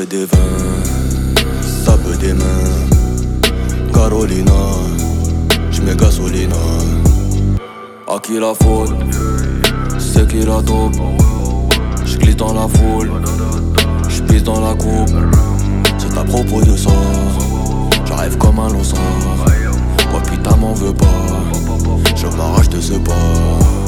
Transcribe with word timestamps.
Des 0.00 0.06
10 0.06 0.12
et 0.12 0.16
des 0.16 0.24
20 0.24 0.38
Ça 1.84 1.92
peut 1.98 2.16
des 2.16 2.32
mains 2.32 2.44
Carolina, 3.92 4.52
j'mets 5.70 5.94
gasolina. 5.94 6.56
À 8.08 8.18
qui 8.18 8.38
la 8.40 8.54
faute? 8.54 8.94
C'est 9.98 10.26
qui 10.28 10.38
la 10.46 10.62
taupe? 10.62 10.96
J'glisse 12.06 12.36
dans 12.36 12.54
la 12.54 12.66
foule, 12.66 13.10
j'pisse 14.08 14.42
dans 14.42 14.60
la 14.60 14.74
coupe. 14.74 15.14
C'est 15.98 16.18
à 16.18 16.24
propos 16.24 16.62
de 16.62 16.76
ça. 16.76 16.90
J'arrive 18.06 18.38
comme 18.38 18.58
un 18.58 18.70
losange. 18.70 19.00
Quoi 20.10 20.20
putain 20.22 20.56
m'en 20.56 20.72
veux 20.72 20.94
pas. 20.94 21.06
Je 22.16 22.26
m'arrache 22.26 22.70
de 22.70 22.80
ce 22.80 22.94
pas. 22.94 23.79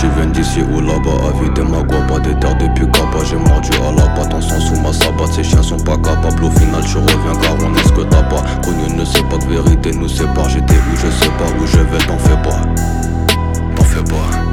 Tu 0.00 0.06
viennes 0.10 0.30
d'ici 0.30 0.60
ou 0.62 0.80
là-bas, 0.80 1.26
avider 1.28 1.62
ma 1.62 1.82
guapa, 1.82 2.20
des 2.20 2.32
terres 2.38 2.56
depuis 2.56 2.86
Kappa 2.86 3.24
J'ai 3.24 3.34
mordu 3.34 3.70
à 3.82 3.90
la 3.90 4.06
patte, 4.14 4.32
en 4.32 4.40
sang 4.40 4.60
sous 4.60 4.80
ma 4.80 4.92
sabate 4.92 5.32
Ces 5.32 5.42
chiens 5.42 5.62
sont 5.62 5.78
pas 5.78 5.96
capables, 5.96 6.44
au 6.44 6.50
final 6.50 6.84
tu 6.84 6.98
reviens 6.98 7.40
car 7.42 7.56
on 7.60 7.74
est 7.74 7.82
ce 7.82 7.92
que 7.92 8.02
t'as 8.02 8.22
pas. 8.22 8.44
Connu 8.62 8.94
ne 8.96 9.04
sait 9.04 9.24
pas 9.24 9.38
que 9.38 9.48
vérité 9.48 9.90
nous 9.92 10.08
sépare. 10.08 10.48
J'étais 10.50 10.74
où 10.74 10.96
je 10.96 11.10
sais 11.10 11.30
pas 11.30 11.50
où 11.60 11.66
je 11.66 11.78
vais, 11.78 11.98
t'en 12.06 12.16
fais 12.16 12.40
pas. 12.48 12.60
T'en 13.74 13.82
fais 13.82 14.04
pas, 14.04 14.47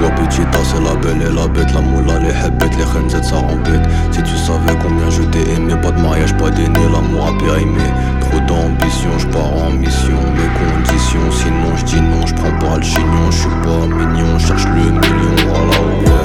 pas 0.00 0.08
Guapitita 0.08 0.58
c'est 0.64 0.82
la 0.82 0.94
belle 0.96 1.22
et 1.22 1.34
la 1.34 1.46
bête 1.48 1.72
La 1.74 1.80
moula, 1.80 2.18
les 2.18 2.30
hebbettes, 2.30 2.76
les 2.76 2.84
khenzettes 2.84 3.24
ça 3.24 3.36
rempête. 3.36 3.82
Si 4.10 4.22
tu 4.22 4.36
savais 4.36 4.76
combien 4.82 5.10
je 5.10 5.22
t'ai 5.22 5.52
aimé 5.52 5.74
Pas 5.80 5.90
de 5.90 6.00
mariage, 6.00 6.34
pas 6.36 6.50
d'aîné, 6.50 6.80
l'amour 6.92 7.28
a 7.28 7.38
périmé. 7.38 7.82
Trop 8.20 8.40
d'ambition, 8.40 9.10
je 9.18 9.26
pars 9.28 9.52
en 9.52 9.70
mission. 9.70 10.18
Mes 10.34 10.50
conditions, 10.60 11.30
sinon 11.30 11.76
je 11.76 11.84
dis 11.84 12.00
non 12.00 12.26
Je 12.26 12.34
prends 12.34 12.58
pas 12.58 12.76
le 12.76 12.82
chignon, 12.82 13.30
je 13.30 13.38
suis 13.38 13.48
pas 13.48 13.86
mignon 13.86 14.38
Cherche 14.38 14.66
le 14.66 14.90
million, 14.90 15.36
voilà 15.48 15.78
ouais. 15.90 16.20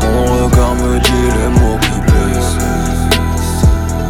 Ton 0.00 0.44
regard 0.44 0.74
me 0.74 0.98
dit 0.98 1.28
les 1.36 1.60
mots 1.60 1.78
qui 1.80 2.00
blessent. 2.00 2.58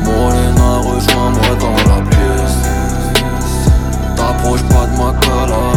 Morena, 0.05 0.71
rejoins-moi 0.79 1.53
dans 1.61 1.79
la 1.91 2.01
pièce. 2.03 2.59
T'approches 4.17 4.63
pas 4.65 4.87
de 4.87 4.97
ma 4.97 5.13
cala 5.21 5.68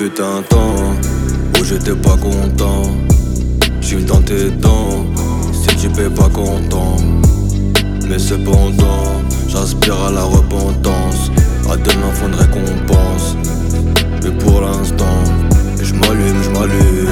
fut 0.00 0.18
un 0.22 0.40
temps 0.42 0.96
où 1.58 1.64
j'étais 1.64 1.94
pas 1.94 2.16
content. 2.16 2.84
J'suis 3.82 4.02
dans 4.02 4.22
tes 4.22 4.50
dents 4.50 5.04
Si 5.52 5.76
tu 5.76 5.90
payes 5.90 6.08
pas 6.08 6.30
content. 6.30 6.96
Mais 8.08 8.18
cependant 8.18 9.20
J'aspire 9.46 10.02
à 10.04 10.10
la 10.10 10.22
repentance 10.22 11.30
À 11.70 11.76
demain 11.76 12.10
faut 12.14 12.28
une 12.28 12.34
récompense. 12.34 13.36
Mais 14.22 14.30
pour 14.42 14.62
l'instant 14.62 15.22
J'm'allume, 15.82 16.42
j'm'allume 16.44 17.10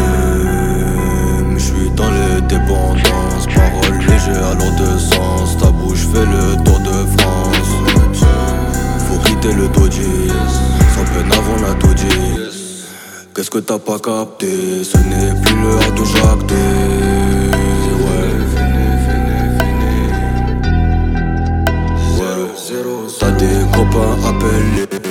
J'suis 1.58 1.90
dans 1.94 2.10
les 2.10 2.40
dépendances 2.48 3.46
Parole 3.54 3.98
légère 3.98 4.46
à 4.46 4.54
de 4.54 4.98
sens. 4.98 5.58
Ta 5.58 5.70
bouche 5.70 6.06
fait 6.14 6.24
le 6.24 6.56
tour 6.64 6.80
de 6.80 6.87
Qu'est-ce 13.50 13.60
que 13.62 13.66
t'as 13.66 13.78
pas 13.78 13.98
capté? 13.98 14.84
Ce 14.84 14.98
n'est 14.98 15.40
plus 15.40 15.56
l'heure 15.62 15.92
de 15.94 16.04
jacter 16.04 16.54
Ouais. 18.04 18.36
Ouais 22.20 23.08
T'as 23.18 23.30
des 23.30 23.60
copains 23.72 24.16
appelés 24.28 25.07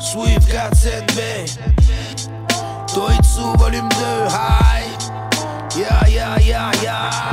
Swift 0.00 0.48
47B 0.48 1.58
Toitsu 2.86 3.52
volume 3.58 3.88
2 3.88 4.28
Hi. 4.30 4.82
Yeah 5.76 6.06
yeah 6.08 6.38
yeah 6.40 6.72
yeah 6.82 7.29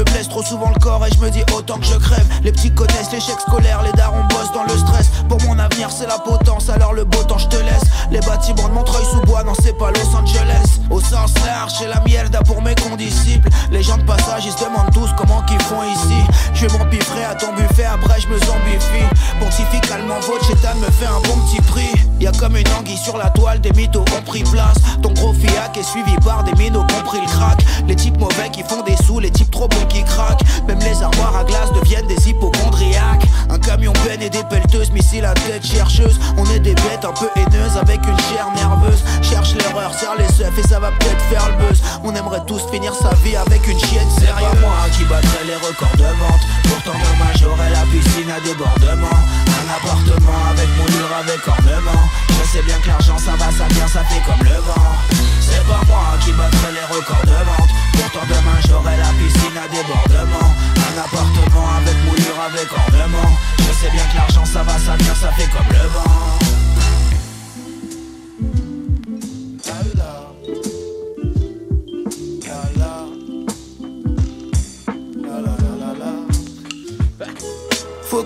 me 0.00 0.04
blesse 0.04 0.28
trop 0.28 0.42
souvent 0.42 0.70
le 0.70 0.80
corps 0.80 1.04
et 1.06 1.10
je 1.10 1.18
me 1.18 1.30
dis 1.30 1.42
autant 1.54 1.78
que 1.78 1.84
je 1.84 1.96
crève. 1.96 2.26
Les 2.42 2.52
petits 2.52 2.72
connaissent 2.72 3.12
l'échec 3.12 3.36
scolaire, 3.40 3.82
les 3.82 3.92
darons 3.92 4.24
bossent 4.30 4.52
dans 4.52 4.64
le 4.64 4.78
stress. 4.78 5.10
Pour 5.28 5.40
mon 5.42 5.58
avenir 5.58 5.90
c'est 5.90 6.06
la 6.06 6.18
potence, 6.18 6.70
alors 6.70 6.94
le 6.94 7.04
beau 7.04 7.22
temps 7.24 7.38
je 7.38 7.48
te 7.48 7.56
laisse. 7.56 7.84
Les 8.10 8.20
bâtiments 8.20 8.68
de 8.68 8.74
Montreuil 8.74 9.04
sous 9.04 9.20
bois, 9.22 9.42
non 9.44 9.52
c'est 9.62 9.76
pas 9.76 9.90
Los 9.90 10.16
Angeles. 10.16 10.80
Au 10.90 11.00
sens 11.00 11.34
large, 11.44 11.72
c'est 11.78 11.88
la 11.88 12.00
mierda 12.00 12.40
pour 12.42 12.62
mes 12.62 12.74
condisciples. 12.74 13.48
Les 13.70 13.82
gens 13.82 13.98
de 13.98 14.04
passage 14.04 14.46
ils 14.46 14.52
se 14.52 14.64
demandent 14.64 14.92
tous 14.92 15.10
comment 15.18 15.42
qu'ils 15.42 15.62
font 15.62 15.82
ici. 15.82 16.22
Je 16.54 16.66
m'empiffrer 16.66 17.24
à 17.24 17.34
ton 17.34 17.54
buffet, 17.54 17.84
après 17.84 18.20
je 18.20 18.28
me 18.28 18.38
zombifie. 18.38 19.08
Pontificalement 19.38 20.20
votre 20.20 20.44
chétan 20.46 20.76
me 20.76 20.90
fait 20.90 21.06
un 21.06 21.20
bon 21.28 21.38
petit 21.44 21.60
prix 21.62 22.09
Y'a 22.20 22.32
comme 22.32 22.54
une 22.54 22.68
anguille 22.78 22.98
sur 22.98 23.16
la 23.16 23.30
toile, 23.30 23.62
des 23.62 23.72
mythos 23.72 24.04
ont 24.16 24.22
pris 24.22 24.42
place. 24.42 24.76
Ton 25.02 25.10
gros 25.12 25.32
fiac 25.32 25.74
est 25.78 25.82
suivi 25.82 26.14
par 26.22 26.44
des 26.44 26.52
minots 26.52 26.84
qui 26.84 26.94
ont 26.96 27.02
pris 27.02 27.18
le 27.18 27.26
crack. 27.26 27.64
Les 27.88 27.96
types 27.96 28.18
mauvais 28.18 28.50
qui 28.52 28.62
font 28.62 28.82
des 28.82 28.96
sous, 29.04 29.20
les 29.20 29.30
types 29.30 29.50
trop 29.50 29.66
bons 29.68 29.86
qui 29.88 30.04
craquent. 30.04 30.42
Même 30.68 30.78
les 30.80 31.02
armoires 31.02 31.34
à 31.34 31.44
glace 31.44 31.72
deviennent 31.72 32.06
des 32.06 32.28
hypochondriaques. 32.28 33.26
Un 33.48 33.58
camion 33.58 33.94
peine 34.04 34.20
et 34.20 34.28
des 34.28 34.42
pelleteuses, 34.44 34.90
missiles 34.90 35.24
à 35.24 35.32
tête 35.32 35.64
chercheuse. 35.64 36.20
On 36.36 36.44
est 36.50 36.60
des 36.60 36.74
bêtes 36.74 37.04
un 37.04 37.12
peu 37.12 37.28
haineuses 37.36 37.78
avec 37.80 38.00
une 38.06 38.18
chair 38.28 38.46
nerveuse. 38.54 39.02
Cherche 39.22 39.54
l'erreur, 39.54 39.94
serre 39.94 40.16
les 40.18 40.28
seufs 40.28 40.58
et 40.58 40.68
ça 40.68 40.78
va 40.78 40.90
peut-être 40.90 41.24
faire 41.30 41.48
le 41.48 41.66
buzz. 41.66 41.80
On 42.04 42.14
aimerait 42.14 42.44
tous 42.46 42.60
finir 42.70 42.92
sa 42.94 43.14
vie 43.24 43.36
avec 43.36 43.66
une 43.66 43.78
chienne 43.78 44.06
C'est 44.14 44.26
sérieuse. 44.26 44.50
pas 44.50 44.60
moi 44.60 44.76
qui 44.92 45.04
battrai 45.04 45.46
les 45.46 45.56
records 45.56 45.96
de 45.96 46.02
vente. 46.02 46.44
Pourtant 46.64 46.98
demain 46.98 47.32
j'aurai 47.40 47.70
la 47.70 47.82
piscine 47.90 48.30
à 48.30 48.40
débordement 48.40 49.49
appartement 49.76 50.40
avec 50.50 50.68
moulure 50.76 51.12
avec 51.22 51.40
ornement. 51.46 52.02
Je 52.28 52.44
sais 52.48 52.62
bien 52.62 52.78
que 52.78 52.88
l'argent 52.88 53.18
ça 53.18 53.32
va, 53.36 53.50
ça 53.50 53.66
vient, 53.70 53.86
ça 53.86 54.02
fait 54.04 54.22
comme 54.26 54.42
le 54.42 54.58
vent. 54.60 54.92
C'est 55.40 55.64
pas 55.66 55.80
moi 55.86 56.18
qui 56.20 56.32
battrai 56.32 56.72
les 56.72 56.86
records 56.94 57.26
de 57.26 57.38
vente. 57.48 57.70
Pourtant 57.92 58.26
demain 58.26 58.58
j'aurai 58.66 58.96
la 58.96 59.10
piscine 59.18 59.56
à 59.56 59.68
débordement. 59.68 60.50
Un 60.88 60.94
appartement 60.98 61.68
avec 61.78 61.96
moulure 62.04 62.38
avec 62.48 62.68
ornement. 62.72 63.30
Je 63.58 63.72
sais 63.72 63.90
bien 63.90 64.04
que 64.10 64.16
l'argent 64.16 64.44
ça 64.44 64.62
va, 64.62 64.78
ça 64.78 64.96
vient, 64.96 65.14
ça 65.14 65.30
fait 65.32 65.48
comme 65.48 65.68
le 65.70 65.86
vent 65.88 66.59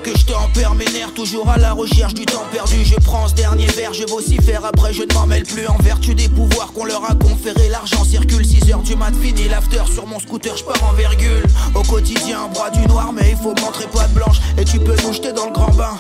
Que 0.02 0.10
je 0.18 0.24
tempère 0.26 0.74
mes 0.74 0.84
nerfs, 0.86 1.14
toujours 1.14 1.48
à 1.48 1.56
la 1.56 1.72
recherche 1.72 2.14
du 2.14 2.26
temps 2.26 2.44
perdu. 2.52 2.84
Je 2.84 2.96
prends 2.96 3.28
ce 3.28 3.34
dernier 3.34 3.66
verre, 3.68 3.94
je 3.94 4.04
vocifère, 4.04 4.64
après 4.64 4.92
je 4.92 5.02
ne 5.02 5.14
m'en 5.14 5.24
mêle 5.24 5.44
plus. 5.44 5.66
En 5.68 5.78
vertu 5.78 6.14
des 6.14 6.28
pouvoirs 6.28 6.72
qu'on 6.72 6.84
leur 6.84 7.08
a 7.08 7.14
conférés, 7.14 7.68
l'argent 7.70 8.04
circule. 8.04 8.44
6 8.44 8.72
heures 8.72 8.82
du 8.82 8.96
mat, 8.96 9.14
fini 9.22 9.48
l'after. 9.48 9.84
Sur 9.92 10.06
mon 10.06 10.18
scooter, 10.18 10.56
je 10.56 10.64
pars 10.64 10.82
en 10.90 10.92
virgule. 10.94 11.44
Au 11.74 11.82
quotidien, 11.82 12.48
bras 12.52 12.70
du 12.70 12.84
noir, 12.86 13.12
mais 13.14 13.30
il 13.30 13.36
faut 13.36 13.54
montrer 13.62 13.86
pas 13.86 14.06
de 14.08 14.14
blanche. 14.14 14.40
Et 14.58 14.64
tu 14.64 14.78
peux 14.80 14.96
nous 15.04 15.12
jeter 15.12 15.32
dans 15.32 15.46
le 15.46 15.52
grand 15.52 15.72
bain. 15.72 15.96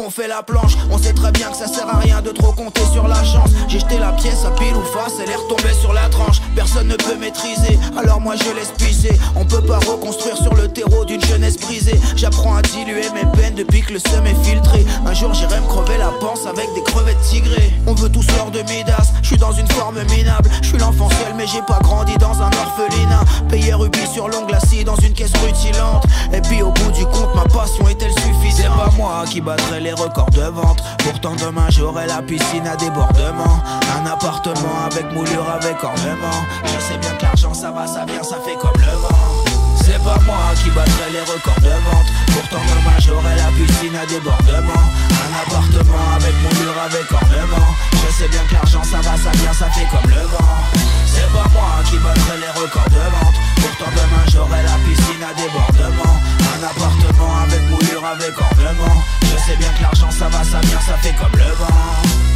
On 0.00 0.10
fait 0.10 0.28
la 0.28 0.44
planche, 0.44 0.76
on 0.92 0.98
sait 0.98 1.12
très 1.12 1.32
bien 1.32 1.50
que 1.50 1.56
ça 1.56 1.66
sert 1.66 1.88
à 1.88 1.98
rien 1.98 2.22
de 2.22 2.30
trop 2.30 2.52
compter 2.52 2.82
sur 2.92 3.08
la 3.08 3.22
chance. 3.24 3.50
J'ai 3.66 3.80
jeté 3.80 3.98
la 3.98 4.12
pièce 4.12 4.44
à 4.44 4.50
pile 4.52 4.76
ou 4.76 4.82
face, 4.96 5.14
elle 5.20 5.28
est 5.28 5.34
retombée 5.34 5.74
sur 5.74 5.92
la 5.92 6.08
tranche. 6.08 6.40
Personne 6.54 6.86
ne 6.86 6.94
peut 6.94 7.16
maîtriser, 7.16 7.78
alors 7.96 8.20
moi 8.20 8.34
je 8.36 8.54
laisse 8.54 8.70
pisser. 8.78 9.18
On 9.34 9.44
peut 9.44 9.60
pas 9.60 9.78
reconstruire 9.78 10.36
sur 10.36 10.54
le 10.54 10.68
terreau 10.68 11.04
d'une 11.04 11.20
jeunesse 11.22 11.58
brisée. 11.58 11.98
J'apprends 12.14 12.54
à 12.54 12.62
diluer 12.62 13.10
mes 13.12 13.28
peines 13.38 13.56
depuis 13.56 13.82
que 13.82 13.92
le 13.92 13.98
seum 13.98 14.24
est 14.24 14.44
filtré. 14.44 14.86
Un 15.04 15.14
jour 15.14 15.34
j'irai 15.34 15.60
me 15.60 15.66
crever 15.66 15.98
la 15.98 16.12
panse 16.20 16.46
avec 16.46 16.72
des 16.74 16.82
crevettes 16.84 17.20
tigrées. 17.22 17.72
On 17.86 17.94
veut 17.94 18.08
tous 18.08 18.26
l'or 18.36 18.52
de 18.52 18.60
Midas, 18.60 19.12
je 19.22 19.28
suis 19.28 19.38
dans 19.38 19.52
une 19.52 19.68
forme 19.68 20.00
minable. 20.04 20.48
Je 20.62 20.68
suis 20.68 20.78
l'enfant 20.78 21.08
seul, 21.10 21.34
mais 21.36 21.46
j'ai 21.48 21.62
pas 21.62 21.80
grandi 21.82 22.16
dans 22.18 22.40
un 22.40 22.50
orphelinat. 22.50 23.24
Payé 23.48 23.74
rubis 23.74 24.06
sur 24.14 24.28
l'ongle 24.28 24.54
assis 24.54 24.84
dans 24.84 24.96
une 24.96 25.12
caisse 25.12 25.32
rutilante. 25.44 26.04
Et 26.32 26.40
puis 26.40 26.62
au 26.62 26.70
bout 26.70 26.92
du 26.92 27.04
compte, 27.06 27.34
ma 27.34 27.42
passion 27.42 27.88
est-elle 27.88 28.12
C'est 28.14 28.22
suffisante? 28.22 28.76
pas 28.76 28.90
moi 28.96 29.24
qui 29.28 29.40
battrai 29.40 29.80
les 29.80 29.87
records 29.92 30.30
de 30.30 30.42
vente. 30.42 30.82
Pourtant 30.98 31.34
demain 31.36 31.68
j'aurai 31.70 32.06
la 32.06 32.22
piscine 32.22 32.66
à 32.66 32.76
débordement. 32.76 33.62
Un 33.96 34.06
appartement 34.06 34.84
avec 34.86 35.10
moulure 35.12 35.46
avec 35.50 35.82
ornement. 35.82 36.40
Je 36.64 36.78
sais 36.86 36.98
bien 36.98 37.10
que 37.18 37.22
l'argent 37.22 37.54
ça 37.54 37.70
va, 37.70 37.86
ça 37.86 38.04
vient, 38.04 38.22
ça 38.22 38.36
fait 38.44 38.56
comme 38.56 38.80
le 38.80 38.96
vent. 39.02 39.44
C'est 39.84 40.02
pas 40.04 40.18
moi 40.26 40.52
qui 40.62 40.70
battrai 40.70 41.10
les 41.12 41.20
records 41.20 41.60
de 41.62 41.68
vente. 41.68 42.08
Pourtant 42.28 42.62
demain 42.68 42.98
j'aurai 43.00 43.34
la 43.36 43.48
piscine 43.56 43.96
à 43.96 44.06
débordement. 44.06 44.84
Un 45.24 45.32
appartement 45.42 46.06
avec 46.16 46.34
moulure 46.42 46.78
avec 46.84 47.10
ornement. 47.10 47.68
Je 47.92 48.12
sais 48.12 48.28
bien 48.28 48.42
que 48.48 48.54
l'argent 48.54 48.82
ça 48.82 48.98
va, 48.98 49.16
ça 49.16 49.30
vient, 49.34 49.52
ça 49.52 49.70
fait 49.70 49.86
comme 49.90 50.10
le 50.10 50.22
vent 50.22 50.97
C'est 51.18 51.32
pas 51.32 51.48
moi 51.52 51.82
qui 51.84 51.98
battrai 51.98 52.38
les 52.38 52.52
records 52.60 52.90
de 52.90 53.04
vente. 53.14 53.34
Pourtant 53.56 53.90
demain 53.90 54.24
j'aurai 54.32 54.62
la 54.62 54.76
piscine 54.86 55.22
à 55.28 55.34
débordement. 55.34 56.14
Un 56.54 56.62
appartement 56.62 57.34
avec 57.42 57.62
moulure 57.70 58.04
avec 58.06 58.34
ornement. 58.40 59.02
Je 59.22 59.36
sais 59.44 59.56
bien 59.56 59.70
que 59.76 59.82
l'argent 59.82 60.10
ça 60.10 60.28
va, 60.28 60.44
ça 60.44 60.60
vient, 60.60 60.80
ça 60.80 60.96
fait 60.98 61.14
comme 61.14 61.34
le 61.34 61.50
vent. 61.54 61.66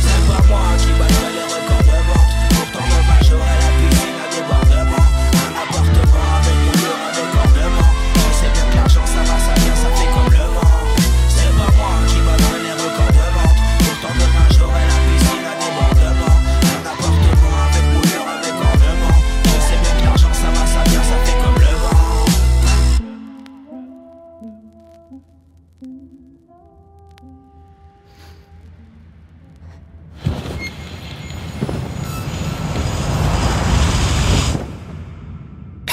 C'est 0.03 0.23
pas 0.27 0.43
moi 0.49 0.67
qui 0.79 0.91
battrai 0.99 1.31
les 1.33 1.47
records 1.55 1.87
de 1.87 1.99
vente 2.09 2.22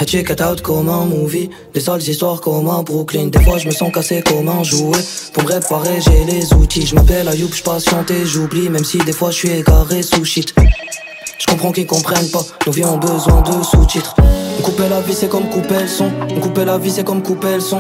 Hatché 0.10 0.24
cut 0.24 0.42
out 0.42 0.62
comme 0.64 0.90
un 0.90 1.06
movie? 1.06 1.52
Des 1.72 1.80
sales 1.80 2.02
histoires 2.02 2.42
comme 2.42 2.68
un 2.68 2.82
Brooklyn? 2.82 3.28
Des 3.28 3.40
fois 3.44 3.60
je 3.60 3.68
me 3.68 3.72
sens 3.72 3.92
cassé 3.92 4.24
comme 4.24 4.50
un 4.50 4.64
jouet 4.64 4.98
Pour 5.34 5.44
me 5.44 5.50
réparer 5.50 6.02
j'ai 6.02 6.26
les 6.26 6.52
outils. 6.56 6.84
Je 6.84 6.96
m'appelle 6.96 7.28
Ayoub, 7.28 7.54
je 7.54 7.62
patiente 7.62 8.10
et 8.10 8.26
j'oublie 8.26 8.70
Même 8.70 8.84
si 8.84 8.98
des 8.98 9.12
fois 9.12 9.30
je 9.30 9.36
suis 9.36 9.52
égaré 9.52 10.02
sous 10.02 10.26
shit. 10.26 10.56
Je 11.38 11.46
comprends 11.46 11.72
qu'ils 11.72 11.86
comprennent 11.86 12.32
pas. 12.32 12.42
Nos 12.66 12.72
vies 12.72 12.86
ont 12.86 12.98
besoin 12.98 13.44
de 13.44 13.64
sous-titres. 13.64 14.16
On 14.58 14.64
couper 14.64 14.90
la 14.90 15.00
vie 15.02 15.14
c'est 15.14 15.30
comme 15.30 15.48
couper 15.48 15.82
le 15.82 15.88
son. 15.88 16.10
On 16.36 16.40
couper 16.40 16.66
la 16.66 16.80
vie 16.80 16.90
c'est 16.90 17.04
comme 17.04 17.22
couper 17.22 17.54
le 17.54 17.60
son 17.60 17.78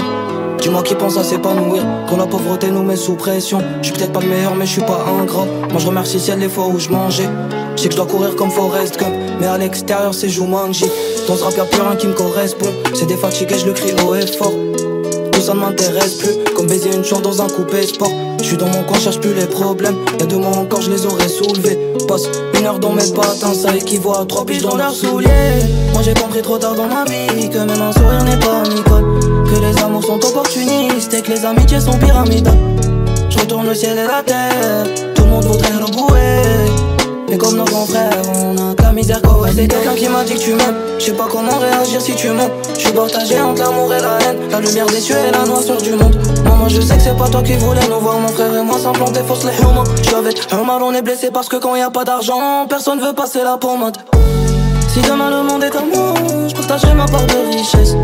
Dis-moi 0.61 0.83
qui 0.83 0.93
pense 0.95 1.17
à 1.17 1.23
s'épanouir. 1.23 1.83
Quand 2.09 2.17
la 2.17 2.25
pauvreté 2.27 2.69
nous 2.69 2.83
met 2.83 2.97
sous 2.97 3.15
pression. 3.15 3.59
Je 3.81 3.87
suis 3.87 3.93
peut-être 3.93 4.11
pas 4.11 4.19
le 4.19 4.27
meilleur 4.27 4.55
mais 4.55 4.65
je 4.65 4.73
suis 4.73 4.81
pas 4.81 5.05
ingrat. 5.21 5.45
Moi 5.69 5.79
je 5.79 5.87
remercie 5.87 6.19
ciel 6.19 6.39
les 6.39 6.49
fois 6.49 6.67
où 6.67 6.79
je 6.79 6.89
mangeais. 6.89 7.29
Je 7.75 7.81
sais 7.81 7.87
que 7.87 7.93
je 7.93 7.97
dois 7.97 8.07
courir 8.07 8.35
comme 8.35 8.51
Forrest 8.51 8.99
Gump. 8.99 9.13
Mais 9.39 9.47
à 9.47 9.57
l'extérieur 9.57 10.13
c'est 10.13 10.27
Jumanji. 10.27 10.85
Dans 11.27 11.37
ce 11.37 11.43
rap 11.43 11.55
y'a 11.55 11.63
plus 11.63 11.81
rien 11.81 11.95
qui 11.95 12.07
me 12.07 12.13
correspond. 12.13 12.69
C'est 12.93 13.05
des 13.05 13.15
fatigués 13.15 13.57
je 13.57 13.67
le 13.67 13.73
crie 13.73 13.93
haut 14.05 14.15
et 14.15 14.27
fort. 14.27 14.53
Tout 15.31 15.41
ça 15.41 15.53
ne 15.53 15.59
m'intéresse 15.59 16.15
plus. 16.15 16.53
Comme 16.55 16.67
baiser 16.67 16.93
une 16.93 17.05
chance 17.05 17.21
dans 17.21 17.41
un 17.41 17.47
coupé 17.47 17.83
sport. 17.83 18.11
Je 18.39 18.43
suis 18.43 18.57
dans 18.57 18.67
mon 18.67 18.83
coin, 18.83 18.97
cherche 18.97 19.19
plus 19.19 19.33
les 19.33 19.45
problèmes. 19.45 19.95
Y'a 20.19 20.25
deux 20.25 20.37
mois 20.37 20.57
encore, 20.57 20.81
je 20.81 20.91
les 20.91 21.05
aurais 21.05 21.29
soulevés. 21.29 21.79
Passe 22.07 22.27
une 22.57 22.65
heure 22.65 22.79
dans 22.79 22.91
mes 22.91 23.09
patins, 23.11 23.53
ça 23.53 23.75
équivaut 23.75 24.15
à 24.15 24.25
trois 24.25 24.45
piges 24.45 24.63
dans 24.63 24.75
leurs 24.75 24.93
souliers. 24.93 25.29
Moi 25.93 26.01
j'ai 26.01 26.13
compris 26.13 26.41
trop 26.41 26.57
tard 26.57 26.75
dans 26.75 26.87
ma 26.87 27.05
vie 27.05 27.49
que 27.49 27.59
même 27.59 27.81
un 27.81 27.93
sourire 27.93 28.23
n'est 28.23 28.39
pas 28.39 28.63
nicole. 28.63 29.28
Que 29.49 29.59
les 29.59 29.81
amours 29.81 30.03
sont 30.03 30.23
opportunistes 30.23 31.11
et 31.13 31.21
que 31.23 31.31
les 31.31 31.43
amitiés 31.43 31.79
sont 31.79 31.97
pyramidales. 31.97 32.53
Je 33.29 33.39
retourne 33.39 33.65
le 33.65 33.73
ciel 33.73 33.97
et 33.97 34.05
la 34.05 34.21
terre, 34.21 34.83
tout 35.15 35.23
le 35.23 35.29
monde 35.29 35.45
voudrait 35.45 35.71
le 35.71 35.91
bouer. 35.91 36.69
Mais 37.27 37.37
comme 37.37 37.57
nos 37.57 37.65
grands 37.65 37.87
frères, 37.87 38.11
on 38.35 38.55
a 38.57 38.75
que 38.75 38.83
la 38.83 38.91
misère 38.91 39.19
C'est 39.55 39.67
quelqu'un 39.67 39.95
qui 39.95 40.07
m'a 40.07 40.23
dit 40.23 40.35
que 40.35 40.39
tu 40.39 40.53
m'aimes. 40.53 40.75
Je 40.99 41.05
sais 41.05 41.13
pas 41.13 41.27
comment 41.29 41.57
réagir 41.57 41.99
si 41.99 42.13
tu 42.13 42.29
mens. 42.29 42.49
Je 42.75 42.79
suis 42.79 42.91
partagé 42.91 43.41
entre 43.41 43.63
l'amour 43.63 43.91
et 43.91 43.99
la 43.99 44.19
haine 44.21 44.37
La 44.51 44.59
lumière 44.59 44.85
des 44.85 44.99
cieux 44.99 45.15
et 45.15 45.31
la 45.31 45.43
noirceur 45.45 45.81
du 45.81 45.93
monde. 45.93 46.15
Maman 46.43 46.69
je 46.69 46.81
sais 46.81 46.97
que 46.97 47.03
c'est 47.03 47.17
pas 47.17 47.27
toi 47.27 47.41
qui 47.41 47.53
voulais 47.53 47.87
nous 47.89 47.99
voir 47.99 48.19
Mon 48.19 48.27
frère 48.27 48.55
et 48.55 48.61
moi 48.61 48.77
s'implanter 48.77 49.21
force 49.21 49.45
les 49.45 49.57
humains. 49.61 49.83
Je 50.03 50.15
avec 50.15 50.37
un 50.51 50.63
mal 50.63 50.83
on 50.83 50.93
est 50.93 51.01
blessé 51.01 51.31
parce 51.31 51.49
que 51.49 51.55
quand 51.55 51.75
y 51.75 51.81
a 51.81 51.89
pas 51.89 52.03
d'argent 52.03 52.67
Personne 52.69 52.99
veut 52.99 53.13
passer 53.13 53.43
la 53.43 53.57
pommade 53.57 53.97
Si 54.93 55.01
demain 55.01 55.31
le 55.31 55.43
monde 55.43 55.63
est 55.63 55.75
à 55.75 55.81
moi 55.81 56.13
Je 56.47 56.53
partagerai 56.53 56.93
ma 56.93 57.05
part 57.05 57.25
de 57.25 57.55
richesse 57.55 57.95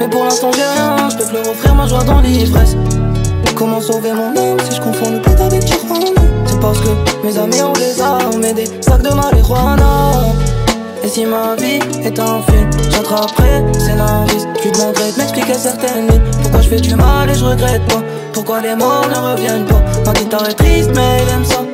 Mais 0.00 0.08
pour 0.08 0.24
l'instant 0.24 0.50
j'ai 0.52 0.62
rien 0.62 1.08
Je 1.10 1.16
peux 1.16 1.24
plus 1.26 1.48
offrir 1.48 1.74
ma 1.74 1.86
joie 1.86 2.02
dans 2.02 2.20
l'ivresse 2.20 2.76
Comment 3.54 3.80
sauver 3.80 4.12
mon 4.12 4.30
âme 4.30 4.58
si 4.68 4.76
je 4.76 4.80
confonds 4.80 5.10
le 5.10 5.20
pète 5.20 5.40
avec 5.40 5.64
Tijuana 5.64 6.30
parce 6.60 6.80
que 6.80 6.88
mes 7.24 7.38
amis 7.38 7.62
ont 7.62 7.72
des 7.72 8.00
armes 8.00 8.44
et 8.44 8.52
des 8.52 8.66
sacs 8.80 9.02
de 9.02 9.08
marijuana. 9.08 10.12
Et 11.02 11.08
si 11.08 11.24
ma 11.24 11.54
vie 11.56 11.80
est 12.04 12.18
un 12.18 12.42
film, 12.42 12.70
j'attraperai 12.90 13.64
scénariste. 13.78 14.48
Je 14.58 14.64
lui 14.64 14.72
demanderai 14.72 15.12
de 15.12 15.18
m'expliquer 15.18 15.54
certaines 15.54 16.08
lignes. 16.08 16.20
Pourquoi 16.42 16.60
je 16.60 16.68
fais 16.68 16.80
du 16.80 16.94
mal 16.94 17.30
et 17.30 17.34
je 17.34 17.44
regrette 17.44 17.86
pas. 17.88 18.02
Pourquoi 18.32 18.60
les 18.60 18.74
morts 18.74 19.06
ne 19.08 19.32
reviennent 19.32 19.64
pas? 19.64 19.82
Ma 20.04 20.12
guitare 20.12 20.48
est 20.48 20.54
triste, 20.54 20.90
mais 20.94 21.22
elle 21.22 21.34
aime 21.34 21.44
ça. 21.44 21.64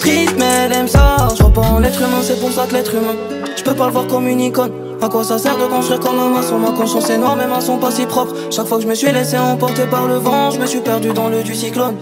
Triste, 0.00 0.34
mais 0.38 0.64
elle 0.64 0.72
aime 0.72 0.88
ça. 0.88 1.28
Je 1.36 1.42
en 1.42 1.78
l'être 1.78 2.00
humain, 2.00 2.22
c'est 2.22 2.40
pour 2.40 2.50
ça 2.50 2.66
que 2.66 2.74
l'être 2.74 2.94
humain. 2.94 3.14
Je 3.56 3.62
peux 3.62 3.74
pas 3.74 3.86
le 3.86 3.92
voir 3.92 4.06
comme 4.06 4.26
une 4.26 4.40
icône. 4.40 4.83
À 5.00 5.08
quoi 5.08 5.24
ça 5.24 5.38
sert 5.38 5.56
de 5.56 5.64
construire 5.64 6.00
comme 6.00 6.18
un 6.18 6.30
maçon 6.30 6.58
Ma 6.58 6.70
conscience 6.70 7.10
est 7.10 7.18
noire, 7.18 7.36
mes 7.36 7.46
mains 7.46 7.60
sont 7.60 7.78
pas 7.78 7.90
si 7.90 8.06
propres. 8.06 8.34
Chaque 8.50 8.66
fois 8.66 8.78
que 8.78 8.84
je 8.84 8.88
me 8.88 8.94
suis 8.94 9.12
laissé 9.12 9.36
emporter 9.36 9.86
par 9.86 10.06
le 10.06 10.16
vent, 10.16 10.50
je 10.50 10.58
me 10.58 10.66
suis 10.66 10.80
perdu 10.80 11.12
dans 11.12 11.28
le 11.28 11.42
du 11.42 11.54
cyclone. 11.54 11.96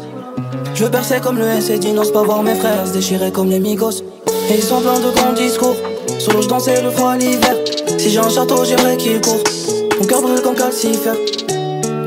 Je 0.75 0.87
perçais 0.87 1.21
comme 1.21 1.39
le 1.39 1.47
S 1.47 1.71
et 1.71 1.79
dit 1.79 1.93
n'ose 1.93 2.13
pas 2.13 2.23
voir 2.23 2.43
mes 2.43 2.55
frères 2.55 2.87
se 2.87 2.93
déchirer 2.93 3.31
comme 3.31 3.49
les 3.49 3.61
migos. 3.61 4.03
Et 4.51 4.55
ils 4.55 4.63
sont 4.63 4.81
pleins 4.81 5.01
de 5.01 5.11
grands 5.11 5.33
discours. 5.33 5.77
Solo 6.19 6.43
je 6.43 6.49
dansais 6.49 6.83
le 6.83 6.91
froid 6.91 7.17
l'hiver. 7.17 7.57
Si 7.99 8.11
j'ai 8.11 8.19
un 8.19 8.29
château, 8.29 8.65
j'irai 8.65 8.97
qu'il 8.97 9.21
court. 9.21 9.43
Mon 9.99 10.07
cœur 10.07 10.23
brûle 10.23 10.41
comme 10.41 10.55
calcifère. 10.55 11.17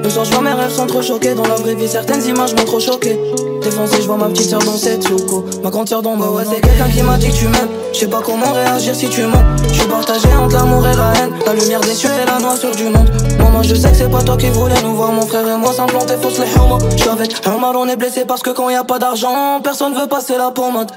Le 0.05 0.11
soir, 0.11 0.23
je 0.23 0.31
vois 0.33 0.43
mes 0.43 0.53
rêves 0.53 0.71
sont 0.71 0.85
trop 0.85 1.01
choqués. 1.01 1.33
Dans 1.33 1.47
la 1.47 1.55
vraie 1.55 1.73
vie, 1.73 1.87
certaines 1.87 2.23
images 2.27 2.53
m'ont 2.53 2.63
trop 2.63 2.79
choqué. 2.79 3.19
Défoncé, 3.63 3.95
je 4.03 4.05
vois 4.05 4.17
ma 4.17 4.27
petite 4.27 4.51
soeur 4.51 4.61
dans 4.61 4.77
cette 4.77 5.01
souko. 5.01 5.43
Ma 5.63 5.71
grande 5.71 5.89
soeur 5.89 6.03
dans 6.03 6.15
ma 6.15 6.27
ouais, 6.27 6.43
c'est 6.47 6.61
quelqu'un 6.61 6.87
qui 6.89 7.01
m'a 7.01 7.17
dit 7.17 7.29
que 7.29 7.35
tu 7.35 7.47
m'aimes. 7.47 7.69
Je 7.91 8.01
sais 8.01 8.07
pas 8.07 8.21
comment 8.23 8.51
réagir 8.51 8.93
si 8.93 9.09
tu 9.09 9.23
mens. 9.23 9.41
Je 9.67 9.73
suis 9.73 9.87
partagé 9.87 10.27
entre 10.39 10.57
l'amour 10.57 10.85
et 10.85 10.95
la 10.95 11.11
haine. 11.15 11.33
La 11.47 11.55
lumière 11.55 11.81
des 11.81 11.95
cieux 11.95 12.11
et 12.21 12.25
la 12.27 12.37
noirceur 12.37 12.75
du 12.75 12.83
monde. 12.83 13.09
Moi, 13.39 13.63
je 13.63 13.73
sais 13.73 13.89
que 13.89 13.97
c'est 13.97 14.11
pas 14.11 14.21
toi 14.21 14.37
qui 14.37 14.47
voulais 14.49 14.79
nous 14.83 14.93
voir. 14.93 15.11
Mon 15.11 15.25
frère 15.25 15.47
et 15.47 15.57
moi 15.57 15.73
s'implanter 15.73 16.17
fausse 16.21 16.37
les 16.37 16.53
humains. 16.53 16.77
Je 16.95 17.09
avec 17.09 17.43
mal, 17.47 17.75
on 17.75 17.87
est 17.87 17.95
blessé 17.95 18.25
parce 18.25 18.43
que 18.43 18.51
quand 18.51 18.69
y 18.69 18.75
a 18.75 18.83
pas 18.83 18.99
d'argent, 18.99 19.59
personne 19.63 19.95
veut 19.95 20.05
passer 20.05 20.37
la 20.37 20.51
pommade. 20.51 20.91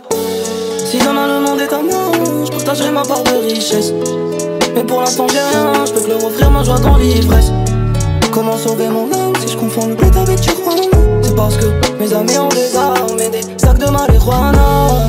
Si 0.85 0.99
demain 0.99 1.27
le 1.29 1.41
monde 1.47 1.61
est 1.61 1.73
à 1.73 1.81
moi, 1.81 2.13
je 2.45 2.51
partagerai 2.51 2.91
ma 2.91 3.05
part 3.05 3.23
de 3.23 3.55
richesse. 3.55 3.91
Mais 4.75 4.85
pour 4.85 5.01
l'instant, 5.01 5.27
j'ai 5.29 5.39
rien, 5.39 5.73
je 5.87 5.93
peux 5.93 6.01
que 6.01 6.09
leur 6.09 6.23
offrir 6.23 6.51
ma 6.51 6.63
joie 6.63 6.79
dans 6.79 6.99
l'ivresse. 6.99 7.53
Comment 8.39 8.57
sauver 8.57 8.87
mon 8.89 9.11
âme 9.13 9.33
si 9.45 9.53
je 9.53 9.57
confonds 9.57 9.89
le 9.89 9.97
bled 9.97 10.17
avec 10.17 10.41
Tijuana 10.41 10.83
C'est 11.23 11.35
parce 11.35 11.57
que 11.57 11.67
mes 11.99 12.13
amis 12.15 12.39
ont 12.39 12.49
des 12.51 12.77
armes 12.77 13.19
et 13.19 13.31
des 13.31 13.41
sacs 13.57 13.79
de 13.79 13.91
marijuana. 13.91 15.09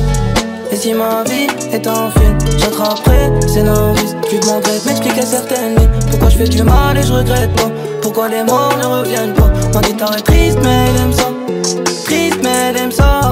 Et 0.72 0.74
si 0.74 0.92
ma 0.94 1.22
vie 1.22 1.46
est 1.72 1.86
un 1.86 2.10
film, 2.10 2.36
j'attraperai 2.58 3.30
scénariste 3.46 4.16
Je 4.24 4.30
lui 4.30 4.40
demanderai 4.40 4.80
de 4.80 4.84
m'expliquer 4.84 5.22
certaines 5.22 5.76
lignes. 5.76 5.90
Pourquoi 6.10 6.28
je 6.28 6.38
fais 6.38 6.48
du 6.48 6.64
mal 6.64 6.98
et 6.98 7.04
je 7.04 7.12
regrette 7.12 7.54
pas? 7.54 7.70
Pourquoi 8.02 8.28
les 8.28 8.42
morts 8.42 8.76
ne 8.76 8.86
reviennent 8.86 9.34
pas? 9.34 9.52
Ma 9.74 9.80
guitare 9.80 10.16
est 10.18 10.22
triste 10.22 10.58
mais 10.64 10.88
elle 10.88 11.02
aime 11.02 11.12
ça. 11.12 11.28
Triste 12.06 12.40
mais 12.42 12.70
elle 12.70 12.76
aime 12.78 12.90
ça 12.90 13.30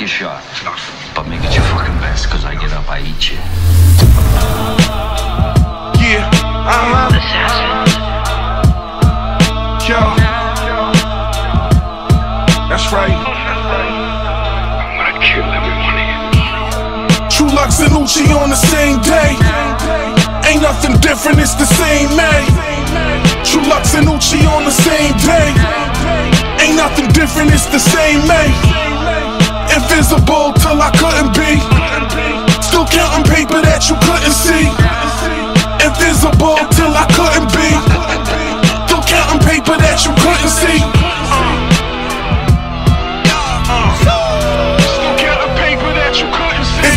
your 0.00 0.08
shot. 0.08 0.40
But 1.14 1.28
make 1.28 1.44
it 1.44 1.52
your 1.52 1.64
fucking 1.76 2.00
best, 2.00 2.30
cause 2.30 2.44
I 2.44 2.54
get 2.56 2.72
up, 2.72 2.88
I 2.88 3.04
eat 3.04 3.20
you. 3.28 3.36
Yeah, 6.00 6.24
I'm 6.64 6.96
an 6.96 7.20
assassin. 7.20 7.68
Yo. 9.84 10.00
That's 12.72 12.88
right. 12.96 13.12
True 17.28 17.52
Lux 17.52 17.80
and 17.80 17.92
Uchi 17.92 18.32
on 18.32 18.48
the 18.48 18.56
same 18.56 19.00
day. 19.04 19.36
Ain't 20.48 20.62
nothing 20.62 20.96
different, 21.00 21.40
it's 21.40 21.54
the 21.54 21.68
same 21.76 22.16
man. 22.16 22.48
True 23.44 23.68
Lux 23.68 23.94
and 23.94 24.08
Uchi 24.08 24.46
on 24.46 24.64
the 24.64 24.72
same 24.72 25.12
day. 25.28 25.52
Ain't 26.64 26.76
nothing 26.76 27.08
different, 27.12 27.52
it's 27.52 27.66
the 27.66 27.78
same 27.78 28.26
man. 28.26 28.89
Invisible 29.74 30.52
till 30.58 30.82
I 30.82 30.90
couldn't 30.98 31.32
be. 31.34 31.60
Still 32.62 32.86
counting 32.86 33.26
paper 33.30 33.62
that 33.62 33.86
you 33.88 33.96
couldn't 34.02 34.34
see. 34.34 34.66
Invisible 35.84 36.58
till 36.74 36.90
I 36.90 37.06
couldn't 37.14 37.50
be. 37.54 37.70
Still 38.86 39.04
counting 39.06 39.42
paper 39.46 39.76
that 39.78 40.04
you 40.04 40.12
couldn't 40.18 40.50
see. 40.50 41.09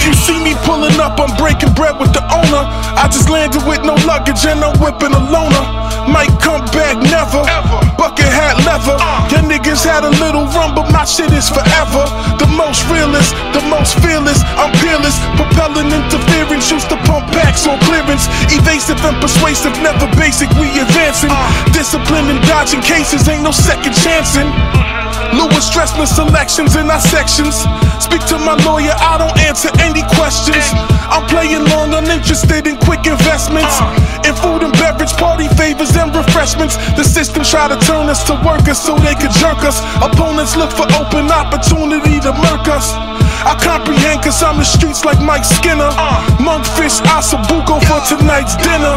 You 0.03 0.11
see 0.11 0.35
me 0.43 0.51
pulling 0.67 0.99
up, 0.99 1.15
I'm 1.15 1.31
breaking 1.39 1.71
bread 1.79 1.95
with 1.95 2.11
the 2.11 2.23
owner. 2.27 2.63
I 2.99 3.07
just 3.07 3.29
landed 3.31 3.63
with 3.63 3.87
no 3.87 3.95
luggage 4.03 4.43
and 4.43 4.59
I'm 4.59 4.75
whipping 4.83 5.15
a 5.15 5.23
loner. 5.31 5.63
Might 6.11 6.35
come 6.43 6.67
back 6.75 6.99
never. 6.99 7.39
Ever. 7.47 7.79
Bucket 7.95 8.27
hat 8.27 8.59
leather. 8.67 8.99
Uh. 8.99 9.23
Your 9.31 9.47
niggas 9.47 9.87
had 9.87 10.03
a 10.03 10.11
little 10.19 10.43
run, 10.51 10.75
but 10.75 10.91
my 10.91 11.07
shit 11.07 11.31
is 11.31 11.47
forever. 11.47 12.03
The 12.35 12.51
most 12.51 12.83
realist, 12.91 13.31
the 13.55 13.63
most 13.71 13.95
fearless. 14.03 14.43
I'm 14.59 14.75
peerless, 14.83 15.15
propelling 15.39 15.87
interference. 15.87 16.67
Used 16.67 16.91
to 16.91 16.99
pump 17.07 17.31
packs 17.31 17.63
on 17.63 17.79
clearance. 17.87 18.27
Evasive 18.51 18.99
and 19.07 19.15
persuasive, 19.23 19.71
never 19.79 20.11
basic. 20.19 20.51
We 20.59 20.67
advancing. 20.83 21.31
Uh. 21.31 21.47
Discipline 21.71 22.27
and 22.27 22.43
dodging 22.43 22.83
cases, 22.83 23.23
ain't 23.31 23.47
no 23.47 23.55
second 23.55 23.95
chancing. 23.95 24.51
Mm-hmm. 24.51 25.39
Lewis 25.39 25.63
stressless 25.71 26.11
selections 26.11 26.75
in 26.75 26.91
our 26.91 26.99
sections. 26.99 27.63
Speak 27.99 28.25
to 28.31 28.37
my 28.37 28.55
lawyer, 28.65 28.93
I 28.97 29.17
don't 29.17 29.37
answer 29.43 29.69
any 29.79 30.01
questions. 30.15 30.63
I'm 31.11 31.25
playing 31.29 31.65
long, 31.69 31.93
uninterested 31.93 32.65
in 32.67 32.77
quick 32.77 33.05
investments. 33.05 33.73
In 34.25 34.33
food 34.37 34.63
and 34.63 34.73
beverage, 34.79 35.13
party 35.19 35.47
favors 35.59 35.95
and 35.95 36.13
refreshments. 36.15 36.77
The 36.97 37.03
system 37.03 37.43
try 37.43 37.67
to 37.67 37.77
turn 37.85 38.09
us 38.09 38.23
to 38.25 38.33
workers 38.45 38.79
so 38.79 38.95
they 38.99 39.15
could 39.15 39.33
jerk 39.37 39.61
us. 39.67 39.81
Opponents 40.01 40.55
look 40.55 40.71
for 40.71 40.87
open 40.97 41.29
opportunity 41.29 42.19
to 42.21 42.31
murk 42.33 42.65
us. 42.71 42.93
I 43.43 43.59
comprehend 43.59 44.23
cause 44.23 44.41
I'm 44.41 44.57
the 44.57 44.63
streets 44.63 45.03
like 45.03 45.19
Mike 45.19 45.43
Skinner. 45.43 45.91
Monkfish, 46.39 47.03
Asabuco 47.11 47.77
for 47.83 47.99
tonight's 48.07 48.55
dinner. 48.57 48.95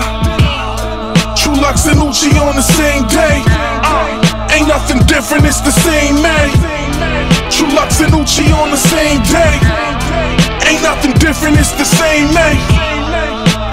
True 1.34 1.58
Lux 1.60 1.86
and 1.86 2.00
Uchi 2.00 2.30
on 2.38 2.54
the 2.54 2.62
same 2.62 3.06
day. 3.08 3.42
Ain't 4.54 4.68
nothing 4.68 5.04
different, 5.06 5.44
it's 5.44 5.60
the 5.60 5.72
same 5.72 6.22
man. 6.22 7.35
True 7.50 7.70
Lux 7.72 8.00
and 8.00 8.12
Uchi 8.12 8.50
on 8.52 8.70
the 8.70 8.76
same 8.76 9.22
day. 9.30 9.54
Ain't 10.66 10.82
nothing 10.82 11.12
different, 11.22 11.58
it's 11.58 11.72
the 11.72 11.84
same 11.84 12.26
name. 12.34 12.60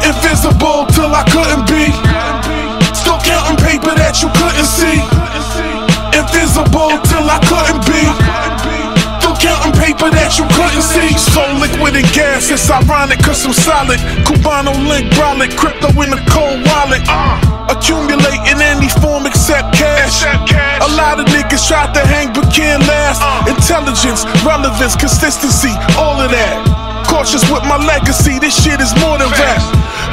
Invisible 0.05 0.85
till 0.93 1.09
I 1.09 1.23
couldn't 1.31 1.65
be. 1.65 1.89
Still 2.93 3.19
counting 3.25 3.57
paper 3.57 3.95
that 3.97 4.21
you 4.21 4.29
couldn't 4.37 4.69
see. 4.69 5.01
Invisible 6.13 6.93
till 7.09 7.25
I 7.25 7.39
couldn't 7.49 7.81
be. 7.89 8.03
Through 9.19 9.37
counting 9.41 9.75
paper 9.81 10.09
that 10.11 10.37
you 10.37 10.45
couldn't 10.53 10.85
see. 10.85 11.09
So 11.17 11.41
liquid 11.57 11.95
and 11.95 12.07
gas, 12.13 12.51
it's 12.51 12.69
ironic 12.69 13.19
cause 13.23 13.45
I'm 13.45 13.53
solid. 13.53 13.99
Cubano 14.27 14.75
link, 14.85 15.09
brolic, 15.17 15.57
crypto 15.57 15.89
in 16.03 16.13
a 16.13 16.21
cold 16.29 16.61
wallet. 16.67 17.62
Accumulating 17.83 18.63
any 18.63 18.87
form 19.03 19.27
except 19.27 19.75
cash. 19.75 20.23
A 20.23 20.87
lot 20.95 21.19
of 21.19 21.27
niggas 21.27 21.67
try 21.67 21.83
to 21.91 21.99
hang 22.07 22.31
but 22.31 22.47
can't 22.47 22.79
last. 22.87 23.19
Uh. 23.19 23.43
Intelligence, 23.51 24.23
relevance, 24.47 24.95
consistency, 24.95 25.75
all 25.99 26.15
of 26.15 26.31
that. 26.31 26.63
Cautious 27.03 27.43
with 27.51 27.67
my 27.67 27.75
legacy, 27.75 28.39
this 28.39 28.55
shit 28.55 28.79
is 28.79 28.95
more 29.03 29.19
than 29.19 29.27
rap. 29.35 29.59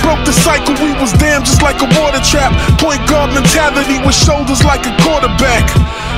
Broke 0.02 0.18
the 0.26 0.34
cycle, 0.34 0.74
we 0.82 0.98
was 0.98 1.14
damn 1.22 1.46
just 1.46 1.62
like 1.62 1.78
a 1.78 1.86
water 1.94 2.18
trap. 2.26 2.50
Point 2.82 3.06
guard 3.06 3.30
mentality 3.38 4.02
with 4.02 4.18
shoulders 4.18 4.66
like 4.66 4.82
a 4.90 4.92
quarterback. 5.06 5.62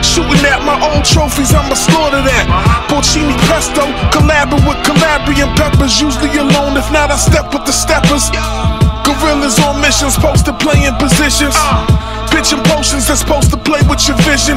Shooting 0.01 0.41
at 0.49 0.65
my 0.65 0.81
old 0.81 1.05
trophies, 1.05 1.53
I'ma 1.53 1.77
slaughter 1.77 2.25
that. 2.25 2.49
Uh-huh. 2.49 2.89
Porcini 2.89 3.37
Presto, 3.45 3.85
collabing 4.09 4.65
with 4.65 4.81
Calabrian 4.89 5.53
peppers. 5.53 6.01
Usually 6.01 6.33
alone, 6.41 6.81
if 6.81 6.89
not, 6.89 7.13
I 7.13 7.21
step 7.21 7.53
with 7.53 7.69
the 7.69 7.77
steppers. 7.77 8.33
Gorillas 9.05 9.59
on 9.61 9.81
missions, 9.81 10.17
posted 10.17 10.59
playing 10.59 10.95
positions. 10.97 11.57
Pitching 12.31 12.63
potions 12.73 13.07
that's 13.07 13.21
supposed 13.21 13.51
to 13.51 13.57
play 13.57 13.81
with 13.89 14.07
your 14.09 14.17
vision. 14.25 14.57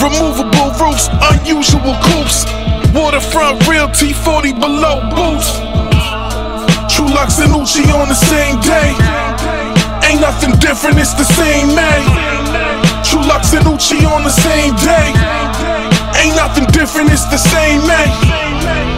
Removable 0.00 0.72
roofs, 0.80 1.08
unusual 1.34 1.94
coops. 2.02 2.46
Waterfront 2.94 3.66
realty, 3.68 4.12
40 4.12 4.52
below 4.54 5.00
boots. 5.14 5.58
True 6.92 7.08
Lux 7.08 7.38
and 7.38 7.54
Uchi 7.54 7.84
on 7.90 8.08
the 8.08 8.18
same 8.18 8.60
day. 8.60 8.94
Ain't 10.08 10.20
nothing 10.20 10.52
different, 10.58 10.98
it's 10.98 11.14
the 11.14 11.24
same 11.24 11.74
man. 11.74 12.02
True 13.04 13.22
Lux 13.22 13.54
and 13.54 13.66
Uchi 13.66 14.04
on 14.04 14.24
the 14.24 14.30
same 14.30 14.74
day. 14.76 15.12
Ain't 16.20 16.36
nothing 16.36 16.66
different, 16.72 17.10
it's 17.10 17.24
the 17.24 17.38
same 17.38 17.86
May. 17.86 18.91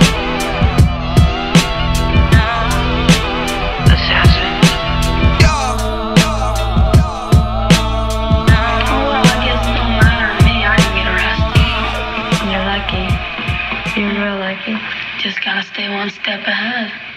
Stay 15.84 15.92
one 15.92 16.08
step 16.10 16.46
ahead. 16.46 17.13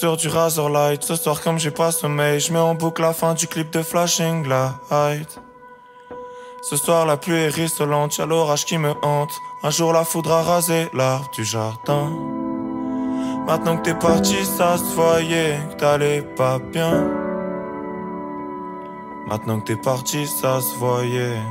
Sur 0.00 0.16
du 0.16 0.28
Razorlight. 0.28 1.04
Ce 1.04 1.14
soir, 1.14 1.42
comme 1.42 1.58
j'ai 1.58 1.70
pas 1.70 1.92
sommeil, 1.92 2.40
je 2.40 2.54
mets 2.54 2.58
en 2.58 2.74
boucle 2.74 3.02
la 3.02 3.12
fin 3.12 3.34
du 3.34 3.46
clip 3.46 3.70
de 3.70 3.82
Flashing 3.82 4.48
Light. 4.48 5.38
Ce 6.62 6.76
soir, 6.76 7.04
la 7.04 7.18
pluie 7.18 7.34
est 7.34 7.48
rissolante, 7.48 8.16
y'a 8.16 8.24
l'orage 8.24 8.64
qui 8.64 8.78
me 8.78 8.92
hante. 9.02 9.32
Un 9.62 9.68
jour, 9.68 9.92
la 9.92 10.04
foudre 10.04 10.32
a 10.32 10.42
rasé 10.42 10.88
l'arbre 10.94 11.30
du 11.34 11.44
jardin. 11.44 12.10
Maintenant 13.46 13.76
que 13.76 13.82
t'es 13.82 13.94
parti, 13.94 14.42
ça 14.46 14.78
se 14.78 14.94
voyait 14.94 15.58
que 15.70 15.76
t'allais 15.76 16.22
pas 16.22 16.58
bien. 16.58 17.06
Maintenant 19.26 19.60
que 19.60 19.66
t'es 19.66 19.76
parti, 19.76 20.26
ça 20.26 20.62
se 20.62 20.78
voyait. 20.78 21.42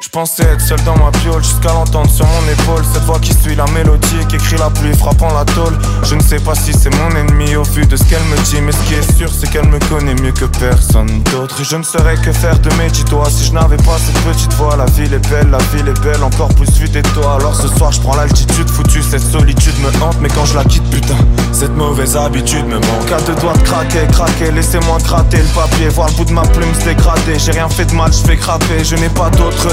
Je 0.00 0.08
pensais 0.10 0.44
être 0.44 0.60
seul 0.60 0.80
dans 0.84 0.96
ma 0.96 1.10
piole 1.10 1.42
jusqu'à 1.42 1.72
l'entendre 1.72 2.08
sur 2.08 2.24
mon 2.24 2.48
épaule. 2.48 2.84
Cette 2.92 3.02
voix 3.02 3.18
qui 3.18 3.34
suit 3.34 3.56
la 3.56 3.66
mélodie 3.72 4.26
qui 4.28 4.36
écrit 4.36 4.56
la 4.56 4.70
pluie 4.70 4.96
frappant 4.96 5.32
la 5.34 5.44
tôle. 5.44 5.76
Je 6.04 6.14
ne 6.14 6.20
sais 6.20 6.38
pas 6.38 6.54
si 6.54 6.72
c'est 6.72 6.94
mon 6.94 7.10
ennemi 7.16 7.56
au 7.56 7.64
vu 7.64 7.84
de 7.84 7.96
ce 7.96 8.04
qu'elle 8.04 8.22
me 8.24 8.36
dit 8.44 8.60
Mais 8.60 8.70
ce 8.70 8.82
qui 8.84 8.94
est 8.94 9.16
sûr 9.16 9.28
c'est 9.32 9.50
qu'elle 9.50 9.66
me 9.66 9.78
connaît 9.88 10.14
mieux 10.14 10.30
que 10.30 10.44
personne 10.44 11.22
d'autre. 11.32 11.64
Je 11.64 11.76
ne 11.76 11.82
saurais 11.82 12.16
que 12.16 12.30
faire 12.30 12.60
de 12.60 12.72
mes 12.74 12.88
dix 12.90 13.04
doigts 13.06 13.28
si 13.28 13.46
je 13.46 13.52
n'avais 13.52 13.76
pas 13.78 13.98
cette 13.98 14.22
petite 14.22 14.52
voix. 14.54 14.76
La 14.76 14.84
ville 14.86 15.12
est 15.12 15.28
belle, 15.28 15.50
la 15.50 15.58
ville 15.74 15.88
est 15.88 16.00
belle, 16.00 16.22
encore 16.22 16.54
plus 16.54 16.70
vite 16.78 16.94
et 16.94 17.02
toi 17.02 17.36
Alors 17.40 17.56
ce 17.56 17.66
soir 17.66 17.90
je 17.90 18.00
prends 18.00 18.14
l'altitude 18.14 18.70
foutue, 18.70 19.02
cette 19.02 19.22
solitude 19.22 19.74
me 19.80 19.88
hante. 20.00 20.18
Mais 20.20 20.28
quand 20.28 20.44
je 20.44 20.54
la 20.54 20.64
quitte 20.64 20.88
putain, 20.90 21.18
cette 21.52 21.74
mauvaise 21.74 22.16
habitude 22.16 22.66
me 22.66 22.76
manque. 22.76 23.12
À 23.12 23.20
deux 23.22 23.34
doigts 23.40 23.54
de 23.54 23.62
craquer, 23.62 24.06
craquer, 24.12 24.52
laissez-moi 24.52 24.98
gratter 24.98 25.38
le 25.38 25.60
papier. 25.60 25.88
Voir 25.88 26.08
le 26.08 26.14
bout 26.14 26.24
de 26.24 26.32
ma 26.32 26.42
plume 26.42 26.72
se 26.74 27.38
J'ai 27.38 27.52
rien 27.52 27.68
fait 27.68 27.86
de 27.86 27.94
mal, 27.94 28.12
je 28.12 28.18
fais 28.18 28.36
craper, 28.36 28.84
je 28.84 28.94
n'ai 28.94 29.08
pas 29.08 29.30
d'autre 29.30 29.66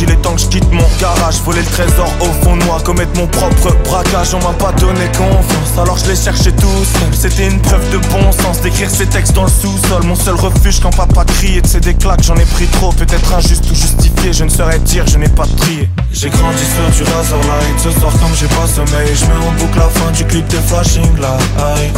Il 0.00 0.10
est 0.10 0.16
temps 0.16 0.34
que 0.34 0.40
je 0.40 0.46
quitte 0.46 0.72
mon 0.72 0.86
garage. 1.00 1.36
Voler 1.44 1.60
le 1.60 1.66
trésor 1.66 2.08
au 2.20 2.44
fond 2.44 2.56
de 2.56 2.64
moi 2.64 2.78
Commettre 2.84 3.16
mon 3.16 3.26
propre 3.26 3.72
braquage. 3.84 4.34
On 4.34 4.38
m'a 4.38 4.52
pas 4.54 4.72
donné 4.72 5.06
confiance 5.16 5.78
Alors 5.78 5.98
je 5.98 6.08
l'ai 6.08 6.16
cherché 6.16 6.52
tout 6.52 6.84
seul 6.84 7.12
C'était 7.12 7.46
une 7.46 7.60
preuve 7.60 7.88
de 7.90 7.98
bon 8.08 8.32
sens 8.32 8.60
D'écrire 8.60 8.90
ces 8.90 9.06
textes 9.06 9.34
dans 9.34 9.44
le 9.44 9.50
sous-sol. 9.50 10.02
Mon 10.04 10.16
seul 10.16 10.34
refuge 10.34 10.80
quand 10.80 10.90
papa 10.90 11.24
criait 11.24 11.62
C'est 11.64 11.80
des 11.80 11.94
claques 11.94 12.22
j'en 12.22 12.34
ai 12.36 12.44
pris 12.44 12.66
trop. 12.66 12.92
Peut-être 12.92 13.34
injuste 13.34 13.64
ou 13.70 13.74
justifié 13.74 14.32
Je 14.32 14.44
ne 14.44 14.48
saurais 14.48 14.78
dire 14.80 15.06
je 15.06 15.18
n'ai 15.18 15.28
pas 15.28 15.46
trié. 15.58 15.88
J'ai 16.12 16.30
grandi 16.30 16.64
sur 16.64 17.04
du 17.04 17.10
Razorlight 17.12 17.78
Ce 17.78 17.90
soir 17.92 18.12
comme 18.20 18.34
j'ai 18.34 18.48
pas 18.48 18.66
sommeil. 18.66 19.14
Je 19.14 19.26
mets 19.26 19.46
en 19.46 19.52
boucle 19.52 19.78
la 19.78 19.88
fin 19.88 20.10
du 20.10 20.24
clip 20.24 20.48
de 20.48 20.56
Flashing 20.56 21.20
Light. 21.20 21.94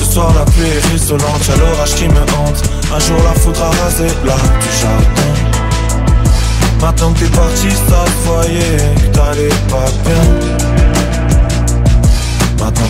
Ce 0.00 0.12
soir 0.14 0.32
la 0.34 0.44
pluie 0.44 0.68
est 0.68 0.92
rissolante, 0.92 1.46
y'a 1.46 1.56
l'orage 1.56 1.94
qui 1.94 2.08
me 2.08 2.20
hante. 2.20 2.62
Un 2.94 2.98
jour 3.00 3.18
la 3.22 3.38
foudre 3.38 3.62
a 3.62 3.70
l'arbre 4.24 4.58
du 4.60 4.80
jardin 4.80 5.47
Maintenant 6.80 7.12
que 7.12 7.20
t'es 7.20 7.36
parti, 7.36 7.68
ça 7.70 8.04
se 8.06 8.28
voyait 8.28 8.76
que 8.96 9.06
t'allais 9.16 9.48
pas 9.68 9.90
bien. 10.04 10.24
Maintenant 12.58 12.88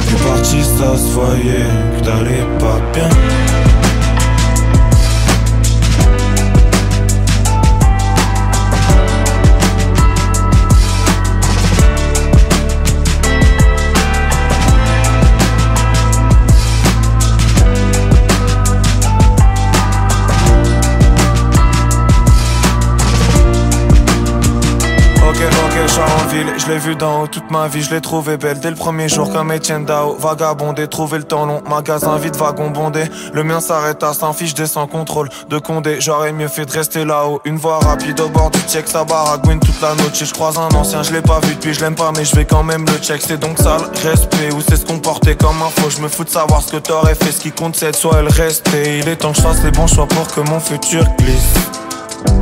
je 26.58 26.68
l'ai 26.68 26.78
vu 26.78 26.94
d'en 26.96 27.22
haut 27.22 27.26
toute 27.26 27.50
ma 27.50 27.68
vie, 27.68 27.82
je 27.82 27.94
l'ai 27.94 28.00
trouvé 28.00 28.36
belle 28.36 28.60
dès 28.60 28.70
le 28.70 28.76
premier 28.76 29.08
jour 29.08 29.32
comme 29.32 29.50
Etienne 29.52 29.84
Dao. 29.84 30.16
Vagabondé, 30.18 30.86
trouver 30.86 31.18
le 31.18 31.24
temps 31.24 31.46
long, 31.46 31.62
magasin 31.68 32.16
vide, 32.16 32.36
wagon 32.36 32.70
bondé. 32.70 33.04
Le 33.32 33.44
mien 33.44 33.60
s'arrête 33.60 34.02
à 34.02 34.12
sans 34.12 34.32
fiche, 34.32 34.54
sans 34.54 34.86
contrôle 34.86 35.28
de 35.48 35.58
Condé. 35.58 36.00
J'aurais 36.00 36.32
mieux 36.32 36.48
fait 36.48 36.66
de 36.66 36.72
rester 36.72 37.04
là-haut. 37.04 37.40
Une 37.44 37.56
voie 37.56 37.78
rapide 37.78 38.20
au 38.20 38.28
bord 38.28 38.50
du 38.50 38.60
check, 38.60 38.88
ça 38.88 39.04
baragouine 39.04 39.60
toute 39.60 39.80
la 39.80 39.94
noche. 39.94 40.22
Je 40.22 40.32
croise 40.32 40.58
un 40.58 40.74
ancien, 40.76 41.02
je 41.02 41.12
l'ai 41.12 41.22
pas 41.22 41.40
vu 41.40 41.54
depuis, 41.54 41.72
je 41.72 41.80
l'aime 41.80 41.94
pas, 41.94 42.12
mais 42.16 42.24
je 42.24 42.34
vais 42.36 42.44
quand 42.44 42.62
même 42.62 42.84
le 42.84 42.98
check. 42.98 43.22
C'est 43.22 43.38
donc 43.38 43.58
ça 43.58 43.78
le 43.78 44.08
respect, 44.08 44.52
ou 44.52 44.60
c'est 44.60 44.76
se 44.76 44.86
comporter 44.86 45.36
comme 45.36 45.62
un 45.62 45.70
faux. 45.70 45.90
Je 45.90 46.00
me 46.00 46.08
fous 46.08 46.24
de 46.24 46.30
savoir 46.30 46.62
ce 46.62 46.72
que 46.72 46.78
t'aurais 46.78 47.14
fait, 47.14 47.32
ce 47.32 47.40
qui 47.40 47.52
compte 47.52 47.76
c'est 47.76 47.94
soit 47.94 48.22
le 48.22 48.28
rester. 48.28 48.98
Il 48.98 49.08
est 49.08 49.16
temps 49.16 49.32
que 49.32 49.38
je 49.38 49.42
fasse 49.42 49.62
les 49.62 49.70
bons 49.70 49.86
choix 49.86 50.06
pour 50.06 50.28
que 50.28 50.40
mon 50.40 50.60
futur 50.60 51.04
glisse. 51.18 51.54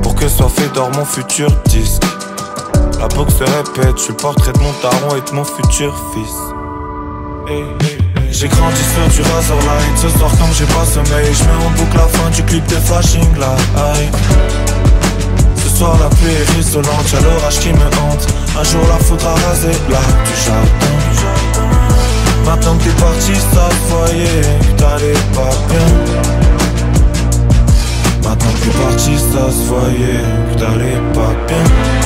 Pour 0.02 0.14
que 0.14 0.28
soit 0.28 0.48
fait 0.48 0.72
d'or 0.72 0.90
mon 0.96 1.04
futur 1.04 1.50
disque. 1.66 2.02
La 2.98 3.08
boucle 3.08 3.32
se 3.32 3.44
répète, 3.44 3.96
je 3.96 4.02
suis 4.02 4.12
le 4.12 4.16
portrait 4.16 4.52
de 4.52 4.58
mon 4.58 4.72
taron 4.80 5.16
et 5.16 5.20
de 5.20 5.34
mon 5.34 5.44
futur 5.44 5.94
fils. 6.14 6.36
J'ai 8.30 8.48
grandi 8.48 8.80
sur 8.82 9.06
du 9.08 9.30
Razorlight, 9.30 9.96
ce 9.96 10.08
soir 10.18 10.30
comme 10.38 10.52
j'ai 10.52 10.64
pas 10.64 10.84
sommeil, 10.84 11.32
je 11.32 11.44
mets 11.44 11.64
en 11.64 11.70
boucle 11.70 11.96
la 11.96 12.06
fin 12.06 12.30
du 12.30 12.42
clip 12.42 12.66
de 12.66 12.74
Flashing 12.76 13.38
Light. 13.38 14.14
Ce 15.62 15.68
soir 15.76 15.98
la 16.00 16.08
pluie 16.08 16.32
est 16.32 16.50
rissolante, 16.56 17.12
y'a 17.12 17.20
l'orage 17.20 17.60
qui 17.60 17.72
me 17.72 17.86
hante. 17.86 18.26
Un 18.58 18.64
jour 18.64 18.82
la 18.88 18.98
foudre 19.04 19.26
a 19.26 19.34
rasé 19.48 19.72
l'arbre 19.90 20.22
du 20.24 20.34
jardin. 20.44 20.96
Maintenant 22.46 22.76
que 22.76 22.84
t'es 22.84 22.90
parti, 23.00 23.34
ça 23.52 23.68
voyait 23.88 24.58
t'allais 24.76 25.20
pas 25.34 25.54
bien. 25.68 25.88
Maintenant 28.22 28.52
que 28.52 28.58
t'es 28.64 28.74
parti, 28.78 29.16
ça 29.18 29.50
se 29.50 29.64
voyait 29.68 30.24
que 30.50 30.58
t'allais 30.58 31.00
pas 31.12 31.34
bien. 31.46 32.05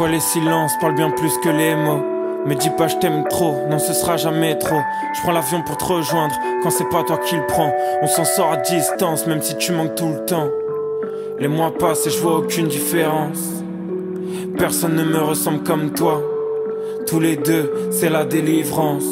Parfois 0.00 0.16
les 0.16 0.20
silences 0.20 0.72
parlent 0.80 0.94
bien 0.94 1.10
plus 1.10 1.36
que 1.44 1.50
les 1.50 1.76
mots. 1.76 2.02
Mais 2.46 2.54
dis 2.54 2.70
pas 2.70 2.88
je 2.88 2.96
t'aime 2.96 3.22
trop, 3.28 3.54
non 3.68 3.78
ce 3.78 3.92
sera 3.92 4.16
jamais 4.16 4.56
trop. 4.56 4.80
Je 5.14 5.20
prends 5.20 5.32
l'avion 5.32 5.60
pour 5.60 5.76
te 5.76 5.84
rejoindre 5.84 6.34
quand 6.62 6.70
c'est 6.70 6.88
pas 6.88 7.02
toi 7.02 7.18
qui 7.18 7.36
le 7.36 7.44
prends. 7.46 7.70
On 8.00 8.06
s'en 8.06 8.24
sort 8.24 8.50
à 8.50 8.56
distance 8.56 9.26
même 9.26 9.42
si 9.42 9.58
tu 9.58 9.72
manques 9.72 9.96
tout 9.96 10.08
le 10.08 10.24
temps. 10.24 10.48
Les 11.38 11.48
mois 11.48 11.70
passent 11.78 12.06
et 12.06 12.10
je 12.10 12.18
vois 12.18 12.38
aucune 12.38 12.68
différence. 12.68 13.40
Personne 14.56 14.94
ne 14.94 15.04
me 15.04 15.18
ressemble 15.18 15.64
comme 15.64 15.90
toi. 15.90 16.22
Tous 17.06 17.20
les 17.20 17.36
deux, 17.36 17.70
c'est 17.90 18.08
la 18.08 18.24
délivrance. 18.24 19.04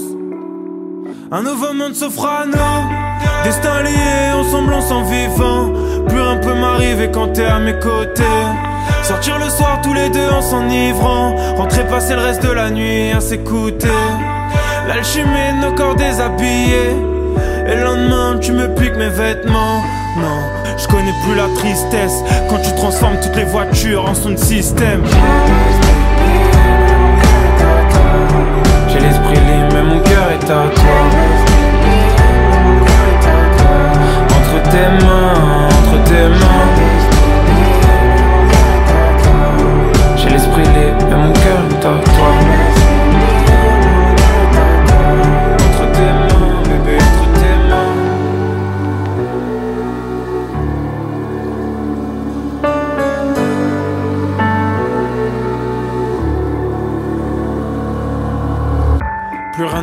Un 1.31 1.43
nouveau 1.43 1.75
monde 1.75 1.95
s'offre 1.95 2.25
à 2.25 2.47
nous. 2.47 3.45
Destin 3.45 3.83
lié, 3.83 4.33
ensemble 4.35 4.73
on 4.73 4.81
s'en 4.81 5.03
vivant. 5.03 5.71
Plus 6.09 6.19
rien 6.19 6.39
peut 6.39 6.55
m'arriver 6.55 7.11
quand 7.13 7.35
t'es 7.35 7.45
à 7.45 7.59
mes 7.59 7.79
côtés. 7.79 8.25
Sortir 9.09 9.39
le 9.39 9.49
soir 9.49 9.81
tous 9.83 9.95
les 9.95 10.11
deux 10.11 10.29
en 10.29 10.43
s'enivrant. 10.43 11.35
Rentrer 11.57 11.83
passer 11.85 12.15
le 12.15 12.21
reste 12.21 12.43
de 12.43 12.53
la 12.53 12.69
nuit 12.69 13.11
à 13.11 13.21
s'écouter. 13.23 13.89
L'alchimie 14.87 15.55
nos 15.63 15.73
corps 15.73 15.95
déshabillés. 15.95 16.95
Et 17.67 17.75
le 17.75 17.85
lendemain, 17.85 18.37
tu 18.39 18.53
me 18.53 18.69
piques 18.75 18.97
mes 18.97 19.09
vêtements. 19.09 19.83
Non, 20.19 20.43
je 20.77 20.87
connais 20.89 21.15
plus 21.25 21.35
la 21.35 21.49
tristesse 21.57 22.23
quand 22.51 22.59
tu 22.59 22.71
transformes 22.75 23.19
toutes 23.23 23.37
les 23.37 23.45
voitures 23.45 24.07
en 24.11 24.15
son 24.15 24.37
système. 24.37 25.03
J'ai 28.91 29.01
l'esprit 29.01 29.37
libre, 29.37 29.69
mais 29.73 29.83
mon 29.85 30.01
cœur 30.01 30.33
est 30.33 30.51
à 30.51 30.69
toi. 30.69 30.99
Entre 34.37 34.71
tes 34.71 35.07
mains, 35.07 35.69
entre 35.79 36.05
tes 36.05 36.29
mains. 36.29 36.88
L'esprit 40.39 40.63
libre, 40.63 41.07
mais 41.11 41.17
mon 41.17 41.33
cœur 41.33 41.65
est 41.71 41.87
à 41.87 41.99
toi. 42.05 42.88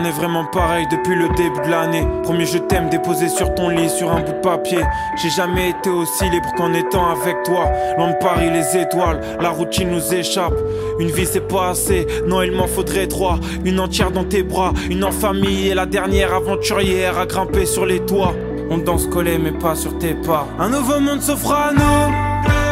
N'est 0.05 0.11
vraiment 0.11 0.45
pareil 0.45 0.85
depuis 0.91 1.15
le 1.15 1.29
début 1.29 1.61
de 1.65 1.71
l'année. 1.71 2.07
Premier 2.21 2.45
je 2.45 2.59
t'aime 2.59 2.89
déposé 2.89 3.27
sur 3.27 3.55
ton 3.55 3.69
lit 3.69 3.89
sur 3.89 4.11
un 4.11 4.21
bout 4.21 4.33
de 4.33 4.39
papier. 4.39 4.77
J'ai 5.19 5.31
jamais 5.31 5.71
été 5.71 5.89
aussi 5.89 6.29
libre 6.29 6.53
qu'en 6.55 6.73
étant 6.73 7.09
avec 7.09 7.41
toi. 7.41 7.71
Loin 7.97 8.11
de 8.11 8.17
Paris, 8.19 8.51
les 8.51 8.79
étoiles, 8.79 9.19
la 9.41 9.49
routine 9.49 9.89
nous 9.89 10.13
échappe. 10.13 10.53
Une 10.99 11.07
vie 11.07 11.25
c'est 11.25 11.47
pas 11.47 11.69
assez, 11.69 12.05
non 12.27 12.43
il 12.43 12.51
m'en 12.51 12.67
faudrait 12.67 13.07
trois. 13.07 13.39
Une 13.63 13.79
entière 13.79 14.11
dans 14.11 14.25
tes 14.25 14.43
bras, 14.43 14.73
une 14.91 15.03
en 15.03 15.11
famille 15.11 15.69
et 15.69 15.73
la 15.73 15.87
dernière 15.87 16.35
aventurière 16.35 17.17
à 17.17 17.25
grimper 17.25 17.65
sur 17.65 17.87
les 17.87 18.01
toits. 18.01 18.35
On 18.69 18.77
danse 18.77 19.07
collé 19.07 19.39
mais 19.39 19.53
pas 19.53 19.73
sur 19.73 19.97
tes 19.97 20.13
pas. 20.13 20.45
Un 20.59 20.69
nouveau 20.69 20.99
monde 20.99 21.21
s'offre 21.21 21.51
à 21.51 21.71
nous. 21.73 22.24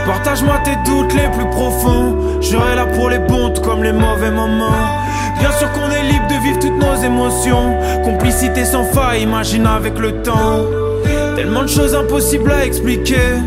Partage-moi 0.05 0.55
tes 0.65 0.75
doutes 0.85 1.13
les 1.13 1.29
plus 1.29 1.49
profonds. 1.49 2.41
Je 2.41 2.47
serai 2.47 2.75
là 2.75 2.85
pour 2.85 3.09
les 3.09 3.19
bons 3.19 3.51
tout 3.51 3.61
comme 3.61 3.83
les 3.83 3.93
mauvais 3.93 4.31
moments. 4.31 4.99
Bien 5.39 5.51
sûr 5.51 5.71
qu'on 5.71 5.89
est 5.91 6.03
libre 6.03 6.27
de 6.27 6.35
vivre 6.43 6.59
toutes 6.59 6.77
nos 6.77 6.95
émotions. 7.03 7.77
Complicité 8.03 8.65
sans 8.65 8.83
faille, 8.83 9.21
imagine 9.23 9.65
avec 9.65 9.97
le 9.97 10.21
temps. 10.21 10.65
Tellement 11.35 11.63
de 11.63 11.67
choses 11.67 11.95
impossibles 11.95 12.51
à 12.51 12.65
expliquer. 12.65 13.39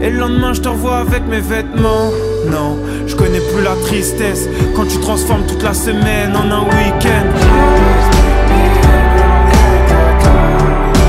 Et 0.00 0.10
le 0.10 0.18
lendemain, 0.18 0.52
je 0.52 0.60
te 0.60 0.68
revois 0.68 0.98
avec 0.98 1.26
mes 1.26 1.40
vêtements. 1.40 2.10
Non, 2.48 2.78
je 3.06 3.14
connais 3.16 3.40
plus 3.40 3.62
la 3.62 3.74
tristesse 3.86 4.48
quand 4.76 4.86
tu 4.86 4.98
transformes 4.98 5.46
toute 5.46 5.62
la 5.62 5.74
semaine 5.74 6.34
en 6.36 6.50
un 6.50 6.62
week-end. 6.62 7.26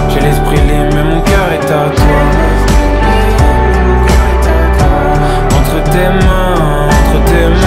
J'ai 0.09 0.19
l'esprit 0.19 0.57
libre, 0.57 0.95
mais 0.95 1.03
mon 1.15 1.21
cœur 1.21 1.51
est 1.53 1.71
à 1.71 1.89
toi. 1.95 2.52
Tes 5.93 6.09
mains, 6.09 6.89
entre 7.05 7.23
tes 7.25 7.49
mains. 7.49 7.62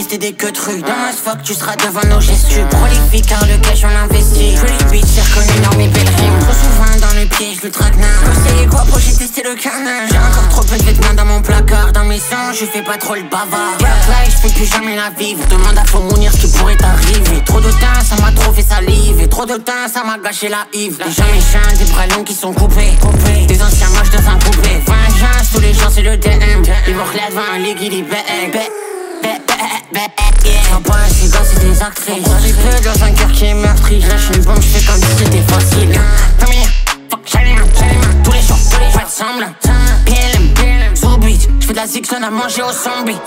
Tester 0.00 0.18
des 0.18 0.32
queues 0.32 0.52
trucs. 0.52 0.80
Dans 0.80 0.96
ma 0.96 1.12
fuck, 1.12 1.42
tu 1.42 1.52
seras 1.52 1.76
devant 1.76 2.06
nos 2.08 2.20
gestes. 2.20 2.48
Prolifique 2.70 3.26
car 3.26 3.44
le 3.46 3.58
cash 3.58 3.84
on 3.84 4.04
investit. 4.04 4.54
Pretty 4.56 4.84
bitch, 4.90 5.04
c'est 5.04 5.20
reconnu 5.20 5.60
dans 5.60 5.76
mes 5.76 5.88
belles 5.88 6.14
rimes. 6.16 6.38
Trop 6.40 6.56
souvent 6.56 7.06
dans 7.06 7.20
le 7.20 7.26
piège, 7.26 7.60
le 7.62 7.70
traquenard. 7.70 8.20
Conseiller 8.24 8.66
quoi 8.66 8.84
pour 8.88 8.98
j'ai 8.98 9.12
testé 9.12 9.42
le 9.42 9.54
canard. 9.54 10.08
J'ai 10.08 10.16
encore 10.16 10.48
trop 10.48 10.62
peu 10.62 10.78
de 10.78 10.84
vêtements 10.84 11.12
dans 11.14 11.26
mon 11.26 11.42
placard. 11.42 11.92
Dans 11.92 12.04
mes 12.04 12.18
sangs, 12.18 12.52
je 12.58 12.64
fais 12.64 12.82
pas 12.82 12.96
trop 12.96 13.14
le 13.14 13.24
bavard. 13.24 13.76
Work 13.80 14.04
life, 14.08 14.36
je 14.36 14.48
peux 14.48 14.54
plus 14.54 14.64
jamais 14.64 14.96
la 14.96 15.10
vivre. 15.10 15.44
Demande 15.48 15.76
à 15.76 15.84
Faux 15.84 16.00
Mounir 16.00 16.32
ce 16.32 16.46
qui 16.46 16.58
pourrait 16.58 16.76
t'arriver. 16.76 17.44
Trop 17.44 17.60
de 17.60 17.70
temps, 17.70 18.00
ça 18.02 18.16
m'a 18.22 18.32
trop 18.32 18.52
fait 18.54 18.62
saliver. 18.62 19.28
Trop 19.28 19.44
de 19.44 19.56
temps, 19.56 19.84
ça 19.92 20.02
m'a 20.02 20.16
gâché 20.16 20.48
la 20.48 20.64
hive. 20.72 20.96
Des 20.96 21.12
gens 21.12 21.28
méchants, 21.30 21.76
des 21.78 21.90
bras 21.92 22.06
longs 22.06 22.24
qui 22.24 22.34
sont 22.34 22.54
coupés. 22.54 22.96
Des 23.46 23.62
anciens 23.62 23.90
moches 23.90 24.10
dans 24.10 24.30
un 24.30 24.38
coupé. 24.38 24.80
Vengeance, 24.86 25.50
tous 25.52 25.60
les 25.60 25.74
jours 25.74 25.90
c'est 25.92 26.02
le 26.02 26.16
DM. 26.16 26.62
Ils 26.88 26.94
vont 26.94 27.04
un 27.52 27.58
lit, 27.58 27.76
il 27.82 27.90
dit 27.90 28.02
bang, 28.02 28.60
bang. 29.92 30.10
Papa, 30.70 30.98
ces 31.08 31.28
gars, 31.28 31.38
c'est 31.44 31.60
des 31.60 31.82
actrices. 31.82 32.24
J'ai 32.42 32.52
fait 32.52 32.84
dans 32.84 33.04
un 33.04 33.12
cœur 33.12 33.32
qui 33.32 33.44
est 33.46 33.54
meurtri. 33.54 34.00
Je 34.00 34.08
lâche 34.08 34.30
une 34.34 34.42
bombe, 34.42 34.60
je 34.60 34.78
fais 34.78 34.84
comme 34.86 35.00
si 35.00 35.24
c'était 35.24 35.42
facile. 35.52 35.90
Here, 35.90 36.68
fuck, 37.10 37.20
j'allais 37.26 37.54
Tous 38.24 38.32
les 38.32 38.42
jours, 38.42 38.58
pas 38.92 39.04
de 39.04 39.10
semblant. 39.10 39.52
PLM, 40.06 40.96
sous 40.96 41.16
beat. 41.18 41.48
Je 41.60 41.66
fais 41.66 41.72
de 41.72 41.78
la 41.78 41.86
zigzone 41.86 42.24
à 42.24 42.30
manger 42.30 42.62
au 42.62 42.72
zombie. 42.72 43.18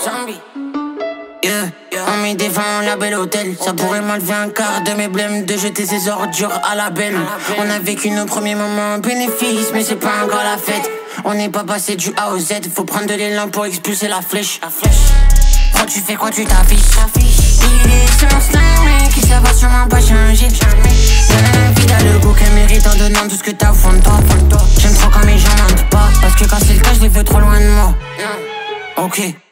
Yeah. 1.42 1.70
On 2.08 2.22
met 2.22 2.34
des 2.34 2.48
vins 2.48 2.82
la 2.84 2.96
belle 2.96 3.14
hôtel. 3.14 3.54
Ça 3.60 3.74
pourrait 3.74 4.00
m'enlever 4.00 4.32
un 4.32 4.48
quart 4.48 4.82
de 4.82 4.92
mes 4.92 5.08
blèmes 5.08 5.44
de 5.44 5.56
jeter 5.56 5.84
ses 5.84 6.08
ordures 6.08 6.58
à 6.70 6.74
la 6.74 6.90
belle. 6.90 7.16
On 7.58 7.70
a 7.70 7.78
vécu 7.78 8.10
nos 8.10 8.24
premiers 8.24 8.54
moments 8.54 8.98
bénéfices, 8.98 9.70
mais 9.74 9.84
c'est 9.84 9.96
pas 9.96 10.24
encore 10.24 10.42
la 10.42 10.56
fête. 10.56 10.90
On 11.24 11.34
n'est 11.34 11.50
pas 11.50 11.64
passé 11.64 11.96
du 11.96 12.12
A 12.16 12.32
au 12.32 12.38
Z. 12.38 12.54
Faut 12.74 12.84
prendre 12.84 13.06
de 13.06 13.14
l'élan 13.14 13.48
pour 13.48 13.66
expulser 13.66 14.08
la 14.08 14.22
flèche. 14.22 14.58
Quand 15.74 15.86
tu 15.86 16.00
fais 16.00 16.14
quoi, 16.14 16.30
tu 16.30 16.44
t'affiches. 16.44 16.80
Il 17.84 17.90
est 17.90 18.18
sur 18.18 18.28
mais 18.84 19.08
qui 19.08 19.20
ça 19.20 19.40
va 19.40 19.52
sûrement 19.52 19.86
pas 19.88 20.00
changer? 20.00 20.48
La 21.52 21.70
vie 21.72 21.86
dans 21.86 22.12
le 22.12 22.18
goût 22.18 22.32
qu'elle 22.32 22.52
mérite 22.52 22.86
en 22.86 22.96
donnant 22.96 23.28
tout 23.28 23.36
ce 23.36 23.42
que 23.42 23.50
t'as 23.50 23.70
au 23.70 23.74
fond 23.74 23.92
de 23.92 24.00
toi. 24.00 24.18
J'aime 24.78 24.94
trop 24.94 25.10
quand 25.10 25.24
mes 25.26 25.38
gens 25.38 25.48
mentent 25.50 25.88
pas. 25.90 26.08
Parce 26.20 26.34
que 26.34 26.44
quand 26.44 26.58
c'est 26.60 26.74
le 26.74 26.80
cas, 26.80 26.94
je 26.94 27.00
les 27.00 27.08
veux 27.08 27.24
trop 27.24 27.40
loin 27.40 27.60
de 27.60 27.68
moi. 27.68 27.94
Ok. 28.96 29.43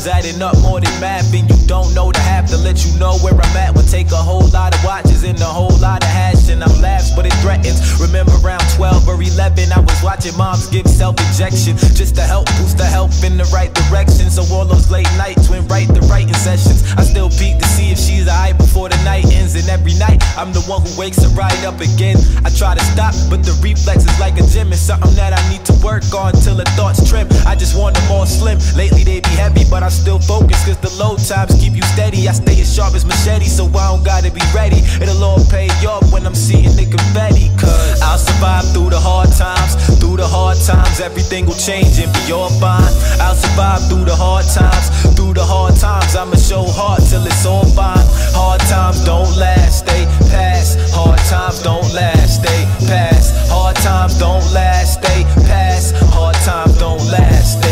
Problems 0.00 0.06
adding 0.06 0.42
up 0.42 0.56
more 0.62 0.80
than 0.80 1.00
math. 1.00 1.32
And 1.34 1.48
you 1.48 1.66
don't 1.66 1.94
know 1.94 2.12
to 2.12 2.20
have 2.20 2.46
to 2.48 2.56
let 2.56 2.84
you 2.84 2.98
know 2.98 3.18
where 3.18 3.34
I'm 3.34 3.56
at. 3.56 3.74
Would 3.74 3.88
take 3.88 4.10
a 4.12 4.16
whole 4.16 4.39
lot 4.60 4.74
of 4.76 4.84
watches 4.84 5.24
and 5.24 5.40
a 5.40 5.44
whole 5.58 5.72
lot 5.80 6.04
of 6.04 6.10
hash. 6.10 6.50
And 6.50 6.62
I'm 6.62 6.76
laughs, 6.82 7.16
but 7.16 7.24
it 7.24 7.32
threatens. 7.40 7.80
Remember 7.96 8.32
around 8.44 8.60
12 8.76 9.08
or 9.08 9.16
11, 9.16 9.72
I 9.72 9.80
was 9.80 10.00
watching 10.02 10.36
moms 10.36 10.66
give 10.68 10.86
self 10.86 11.16
injection 11.16 11.76
just 11.96 12.14
to 12.16 12.22
help 12.22 12.44
boost 12.60 12.76
the 12.76 12.84
help 12.84 13.10
in 13.24 13.38
the 13.40 13.48
right 13.56 13.72
direction. 13.72 14.28
So 14.28 14.44
all 14.52 14.66
those 14.66 14.90
late 14.90 15.08
nights 15.16 15.48
went 15.48 15.70
right 15.70 15.88
the 15.88 16.04
writing 16.12 16.34
sessions. 16.34 16.84
I 17.00 17.02
still 17.08 17.30
peek 17.40 17.56
to 17.56 17.68
see 17.72 17.88
if 17.90 17.98
she's 17.98 18.28
alright 18.28 18.56
before 18.58 18.88
the 18.90 19.00
night 19.02 19.24
ends. 19.32 19.54
And 19.56 19.68
every 19.68 19.94
night, 19.94 20.20
I'm 20.36 20.52
the 20.52 20.60
one 20.68 20.82
who 20.84 20.92
wakes 21.00 21.22
her 21.24 21.32
right 21.32 21.60
up 21.64 21.80
again. 21.80 22.20
I 22.44 22.50
try 22.52 22.74
to 22.76 22.84
stop, 22.92 23.14
but 23.32 23.40
the 23.40 23.56
reflex 23.64 24.04
is 24.04 24.18
like 24.20 24.36
a 24.36 24.44
gym. 24.52 24.72
It's 24.76 24.84
something 24.84 25.14
that 25.16 25.32
I 25.32 25.40
need 25.48 25.64
to 25.72 25.74
work 25.80 26.04
on 26.12 26.36
till 26.44 26.56
the 26.56 26.68
thoughts 26.76 27.00
trim. 27.08 27.26
I 27.48 27.56
just 27.56 27.78
want 27.78 27.96
them 27.96 28.12
all 28.12 28.26
slim. 28.26 28.58
Lately 28.76 29.04
they 29.04 29.20
be 29.24 29.34
heavy, 29.40 29.64
but 29.70 29.82
I 29.82 29.88
still 29.88 30.18
focus 30.18 30.60
cause 30.68 30.76
the 30.84 30.92
low 31.00 31.16
times 31.16 31.56
keep 31.56 31.72
you 31.72 31.86
steady. 31.96 32.28
I 32.28 32.32
stay 32.32 32.60
as 32.60 32.68
sharp 32.68 32.92
as 32.94 33.06
machete, 33.06 33.48
so 33.48 33.64
I 33.72 33.88
don't 33.88 34.04
gotta 34.04 34.30
be 34.30 34.44
ready. 34.54 34.82
It'll 35.00 35.22
all 35.24 35.44
pay 35.50 35.68
off 35.86 36.12
when 36.12 36.26
I'm 36.26 36.34
seeing 36.34 36.74
the 36.76 36.86
confetti. 36.86 37.50
Cause 37.58 38.00
I'll 38.02 38.18
survive 38.18 38.64
through 38.72 38.90
the 38.90 39.00
hard 39.00 39.30
times. 39.32 39.74
Through 39.98 40.16
the 40.16 40.26
hard 40.26 40.58
times, 40.58 41.00
everything 41.00 41.46
will 41.46 41.58
change 41.58 41.98
and 41.98 42.12
be 42.12 42.32
all 42.32 42.50
fine. 42.60 42.92
I'll 43.20 43.34
survive 43.34 43.86
through 43.88 44.04
the 44.04 44.16
hard 44.16 44.46
times. 44.46 44.88
Through 45.16 45.34
the 45.34 45.44
hard 45.44 45.76
times, 45.76 46.16
I'ma 46.16 46.36
show 46.36 46.64
hard 46.66 47.02
till 47.08 47.24
it's 47.26 47.46
all 47.46 47.64
fine. 47.64 48.06
Hard 48.34 48.60
times 48.62 49.04
don't 49.04 49.30
last, 49.36 49.86
they 49.86 50.04
pass. 50.30 50.76
Hard 50.92 51.18
times 51.30 51.62
don't 51.62 51.86
last, 51.94 52.42
they 52.42 52.64
pass. 52.86 53.32
Hard 53.48 53.76
times 53.76 54.18
don't 54.18 54.44
last, 54.52 55.02
they 55.02 55.24
pass. 55.46 55.92
Hard 56.12 56.36
times 56.46 56.78
don't 56.78 57.04
last, 57.10 57.62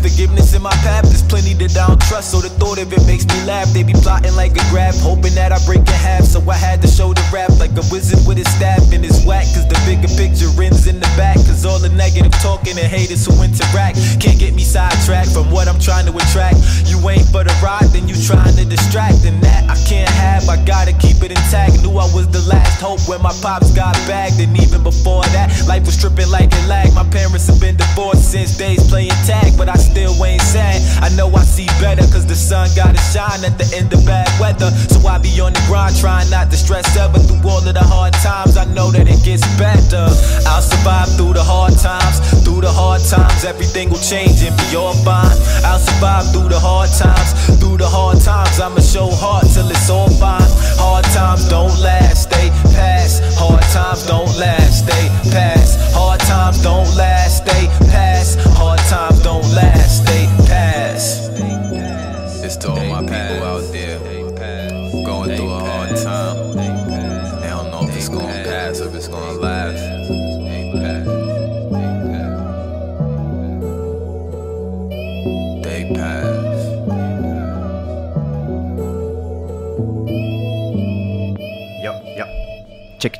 forgiveness 0.00 0.54
in 0.54 0.62
my 0.62 0.74
path. 0.82 1.04
There's 1.04 1.22
plenty 1.22 1.54
that 1.54 1.76
I 1.76 1.88
don't 1.88 2.00
trust, 2.08 2.30
so 2.32 2.40
the 2.40 2.50
thought 2.50 2.78
of 2.78 2.92
it 2.92 3.04
makes 3.06 3.26
me 3.26 3.38
laugh. 3.44 3.72
They 3.72 3.82
be 3.82 3.92
plotting 3.92 4.34
like 4.34 4.52
a 4.52 4.64
grab, 4.70 4.94
hoping 4.98 5.34
that 5.34 5.52
I 5.52 5.58
break 5.64 5.80
in 5.80 6.00
half. 6.02 6.24
So 6.24 6.42
I 6.50 6.54
had 6.54 6.82
to 6.82 6.88
show 6.88 7.12
the 7.12 7.24
rap 7.32 7.50
like 7.58 7.72
a 7.78 7.84
wizard 7.90 8.20
with 8.26 8.38
his 8.38 8.48
staff 8.54 8.82
and 8.92 9.02
his 9.02 9.24
whack. 9.24 9.46
Cause 9.54 9.66
the 9.66 9.78
bigger 9.86 10.10
picture 10.14 10.50
ends 10.60 10.86
in 10.86 11.00
the 11.00 11.10
back. 11.16 11.36
Cause 11.48 11.64
all 11.64 11.78
the 11.78 11.90
negative 11.90 12.32
talking 12.42 12.76
and 12.78 12.86
haters 12.86 13.26
who 13.26 13.32
interact 13.42 13.96
can't 14.20 14.38
get 14.38 14.54
me 14.54 14.62
sidetracked 14.62 15.32
from 15.32 15.50
what 15.50 15.68
I'm 15.68 15.80
trying 15.80 16.06
to 16.06 16.14
attract. 16.16 16.60
You 16.86 16.98
ain't 17.08 17.26
for 17.30 17.44
the 17.44 17.54
ride, 17.62 17.88
then 17.94 18.08
you 18.08 18.16
trying 18.26 18.54
to 18.56 18.64
distract. 18.64 19.24
And 19.24 19.40
that 19.42 19.70
I 19.70 19.76
can't 19.86 20.10
have, 20.10 20.48
I 20.48 20.60
gotta 20.64 20.92
keep 20.98 21.22
it 21.22 21.32
intact. 21.32 21.80
Knew 21.82 21.94
I 21.96 22.06
was 22.12 22.28
the 22.28 22.42
last 22.50 22.80
hope 22.80 23.00
when 23.08 23.22
my 23.22 23.32
pops 23.40 23.72
got 23.72 23.94
bagged. 24.10 24.40
And 24.40 24.52
even 24.60 24.82
before 24.82 25.24
that, 25.36 25.50
life 25.66 25.86
was 25.86 25.96
tripping 25.96 26.28
like 26.28 26.52
a 26.52 26.62
lag. 26.66 26.92
My 26.94 27.06
parents 27.08 27.46
have 27.46 27.60
been 27.60 27.76
divorced 27.76 28.32
since 28.32 28.56
days 28.56 28.82
playing 28.88 29.16
tag, 29.24 29.56
but 29.56 29.68
I 29.68 29.76
still 29.86 30.12
ain't 30.24 30.42
sad. 30.42 30.82
I 31.02 31.08
know 31.14 31.30
I 31.34 31.44
see 31.44 31.66
better, 31.80 32.02
cause 32.12 32.26
the 32.26 32.34
sun 32.34 32.68
gotta 32.74 33.00
shine 33.14 33.44
at 33.46 33.56
the 33.58 33.66
end 33.76 33.92
of 33.92 34.04
bad 34.04 34.28
weather. 34.40 34.70
So 34.90 34.98
I 35.06 35.18
be 35.18 35.30
on 35.40 35.52
the 35.52 35.62
grind, 35.70 35.96
trying 35.96 36.28
not 36.30 36.50
to 36.50 36.56
stress 36.56 36.86
ever 36.96 37.18
through 37.18 37.48
all 37.48 37.62
of 37.62 37.74
the 37.74 37.86
hard 37.86 38.14
times. 38.14 38.56
I 38.56 38.64
know 38.76 38.90
that 38.90 39.06
it 39.08 39.22
gets 39.24 39.46
better. 39.56 40.06
I'll 40.50 40.62
survive 40.62 41.08
through 41.16 41.34
the 41.34 41.44
hard 41.44 41.78
times. 41.78 42.18
Through 42.44 42.62
the 42.62 42.72
hard 42.72 43.02
times, 43.04 43.44
everything 43.44 43.90
will 43.90 44.02
change 44.02 44.42
and 44.42 44.54
be 44.56 44.76
all 44.76 44.94
fine. 45.06 45.36
I'll 45.64 45.78
survive 45.78 46.26
through 46.32 46.50
the 46.50 46.60
hard 46.60 46.90
times. 46.90 47.32
Through 47.60 47.78
the 47.78 47.88
hard 47.88 48.20
times, 48.20 48.58
I'ma 48.60 48.80
show 48.80 49.08
hard 49.10 49.46
till 49.54 49.68
it's 49.70 49.90
all 49.90 50.10
fine. 50.18 50.50
Hard 50.80 51.04
times 51.16 51.48
don't 51.48 51.76
last, 51.80 52.30
they 52.30 52.50
pass. 52.74 53.20
Hard 53.38 53.62
times 53.72 54.06
don't 54.06 54.32
last, 54.36 54.86
they 54.86 55.04
pass. 55.30 55.76
Hard 55.94 56.20
times 56.20 56.62
don't 56.62 56.88
last, 56.96 57.15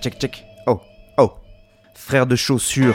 Check, 0.07 0.21
check. 0.21 0.45
Oh, 0.69 0.81
oh. 1.19 1.33
Frère 1.97 2.29
de 2.29 2.37
chaussures. 2.37 2.95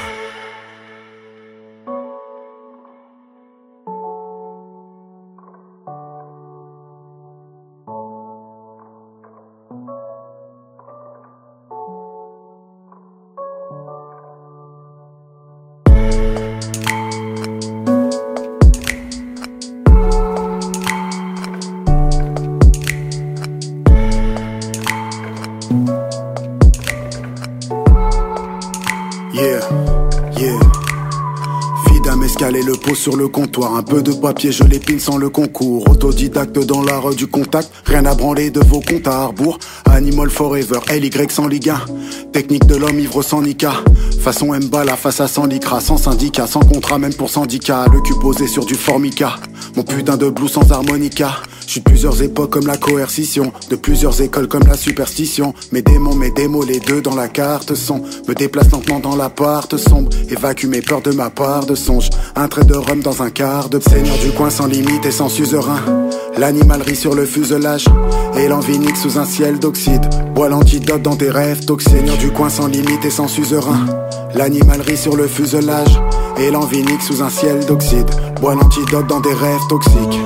Un 33.64 33.84
peu 33.84 34.02
de 34.02 34.12
papier, 34.12 34.52
je 34.52 34.64
l'épine 34.64 35.00
sans 35.00 35.18
le 35.18 35.30
concours. 35.30 35.88
Autodidacte 35.88 36.58
dans 36.66 36.82
l'art 36.82 37.14
du 37.14 37.28
contact. 37.28 37.72
Rien 37.86 38.06
à 38.06 38.16
branler 38.16 38.50
de 38.50 38.60
vos 38.60 38.80
comptes 38.80 39.08
à 39.08 39.22
Harbourg. 39.22 39.60
Animal 39.86 40.32
Forever, 40.32 40.80
LY 40.90 41.12
sans 41.30 41.48
Ligue 41.48 41.70
1. 41.70 41.80
Technique 42.34 42.66
de 42.66 42.76
l'homme 42.76 43.00
ivre 43.00 43.22
sans 43.22 43.42
Nika. 43.42 43.74
Façon 44.20 44.54
Mbala 44.54 44.96
face 44.96 45.22
à 45.22 45.28
sans 45.28 45.46
Lycra. 45.46 45.80
Sans 45.80 45.98
syndicat, 45.98 46.48
sans 46.48 46.62
contrat, 46.62 46.98
même 46.98 47.14
pour 47.14 47.30
syndicat. 47.30 47.86
Le 47.92 48.02
cul 48.02 48.16
posé 48.20 48.48
sur 48.48 48.66
du 48.66 48.74
Formica. 48.74 49.36
Mon 49.76 49.84
putain 49.84 50.18
de 50.18 50.30
blues 50.30 50.52
sans 50.52 50.72
harmonica. 50.72 51.38
Je 51.72 51.80
de 51.80 51.84
plusieurs 51.86 52.22
époques 52.22 52.50
comme 52.50 52.68
la 52.68 52.76
coercition, 52.76 53.54
de 53.70 53.78
plusieurs 53.78 54.22
écoles 54.22 54.50
comme 54.50 54.68
la 54.68 54.76
superstition. 54.76 55.54
Mes 55.72 55.82
démons, 55.82 56.16
mes 56.16 56.30
démos, 56.30 56.68
les 56.68 56.82
deux 56.82 57.02
dans 57.02 57.16
la 57.16 57.30
carte 57.30 57.76
sont. 57.76 58.02
Me 58.28 58.34
déplace 58.34 58.70
lentement 58.72 59.00
dans 59.00 59.16
l'appart 59.16 59.78
sombre, 59.78 60.10
évacue 60.30 60.66
mes 60.66 60.82
peurs 60.82 61.02
de 61.02 61.12
ma 61.12 61.30
part 61.30 61.66
de 61.66 61.76
songe. 61.76 62.10
Un 62.36 62.50
trait 62.50 62.66
de 62.66 62.74
rhum 62.74 63.00
dans 63.00 63.24
un 63.24 63.30
quart 63.30 63.70
de 63.70 63.80
seigneur 63.80 64.18
du 64.18 64.32
coin 64.32 64.50
sans 64.50 64.66
limite 64.66 65.06
et 65.06 65.12
sans 65.12 65.30
suzerain. 65.30 65.80
L'animalerie 66.38 66.98
sur 66.98 67.16
le 67.16 67.26
fuselage 67.26 67.86
et 68.36 68.50
l'envie 68.50 68.78
nique 68.78 68.98
sous 68.98 69.18
un 69.18 69.26
ciel 69.26 69.58
d'oxyde. 69.58 70.10
Bois 70.36 70.50
l'antidote 70.50 71.02
dans 71.02 71.16
tes 71.16 71.30
rêves. 71.30 71.62
Seigneur 71.80 72.18
du 72.18 72.32
coin 72.32 72.50
sans 72.50 72.68
limite 72.68 73.06
et 73.06 73.10
sans 73.10 73.30
suzerain. 73.30 73.86
L'animalerie 74.36 74.98
sur 74.98 75.16
le 75.16 75.26
fuselage 75.26 76.02
et 76.38 76.52
l'envie 76.52 76.84
nique 76.84 77.02
sous 77.02 77.24
un 77.24 77.30
ciel 77.30 77.66
d'oxyde. 77.66 78.10
Bois 78.42 78.56
l'antidote 78.56 79.08
dans 79.08 79.22
des 79.22 79.34
rêves 79.34 79.68
toxiques. 79.70 80.20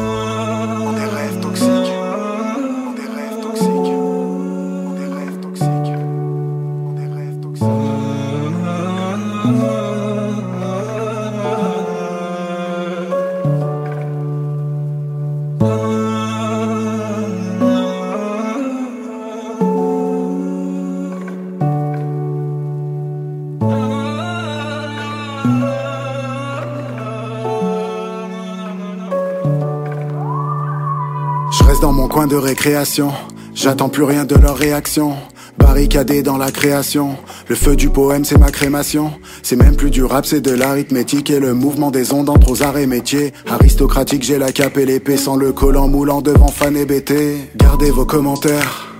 J'attends 33.53 33.87
plus 33.87 34.03
rien 34.03 34.25
de 34.25 34.35
leur 34.35 34.57
réaction. 34.57 35.13
Barricadé 35.57 36.23
dans 36.23 36.37
la 36.37 36.51
création. 36.51 37.15
Le 37.47 37.55
feu 37.55 37.77
du 37.77 37.89
poème, 37.89 38.25
c'est 38.25 38.37
ma 38.37 38.51
crémation. 38.51 39.13
C'est 39.43 39.55
même 39.55 39.77
plus 39.77 39.91
du 39.91 40.03
rap, 40.03 40.25
c'est 40.25 40.41
de 40.41 40.51
l'arithmétique 40.51 41.29
et 41.29 41.39
le 41.39 41.53
mouvement 41.53 41.89
des 41.89 42.11
ondes 42.11 42.29
entre 42.29 42.51
aux 42.51 42.63
arts 42.63 42.77
et 42.77 42.85
métiers. 42.85 43.31
Aristocratique, 43.47 44.23
j'ai 44.23 44.37
la 44.37 44.51
cape 44.51 44.77
et 44.77 44.85
l'épée 44.85 45.15
sans 45.15 45.37
le 45.37 45.53
collant 45.53 45.87
moulant 45.87 46.21
devant 46.21 46.49
fan 46.49 46.75
et 46.75 46.85
BT. 46.85 47.49
Gardez 47.55 47.91
vos 47.91 48.05
commentaires, 48.05 48.93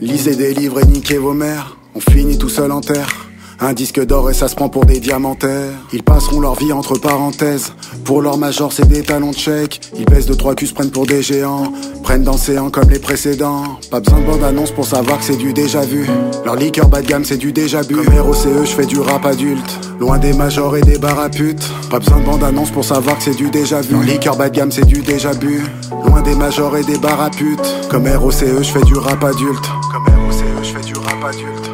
lisez 0.00 0.34
des 0.34 0.52
livres 0.52 0.80
et 0.80 0.86
niquez 0.86 1.18
vos 1.18 1.34
mères. 1.34 1.76
On 1.94 2.00
finit 2.00 2.38
tout 2.38 2.48
seul 2.48 2.72
en 2.72 2.80
terre. 2.80 3.28
Un 3.60 3.72
disque 3.72 4.04
d'or 4.04 4.28
et 4.30 4.34
ça 4.34 4.48
se 4.48 4.56
prend 4.56 4.68
pour 4.68 4.84
des 4.84 4.98
diamantaires. 4.98 5.70
Ils 5.92 6.02
passeront 6.02 6.40
leur 6.40 6.56
vie 6.56 6.72
entre 6.72 6.98
parenthèses. 6.98 7.72
Pour 8.04 8.20
leur 8.20 8.36
major, 8.36 8.72
c'est 8.72 8.88
des 8.88 9.02
talons 9.02 9.30
de 9.30 9.36
chèque. 9.36 9.80
Ils 9.96 10.04
baissent 10.04 10.26
de 10.26 10.34
trois 10.34 10.54
culs, 10.54 10.66
se 10.66 10.74
prennent 10.74 10.90
pour 10.90 11.06
des 11.06 11.22
géants. 11.22 11.72
Prennent 12.02 12.24
d'océans 12.24 12.70
comme 12.70 12.90
les 12.90 12.98
précédents. 12.98 13.78
Pas 13.90 14.00
besoin 14.00 14.20
de 14.20 14.26
bande-annonce 14.26 14.72
pour 14.72 14.84
savoir 14.84 15.18
que 15.18 15.24
c'est 15.24 15.36
du 15.36 15.52
déjà 15.52 15.82
vu. 15.82 16.06
Leur 16.44 16.56
liqueur 16.56 16.88
bas 16.88 17.00
de 17.00 17.06
gamme, 17.06 17.24
c'est 17.24 17.36
du 17.36 17.52
déjà 17.52 17.82
bu. 17.82 17.94
Comme 17.96 18.18
ROCE, 18.18 18.64
je 18.64 18.70
fais 18.70 18.86
du 18.86 18.98
rap 18.98 19.24
adulte. 19.24 19.80
Loin 20.00 20.18
des 20.18 20.32
majors 20.32 20.76
et 20.76 20.82
des 20.82 20.98
baraputes. 20.98 21.62
Pas 21.90 22.00
besoin 22.00 22.18
de 22.20 22.24
bande-annonce 22.24 22.70
pour 22.70 22.84
savoir 22.84 23.18
que 23.18 23.24
c'est 23.24 23.36
du 23.36 23.50
déjà 23.50 23.80
vu. 23.80 23.92
Leur 23.92 24.02
liqueur 24.02 24.36
bas 24.36 24.48
de 24.48 24.56
gamme, 24.56 24.72
c'est 24.72 24.86
du 24.86 25.00
déjà 25.00 25.32
bu. 25.32 25.62
Loin 26.04 26.22
des 26.22 26.34
majors 26.34 26.76
et 26.76 26.84
des 26.84 26.98
baraputes. 26.98 27.74
Comme 27.88 28.08
ROCE, 28.08 28.62
je 28.62 28.70
fais 28.70 28.82
du 28.82 28.94
rap 28.94 29.22
adulte. 29.22 29.64
Comme 29.92 30.26
ROCE, 30.26 30.44
je 30.62 30.68
fais 30.68 30.84
du 30.84 30.94
rap 30.94 31.24
adulte. 31.24 31.71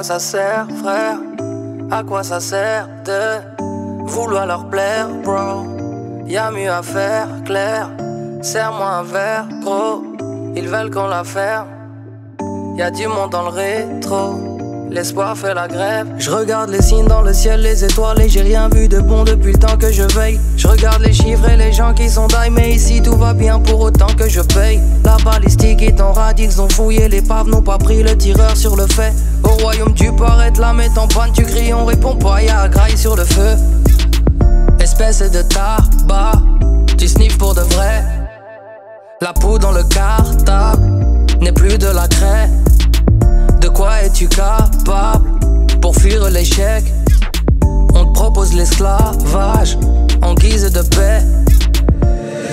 Quoi 0.00 0.04
ça 0.06 0.18
sert, 0.18 0.66
frère? 0.82 1.18
À 1.90 2.02
quoi 2.02 2.22
ça 2.22 2.40
sert 2.40 2.88
de 3.04 4.06
vouloir 4.06 4.46
leur 4.46 4.70
plaire, 4.70 5.08
bro? 5.22 5.66
Y'a 6.26 6.50
mieux 6.50 6.70
à 6.70 6.80
faire, 6.80 7.28
clair. 7.44 7.90
Serre-moi 8.40 8.86
un 8.86 9.02
verre, 9.02 9.46
gros. 9.60 10.02
Ils 10.56 10.70
veulent 10.70 10.90
qu'on 10.90 11.06
la 11.06 11.22
ferme. 11.22 11.66
Y'a 12.78 12.90
du 12.90 13.06
monde 13.08 13.28
dans 13.32 13.42
le 13.42 13.48
rétro. 13.50 14.50
L'espoir 14.90 15.36
fait 15.36 15.52
la 15.52 15.68
grève. 15.68 16.06
Je 16.16 16.30
regarde 16.30 16.70
les 16.70 16.80
signes 16.80 17.06
dans 17.06 17.20
le 17.20 17.34
ciel, 17.34 17.60
les 17.60 17.84
étoiles, 17.84 18.22
et 18.22 18.28
j'ai 18.30 18.40
rien 18.40 18.70
vu 18.70 18.88
de 18.88 19.00
bon 19.00 19.24
depuis 19.24 19.52
le 19.52 19.58
temps 19.58 19.76
que 19.76 19.92
je 19.92 20.04
veille. 20.14 20.40
Je 20.56 20.66
regarde 20.66 21.02
les 21.02 21.12
chiffres 21.12 21.46
et 21.48 21.58
les 21.58 21.72
gens 21.72 21.92
qui 21.92 22.08
sont 22.08 22.26
die, 22.26 22.50
mais 22.50 22.70
ici 22.70 23.02
tout 23.02 23.18
va 23.18 23.34
bien 23.34 23.60
pour 23.60 23.80
autant 23.80 24.12
que 24.18 24.30
je 24.30 24.40
paye. 24.40 24.80
La 25.04 25.18
balistique 25.22 25.82
est 25.82 26.00
en 26.00 26.14
ils 26.38 26.60
ont 26.62 26.68
fouillé 26.70 27.08
l'épave, 27.08 27.48
n'ont 27.48 27.60
pas 27.60 27.76
pris 27.76 28.02
le 28.02 28.16
tireur 28.16 28.56
sur 28.56 28.76
le 28.76 28.86
fait. 28.86 29.12
Au 29.50 29.54
royaume 29.62 29.92
du 29.92 30.12
paraître, 30.12 30.60
la 30.60 30.72
met 30.72 30.96
en 30.96 31.08
panne, 31.08 31.32
tu 31.32 31.42
cries, 31.42 31.74
on 31.74 31.84
répond 31.84 32.14
pas, 32.14 32.40
y'a 32.40 32.68
graille 32.68 32.96
sur 32.96 33.16
le 33.16 33.24
feu. 33.24 33.56
Espèce 34.78 35.18
de 35.18 35.42
tabac, 35.42 36.32
tu 36.96 37.08
sniffes 37.08 37.36
pour 37.36 37.54
de 37.54 37.62
vrai. 37.62 38.04
La 39.20 39.32
poudre 39.32 39.58
dans 39.58 39.72
le 39.72 39.82
cartable 39.82 40.82
n'est 41.40 41.52
plus 41.52 41.78
de 41.78 41.88
la 41.88 42.06
craie. 42.06 42.48
De 43.60 43.68
quoi 43.68 44.02
es-tu 44.02 44.28
capable? 44.28 45.28
Pour 45.82 45.96
fuir 45.96 46.30
l'échec 46.30 46.84
On 47.94 48.04
te 48.04 48.12
propose 48.12 48.54
l'esclavage 48.54 49.76
en 50.22 50.34
guise 50.34 50.70
de 50.70 50.82
paix. 50.82 51.22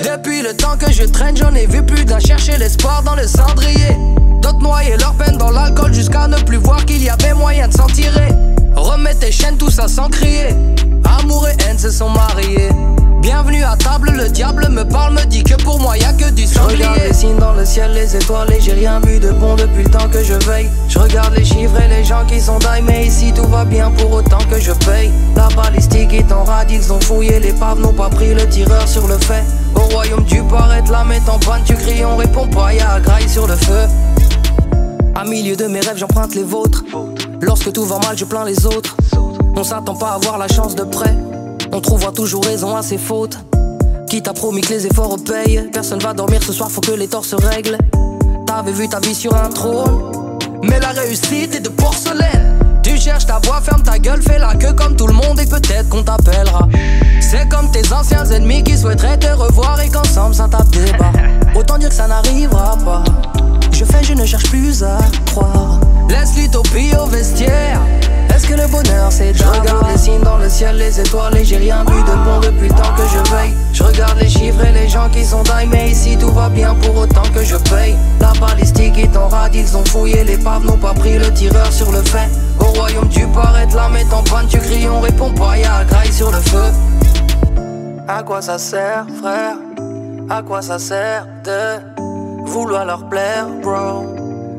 Depuis 0.04 0.42
le 0.42 0.56
temps 0.56 0.78
que 0.78 0.92
je 0.92 1.04
traîne, 1.04 1.38
j'en 1.38 1.54
ai 1.54 1.68
vu 1.68 1.84
plus 1.84 2.06
d'un 2.06 2.20
chercher 2.20 2.58
l'espoir 2.58 3.04
dans 3.04 3.16
le 3.16 3.28
cendrier. 3.28 3.96
D'autres 4.42 4.60
noyer 4.60 4.98
leur 4.98 5.14
peine 5.14 5.38
dans 5.38 5.52
l'alcool 5.52 5.94
jusqu'à 5.94 6.28
ne 6.28 6.38
plus 6.38 6.58
voir 6.58 6.86
qu'il 6.86 7.04
y 7.04 7.10
avait 7.10 7.34
moyen 7.34 7.68
de 7.68 7.74
s'en 7.74 7.88
tirer. 7.88 8.30
Remets 8.76 9.16
tes 9.16 9.32
chaînes, 9.32 9.58
tout 9.58 9.72
ça 9.72 9.88
sans 9.88 10.10
crier. 10.10 10.56
Amour 11.20 11.48
et 11.48 11.64
haine 11.64 11.78
se 11.78 11.90
sont 11.90 12.10
mariés. 12.10 12.70
Bienvenue 13.22 13.64
à 13.64 13.76
table, 13.76 14.12
le 14.16 14.30
diable 14.30 14.70
me 14.70 14.84
parle, 14.84 15.16
me 15.16 15.26
dit 15.26 15.44
que 15.44 15.56
pour 15.56 15.80
moi 15.82 15.98
y 15.98 16.04
a 16.04 16.14
que 16.14 16.30
du 16.30 16.46
sanglier. 16.46 16.78
Je 16.78 16.84
regarde 16.84 17.00
les 17.08 17.14
signes 17.14 17.38
dans 17.38 17.54
le 17.54 17.66
ciel, 17.66 17.92
les 17.94 18.16
étoiles 18.16 18.54
et 18.54 18.62
j'ai 18.62 18.74
rien 18.74 19.02
vu 19.02 19.20
de 19.20 19.32
bon 19.32 19.56
depuis 19.56 19.84
le 19.84 19.90
temps 19.90 20.08
que 20.10 20.24
je 20.24 20.34
veille. 20.46 20.70
Je 20.88 21.00
regarde 21.00 21.34
les 21.36 21.44
chiffres 21.44 21.82
et 21.82 21.88
les 21.90 22.06
gens 22.06 22.24
qui 22.26 22.40
sont 22.40 22.60
die, 22.60 22.82
mais 22.84 23.06
ici 23.06 23.34
tout 23.36 23.48
va 23.48 23.66
bien 23.66 23.92
pour 23.92 24.12
autant 24.12 24.38
que 24.50 24.60
je 24.60 24.72
paye. 24.72 25.12
La 25.36 25.50
balistique 25.50 26.14
est 26.14 26.32
en 26.32 26.44
rade, 26.44 26.72
ils 26.72 26.94
ont 26.94 27.02
fouillé 27.02 27.40
l'épave, 27.40 27.80
n'ont 27.80 27.92
pas 27.92 28.10
pris 28.10 28.34
le 28.34 28.48
tireur 28.48 28.88
sur 28.88 29.08
le 29.08 29.18
fait. 29.18 29.44
Au 29.76 29.82
royaume 29.82 30.24
du 30.24 30.42
paraître, 30.44 30.92
la 30.92 31.04
met 31.04 31.22
en 31.28 31.40
panne, 31.40 31.64
tu 31.66 31.74
cries, 31.74 32.06
on 32.06 32.16
répond 32.16 32.48
pas, 32.48 32.74
y'a 32.74 33.00
graille 33.00 33.28
sur 33.28 33.48
le 33.48 33.56
feu. 33.56 33.88
À 35.18 35.24
milieu 35.24 35.56
de 35.56 35.66
mes 35.66 35.80
rêves, 35.80 35.98
j'emprunte 35.98 36.36
les 36.36 36.44
vôtres. 36.44 36.84
Lorsque 37.42 37.74
tout 37.74 37.86
va 37.86 37.98
mal, 37.98 38.16
je 38.16 38.24
plains 38.24 38.46
les 38.46 38.68
autres. 38.68 38.96
On 39.56 39.64
s'attend 39.64 39.96
pas 39.96 40.10
à 40.10 40.14
avoir 40.14 40.38
la 40.38 40.48
chance 40.48 40.76
de 40.76 40.84
près. 40.84 41.16
On 41.72 41.82
trouvera 41.82 42.12
toujours 42.12 42.46
raison 42.46 42.76
à 42.76 42.84
ses 42.84 43.00
fautes. 43.00 43.40
Qui 44.08 44.22
t'a 44.22 44.34
promis 44.34 44.62
que 44.62 44.70
les 44.70 44.86
efforts 44.86 45.18
payent 45.26 45.72
Personne 45.74 45.98
va 46.02 46.14
dormir 46.14 46.44
ce 46.44 46.54
soir, 46.54 46.70
faut 46.70 46.82
que 46.82 46.92
les 46.92 47.08
torts 47.08 47.26
se 47.26 47.36
règlent. 47.36 47.80
T'avais 48.46 48.72
vu 48.72 48.88
ta 48.88 49.00
vie 49.00 49.16
sur 49.16 49.36
un 49.36 49.50
trône, 49.50 50.40
mais 50.62 50.80
la 50.80 50.90
réussite 50.90 51.56
est 51.56 51.62
de 51.62 51.70
porcelaine. 51.70 52.60
Tu 52.84 52.96
cherches 52.98 53.26
ta 53.26 53.40
voix, 53.40 53.60
ferme 53.60 53.82
ta 53.82 53.98
gueule, 53.98 54.22
fais 54.22 54.38
la 54.38 54.54
queue 54.54 54.74
comme 54.74 54.96
tout 54.96 55.08
le 55.08 55.14
monde 55.14 55.40
et 55.40 55.48
peut-être 55.48 55.90
qu'on 55.90 56.04
t'appellera. 56.04 56.68
C'est 57.22 57.50
comme 57.50 57.72
tes 57.72 57.92
anciens 57.92 58.26
ennemis 58.26 58.64
qui 58.64 58.78
souhaiteraient 58.78 59.18
te 59.18 59.36
revoir 59.36 59.82
et 59.82 59.90
qu'ensemble 59.90 60.36
ça 60.36 60.48
tape 60.48 60.70
des 60.70 60.92
bas. 60.92 61.12
Autant 61.56 61.80
dire 61.80 61.90
que 61.90 61.96
ça 61.96 62.08
n'arrivera 62.08 62.78
pas. 62.86 63.04
Je 63.78 63.86
fais, 63.86 64.04
je 64.04 64.14
ne 64.14 64.26
cherche 64.26 64.50
plus 64.50 64.82
à 64.82 64.98
croire. 65.28 65.80
Laisse 66.10 66.36
l'utopie 66.36 66.96
au 67.00 67.06
vestiaire. 67.06 67.80
Est-ce 68.34 68.48
que 68.48 68.56
le 68.56 68.66
bonheur 68.66 69.12
c'est 69.12 69.36
Je 69.36 69.44
regarde 69.44 69.86
les 69.92 70.00
signes 70.00 70.24
dans 70.24 70.38
le 70.38 70.50
ciel, 70.50 70.78
les 70.78 71.00
étoiles 71.00 71.38
et 71.38 71.46
j'ai 71.46 71.58
rien 71.58 71.84
vu 71.84 72.02
de 72.02 72.26
bon 72.26 72.40
depuis 72.40 72.70
le 72.70 72.74
temps 72.74 72.96
que 72.98 73.04
je 73.04 73.32
veille. 73.36 73.54
Je 73.74 73.84
regarde 73.84 74.18
les 74.18 74.30
chiffres 74.30 74.66
et 74.66 74.72
les 74.72 74.90
gens 74.90 75.08
qui 75.10 75.24
sont 75.24 75.44
die, 75.44 75.68
mais 75.70 75.92
ici 75.92 76.18
tout 76.18 76.32
va 76.32 76.50
bien 76.50 76.74
pour 76.74 76.98
autant 76.98 77.22
que 77.36 77.44
je 77.44 77.56
paye. 77.56 77.96
La 78.20 78.34
balistique 78.42 78.98
est 78.98 79.16
en 79.16 79.28
rade, 79.28 79.54
ils 79.54 79.78
ont 79.78 79.86
fouillé 79.86 80.24
l'épave, 80.24 80.66
n'ont 80.66 80.78
pas 80.78 80.96
pris 80.96 81.20
le 81.20 81.32
tireur 81.32 81.72
sur 81.72 81.92
le 81.92 82.02
fait. 82.02 82.30
Au 82.60 82.66
royaume 82.80 83.10
du 83.10 83.28
paraître, 83.28 83.76
la 83.76 83.90
met 83.90 84.12
en 84.12 84.24
panne, 84.24 84.48
tu 84.50 84.58
cries, 84.58 84.88
on 84.88 85.02
répond 85.02 85.32
pas, 85.34 85.56
y'a 85.56 85.84
graille 85.86 86.12
sur 86.12 86.32
le 86.32 86.40
feu. 86.40 86.72
À 88.08 88.24
quoi 88.24 88.42
ça 88.42 88.58
sert, 88.58 89.06
frère? 89.22 89.58
À 90.32 90.42
quoi 90.42 90.64
ça 90.64 90.80
sert 90.80 91.28
de 91.44 91.97
vouloir 92.48 92.86
leur 92.86 93.08
plaire, 93.10 93.48
bro 93.62 94.06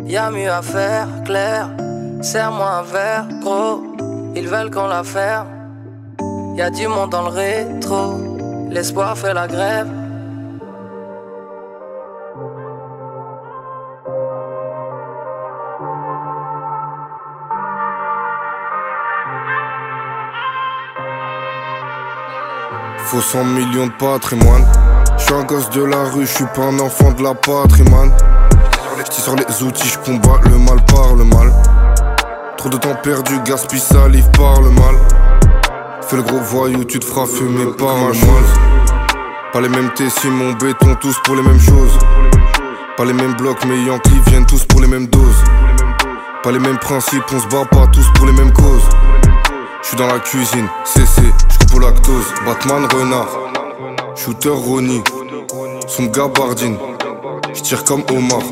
Y'a 0.07 0.30
mieux 0.30 0.51
à 0.51 0.62
faire, 0.62 1.07
clair. 1.24 1.68
Serre-moi 2.22 2.70
un 2.70 2.82
verre, 2.82 3.26
gros. 3.43 3.82
Ils 4.34 4.49
veulent 4.49 4.70
qu'on 4.70 4.86
la 4.86 5.05
ferme. 5.05 5.49
Y'a 6.57 6.70
du 6.70 6.86
monde 6.89 7.11
dans 7.11 7.22
le 7.22 7.28
rétro. 7.28 8.18
L'espoir 8.70 9.16
fait 9.16 9.34
la 9.34 9.47
grève. 9.47 9.89
Faut 23.09 23.20
100 23.20 23.45
millions 23.45 23.86
de 23.86 23.93
patrimoine. 23.93 24.88
Je 25.18 25.24
suis 25.24 25.34
un 25.34 25.44
gosse 25.44 25.68
de 25.70 25.82
la 25.82 26.04
rue, 26.04 26.26
je 26.26 26.32
suis 26.32 26.46
pas 26.54 26.62
un 26.62 26.78
enfant 26.78 27.12
de 27.12 27.22
la 27.22 27.34
patrimoine. 27.34 28.12
J'tire 29.04 29.24
sur 29.24 29.36
les 29.36 29.62
outils, 29.62 29.88
je 29.88 29.98
combats 29.98 30.40
le 30.44 30.58
mal 30.58 30.80
par 30.86 31.14
le 31.14 31.24
mal. 31.24 31.52
Trop 32.56 32.68
de 32.68 32.76
temps 32.76 32.94
perdu, 33.02 33.34
gaspille 33.44 33.80
salive 33.80 34.28
par 34.36 34.60
le 34.60 34.70
mal. 34.70 34.94
Fais 36.02 36.16
le 36.16 36.22
gros 36.22 36.40
voyou, 36.40 36.84
tu 36.84 36.98
te 36.98 37.04
feras 37.04 37.26
fumer 37.26 37.66
par 37.76 37.94
le 37.94 38.26
mal. 38.26 38.44
Pas 39.52 39.60
les 39.60 39.68
mêmes 39.68 39.90
Tessis, 39.94 40.28
mon 40.28 40.52
béton, 40.52 40.94
tous 41.00 41.16
pour 41.24 41.34
les 41.34 41.42
mêmes 41.42 41.60
choses. 41.60 41.98
Pas 42.96 43.04
les 43.04 43.12
mêmes 43.12 43.34
blocs, 43.34 43.64
mais 43.66 43.82
Yankees 43.82 44.20
viennent 44.26 44.46
tous 44.46 44.64
pour 44.64 44.80
les 44.80 44.88
mêmes 44.88 45.06
doses. 45.06 45.44
Pas 46.42 46.52
les 46.52 46.58
mêmes 46.58 46.78
principes, 46.78 47.24
on 47.32 47.40
se 47.40 47.46
bat 47.48 47.64
pas 47.70 47.86
tous 47.88 48.06
pour 48.14 48.26
les 48.26 48.32
mêmes 48.32 48.52
causes. 48.52 48.88
Je 49.82 49.88
suis 49.88 49.96
dans 49.96 50.06
la 50.06 50.18
cuisine, 50.20 50.68
CC, 50.84 51.22
je 51.48 51.58
coupe 51.58 51.76
au 51.76 51.80
lactose. 51.80 52.26
Batman, 52.44 52.86
renard, 52.92 53.28
shooter, 54.18 54.50
Ronnie, 54.50 55.02
son 55.86 56.06
gabardine. 56.06 56.76
Je 57.54 57.62
tire 57.62 57.84
comme 57.84 58.02
Omar, 58.10 58.42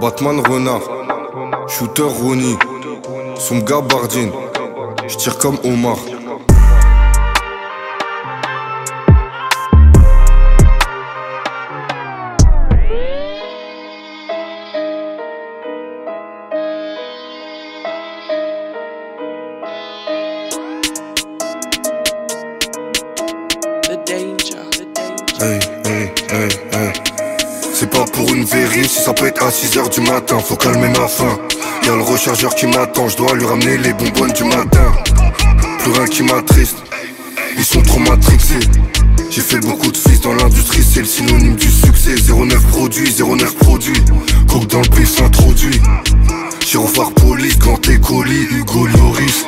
Batman 0.00 0.40
renard, 0.40 0.82
shooter 1.68 2.02
Rooney, 2.02 2.56
son 3.38 3.58
gabardine, 3.58 4.32
je 5.06 5.16
tire 5.16 5.38
comme 5.38 5.58
Omar. 5.64 5.96
heures 29.76 29.88
du 29.88 30.00
matin, 30.00 30.38
faut 30.38 30.56
calmer 30.56 30.88
ma 30.88 31.06
faim. 31.06 31.38
Y'a 31.84 31.94
le 31.94 32.02
rechargeur 32.02 32.54
qui 32.54 32.66
m'attend, 32.66 33.08
je 33.08 33.16
dois 33.16 33.34
lui 33.34 33.46
ramener 33.46 33.78
les 33.78 33.92
bonbonnes 33.92 34.32
du 34.32 34.44
matin. 34.44 34.92
Plus 35.78 35.92
rien 35.92 36.06
qui 36.06 36.22
m'attriste, 36.22 36.76
ils 37.56 37.64
sont 37.64 37.82
trop 37.82 38.00
matrixés. 38.00 38.60
J'ai 39.30 39.40
fait 39.40 39.60
beaucoup 39.60 39.90
de 39.90 39.96
fils 39.96 40.20
dans 40.20 40.34
l'industrie, 40.34 40.82
c'est 40.82 41.00
le 41.00 41.06
synonyme 41.06 41.56
du 41.56 41.70
succès. 41.70 42.14
09 42.28 42.62
produit, 42.68 43.14
09 43.18 43.54
produit. 43.56 44.02
Coke 44.48 44.66
dans 44.66 44.80
le 44.80 44.88
pif 44.88 45.20
introduit. 45.22 45.80
Gyrophare 46.66 47.12
police, 47.12 47.56
quand 47.56 47.80
t'es 47.80 47.98
colis, 47.98 48.46
Hugo 48.50 48.86
Loris. 48.86 49.46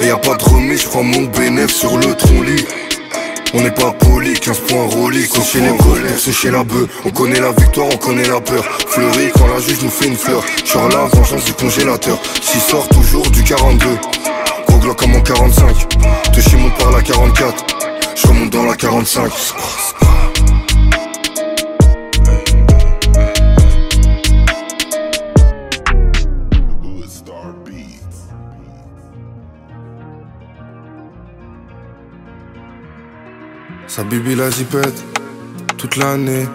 Et 0.00 0.06
y 0.06 0.10
a 0.10 0.16
pas 0.16 0.34
de 0.34 0.44
remise, 0.44 0.82
je 0.82 0.88
prends 0.88 1.04
mon 1.04 1.22
bénéf 1.22 1.70
sur 1.70 1.96
le 1.98 2.14
tronc 2.14 2.42
lit. 2.42 2.64
On 3.54 3.62
n'est 3.62 3.70
pas 3.70 3.92
poli, 3.92 4.34
15 4.34 4.58
points 4.60 4.86
Rolex, 4.86 5.30
on 5.38 5.42
chez 5.42 5.60
les 5.60 5.76
collègues, 5.76 6.10
pour 6.12 6.18
sécher 6.18 6.50
la 6.50 6.64
bœuf. 6.64 6.88
On 7.04 7.10
connaît 7.10 7.40
la 7.40 7.52
victoire, 7.52 7.86
on 7.92 7.96
connaît 7.96 8.28
la 8.28 8.40
peur. 8.40 8.64
Fleury 8.88 9.30
quand 9.34 9.46
la 9.46 9.60
juge 9.60 9.82
nous 9.82 9.90
fait 9.90 10.08
une 10.08 10.16
fleur. 10.16 10.42
Genre 10.64 10.88
la 10.88 11.06
vengeance 11.06 11.44
du 11.44 11.52
congélateur. 11.52 12.18
S'il 12.42 12.60
sort 12.60 12.88
toujours 12.88 13.28
du 13.30 13.42
42. 13.42 13.86
Gros 14.66 14.78
glock 14.78 14.98
comme 14.98 15.14
en 15.14 15.20
45. 15.20 15.88
Te 15.88 16.56
monte 16.56 16.78
par 16.78 16.90
la 16.90 17.02
44. 17.02 17.66
Je 18.16 18.26
remonte 18.26 18.50
dans 18.50 18.64
la 18.64 18.74
45. 18.74 19.30
Sa 33.96 34.04
bibi 34.04 34.34
la 34.34 34.50
zipette, 34.50 35.02
toute 35.78 35.96
l'année. 35.96 36.46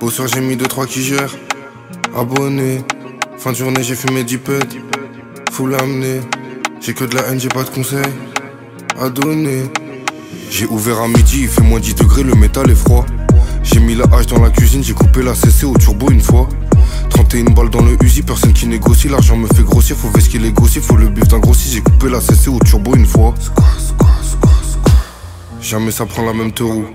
Beau 0.00 0.08
soir, 0.08 0.26
j'ai 0.26 0.40
mis 0.40 0.56
2-3 0.56 0.86
qui 0.86 1.02
gèrent. 1.02 1.36
Abonné, 2.16 2.82
fin 3.36 3.52
de 3.52 3.56
journée, 3.56 3.82
j'ai 3.82 3.94
fumé 3.94 4.24
10 4.24 4.38
pets. 4.38 4.78
Faut 5.52 5.66
l'amener, 5.66 6.22
j'ai 6.80 6.94
que 6.94 7.04
de 7.04 7.14
la 7.14 7.26
haine, 7.26 7.38
j'ai 7.38 7.50
pas 7.50 7.64
de 7.64 7.68
conseils 7.68 8.00
à 8.98 9.10
donner. 9.10 9.64
J'ai 10.50 10.64
ouvert 10.64 11.00
à 11.00 11.08
midi, 11.08 11.42
il 11.42 11.48
fait 11.48 11.60
moins 11.60 11.78
10 11.78 11.94
degrés, 11.94 12.22
le 12.22 12.34
métal 12.34 12.70
est 12.70 12.74
froid. 12.74 13.04
J'ai 13.62 13.80
mis 13.80 13.94
la 13.94 14.06
hache 14.10 14.28
dans 14.28 14.40
la 14.40 14.48
cuisine, 14.48 14.82
j'ai 14.82 14.94
coupé 14.94 15.22
la 15.22 15.34
CC 15.34 15.66
au 15.66 15.76
turbo 15.76 16.10
une 16.10 16.22
fois. 16.22 16.48
31 17.10 17.52
balles 17.52 17.68
dans 17.68 17.82
le 17.82 18.02
Uzi, 18.02 18.22
personne 18.22 18.54
qui 18.54 18.66
négocie, 18.66 19.10
l'argent 19.10 19.36
me 19.36 19.46
fait 19.48 19.62
grossir, 19.62 19.94
faut 19.94 20.08
ce 20.18 20.30
qu'il 20.30 20.40
négocie, 20.40 20.80
faut 20.80 20.96
le 20.96 21.10
bif 21.10 21.28
d'un 21.28 21.38
grossi, 21.38 21.68
j'ai 21.70 21.82
coupé 21.82 22.08
la 22.08 22.22
CC 22.22 22.48
au 22.48 22.58
turbo 22.60 22.94
une 22.94 23.04
fois. 23.04 23.34
Jamais 25.60 25.90
ça 25.90 26.06
prend 26.06 26.24
la 26.24 26.32
même 26.32 26.50
deux 26.52 26.64
roues. 26.64 26.86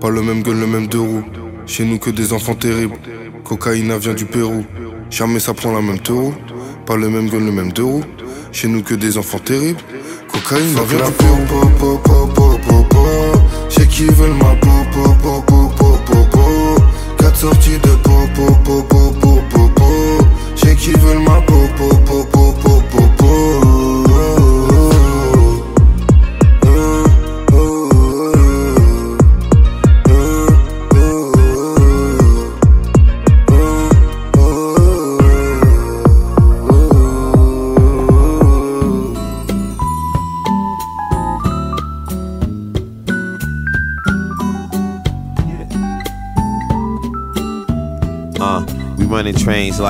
Pas 0.00 0.10
le 0.10 0.22
même 0.22 0.42
gueule, 0.42 0.60
le 0.60 0.66
même 0.66 0.86
deux 0.86 1.00
roues. 1.00 1.24
Chez 1.66 1.84
nous 1.84 1.98
que 1.98 2.10
des 2.10 2.32
enfants 2.32 2.54
terribles. 2.54 2.96
Cocaïna 3.44 3.98
vient 3.98 4.14
du 4.14 4.26
Pérou. 4.26 4.64
Jamais 5.10 5.40
ça 5.40 5.54
prend 5.54 5.72
la 5.72 5.80
même 5.80 5.98
deux 5.98 6.14
roues. 6.14 6.34
Pas 6.86 6.96
le 6.96 7.08
même 7.08 7.28
gueule, 7.28 7.44
le 7.44 7.52
même 7.52 7.72
deux 7.72 7.84
roues. 7.84 8.04
Chez 8.52 8.68
nous 8.68 8.82
que 8.82 8.94
des 8.94 9.18
enfants 9.18 9.38
terribles. 9.38 9.80
Cocaïne 10.32 10.74
vient 10.86 11.04
du 11.04 11.12
Pérou. 11.12 11.38
Chez 13.68 13.86
qui 13.86 14.04
veulent 14.04 14.34
ma 14.34 14.54
po 14.56 14.68
po 14.92 15.14
po 15.22 15.42
po 15.42 15.68
po 15.76 15.98
po 16.06 16.24
po. 16.30 16.44
Quatre 17.18 17.36
sorties 17.36 17.78
de 17.78 17.90
po 18.02 18.10
po 18.34 18.46
po 18.46 18.46
po 18.46 18.49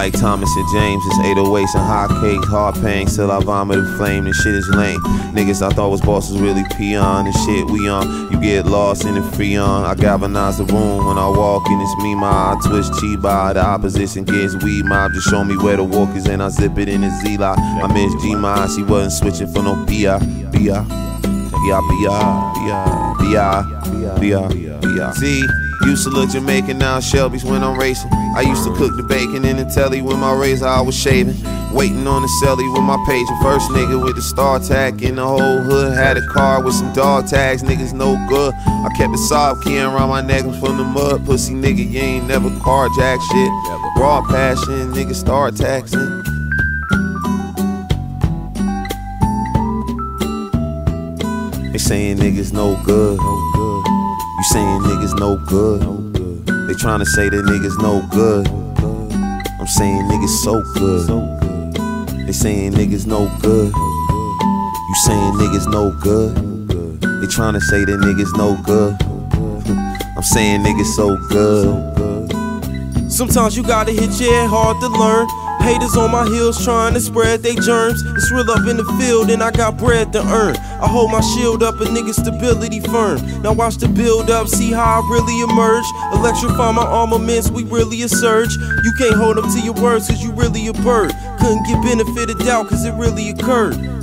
like 0.01 0.15
Thomas 0.15 0.49
and 0.57 0.67
James. 0.73 1.05
It's 1.05 1.19
808s 1.19 1.75
and 1.75 1.85
hot 1.85 2.09
cakes, 2.23 2.49
hard 2.49 2.75
pain. 2.77 3.07
Still 3.07 3.31
I 3.31 3.39
vomit 3.45 3.81
a 3.81 3.97
flame. 3.99 4.25
This 4.25 4.41
shit 4.41 4.55
is 4.55 4.67
lame. 4.71 4.99
Niggas 5.37 5.61
I 5.61 5.69
thought 5.75 5.91
was 5.91 6.01
bosses 6.01 6.41
really 6.41 6.65
peon 6.79 7.27
and 7.27 7.35
shit 7.45 7.67
we 7.67 7.87
on. 7.87 8.33
You 8.33 8.41
get 8.41 8.65
lost 8.65 9.05
in 9.05 9.15
the 9.15 9.21
freon. 9.21 9.85
I 9.85 9.95
galvanize 9.95 10.57
the 10.57 10.65
room 10.65 11.05
when 11.05 11.19
I 11.19 11.29
walk 11.29 11.69
in. 11.69 11.79
It's 11.83 11.97
me, 12.03 12.15
my 12.15 12.31
I 12.31 12.57
twist 12.67 12.95
chi 12.95 13.17
by 13.17 13.53
the 13.53 13.61
opposition 13.61 14.25
gets 14.25 14.55
weed 14.65 14.87
mob. 14.87 15.13
Just 15.13 15.29
show 15.29 15.45
me 15.45 15.59
where 15.59 15.77
the 15.77 15.85
walk 15.85 16.17
is 16.17 16.27
and 16.27 16.43
I 16.43 16.49
zip 16.49 16.79
it 16.79 16.89
in 16.89 17.03
the 17.03 17.11
Z 17.21 17.37
lock. 17.37 17.59
I 17.59 17.87
miss 17.93 18.15
G 18.23 18.35
Ma. 18.35 18.69
She 18.69 18.83
wasn't 18.83 19.13
switching 19.13 19.53
for 19.53 19.63
no 19.63 19.85
B.I. 19.85 20.19
B.I. 20.51 20.83
B.I. 21.61 21.81
B.I. 21.91 23.17
B.I. 23.21 24.19
B.I. 24.19 24.49
B.I. 24.81 25.13
See. 25.13 25.50
Used 25.87 26.05
to 26.05 26.11
look 26.11 26.31
Jamaican, 26.31 26.79
now 26.79 27.01
Shelby's 27.01 27.45
when 27.45 27.65
I'm 27.65 27.79
racing. 27.79 28.11
I 28.37 28.43
used 28.43 28.65
to 28.65 28.75
cook 28.75 28.97
the 28.97 29.03
bacon 29.03 29.45
in 29.45 29.57
the 29.57 29.65
telly 29.65 30.03
with 30.03 30.19
my 30.19 30.33
razor, 30.33 30.67
I 30.67 30.81
was 30.83 30.95
shaving. 30.95 31.37
Waiting 31.73 32.07
on 32.07 32.23
the 32.23 32.29
celly 32.43 32.71
with 32.73 32.83
my 32.83 32.97
pager. 33.09 33.43
First 33.43 33.71
nigga 33.71 34.03
with 34.03 34.17
the 34.17 34.23
star 34.23 34.59
tag 34.59 35.03
in 35.03 35.17
the 35.17 35.27
whole 35.27 35.61
hood. 35.63 35.97
Had 35.97 36.17
a 36.17 36.27
car 36.29 36.63
with 36.63 36.75
some 36.75 36.93
dog 36.93 37.29
tags, 37.29 37.63
niggas 37.63 37.93
no 37.93 38.15
good. 38.29 38.53
I 38.67 38.89
kept 38.97 39.15
a 39.15 39.19
sob 39.19 39.63
keying 39.63 39.85
around 39.85 40.09
my 40.09 40.21
neck 40.21 40.43
from 40.43 40.77
the 40.79 40.85
mud. 40.85 41.25
Pussy 41.25 41.55
nigga, 41.55 41.89
you 41.89 42.01
ain't 42.01 42.27
never 42.27 42.51
carjack 42.51 43.21
shit. 43.31 44.01
Raw 44.01 44.23
passion, 44.29 44.93
nigga 44.93 45.15
start 45.15 45.57
taxing. 45.57 46.01
They 51.73 51.79
saying 51.79 52.19
niggas 52.19 52.53
no 52.53 52.81
good. 52.85 53.19
You 54.41 54.45
saying 54.45 54.81
niggas 54.81 55.19
no 55.21 55.37
good. 55.37 55.83
They 56.47 56.73
tryna 56.73 57.05
say 57.05 57.29
that 57.29 57.45
niggas 57.45 57.77
no 57.77 58.01
good. 58.09 58.49
I'm 59.61 59.67
saying 59.67 60.05
niggas 60.09 60.31
so 60.43 60.63
good. 60.81 62.27
They 62.27 62.33
saying 62.33 62.73
niggas 62.73 63.07
no 63.07 63.29
good. 63.43 63.71
You 63.75 64.95
saying 65.05 65.35
niggas 65.35 65.71
no 65.71 65.91
good. 66.01 66.35
They 67.03 67.27
tryna 67.27 67.61
say 67.61 67.85
that 67.85 68.01
niggas 68.01 68.35
no 68.39 68.57
good. 68.65 68.97
I'm 70.17 70.23
saying 70.23 70.63
niggas 70.63 70.87
so 70.97 71.19
good. 71.29 73.13
Sometimes 73.13 73.59
you 73.59 73.63
gotta 73.63 73.93
hit 73.93 74.19
your 74.19 74.33
head 74.33 74.49
hard 74.49 74.81
to 74.81 74.89
learn. 74.89 75.29
Haters 75.61 75.97
on 75.97 76.11
my 76.11 76.25
heels 76.25 76.63
trying 76.65 76.95
to 76.95 77.01
spread 77.01 77.43
they 77.43 77.55
germs. 77.55 78.03
It's 78.17 78.31
real 78.33 78.51
up 78.51 78.67
in 78.67 78.77
the 78.77 78.85
field 78.99 79.31
and 79.31 79.43
I 79.43 79.51
got 79.51 79.77
bread 79.77 80.13
to 80.15 80.21
earn. 80.21 80.57
I 80.57 80.89
hold 80.89 81.11
my 81.11 81.21
shield 81.21 81.63
up, 81.63 81.81
a 81.81 81.85
nigga 81.85 82.15
stability 82.15 82.81
firm. 82.81 83.21
Now 83.43 83.53
watch 83.53 83.77
the 83.77 83.89
build 83.89 84.31
up, 84.31 84.49
see 84.49 84.73
how 84.73 85.01
I 85.01 85.09
really 85.11 85.41
emerge. 85.43 85.85
Electrify 86.15 86.73
my 86.73 86.85
armaments, 86.85 87.51
we 87.51 87.65
really 87.65 88.03
a 88.03 88.09
surge. 88.09 88.53
You 88.85 88.93
can't 88.99 89.15
hold 89.15 89.39
up 89.39 89.53
to 89.53 89.61
your 89.61 89.75
words 89.75 90.09
cause 90.09 90.23
you 90.23 90.33
really 90.33 90.67
a 90.69 90.73
bird. 90.73 91.13
Couldn't 91.39 91.67
get 91.67 91.83
benefit 91.83 92.31
of 92.31 92.39
doubt 92.39 92.69
cause 92.69 92.85
it 92.85 92.95
really 92.95 93.31
occurred. 93.31 94.00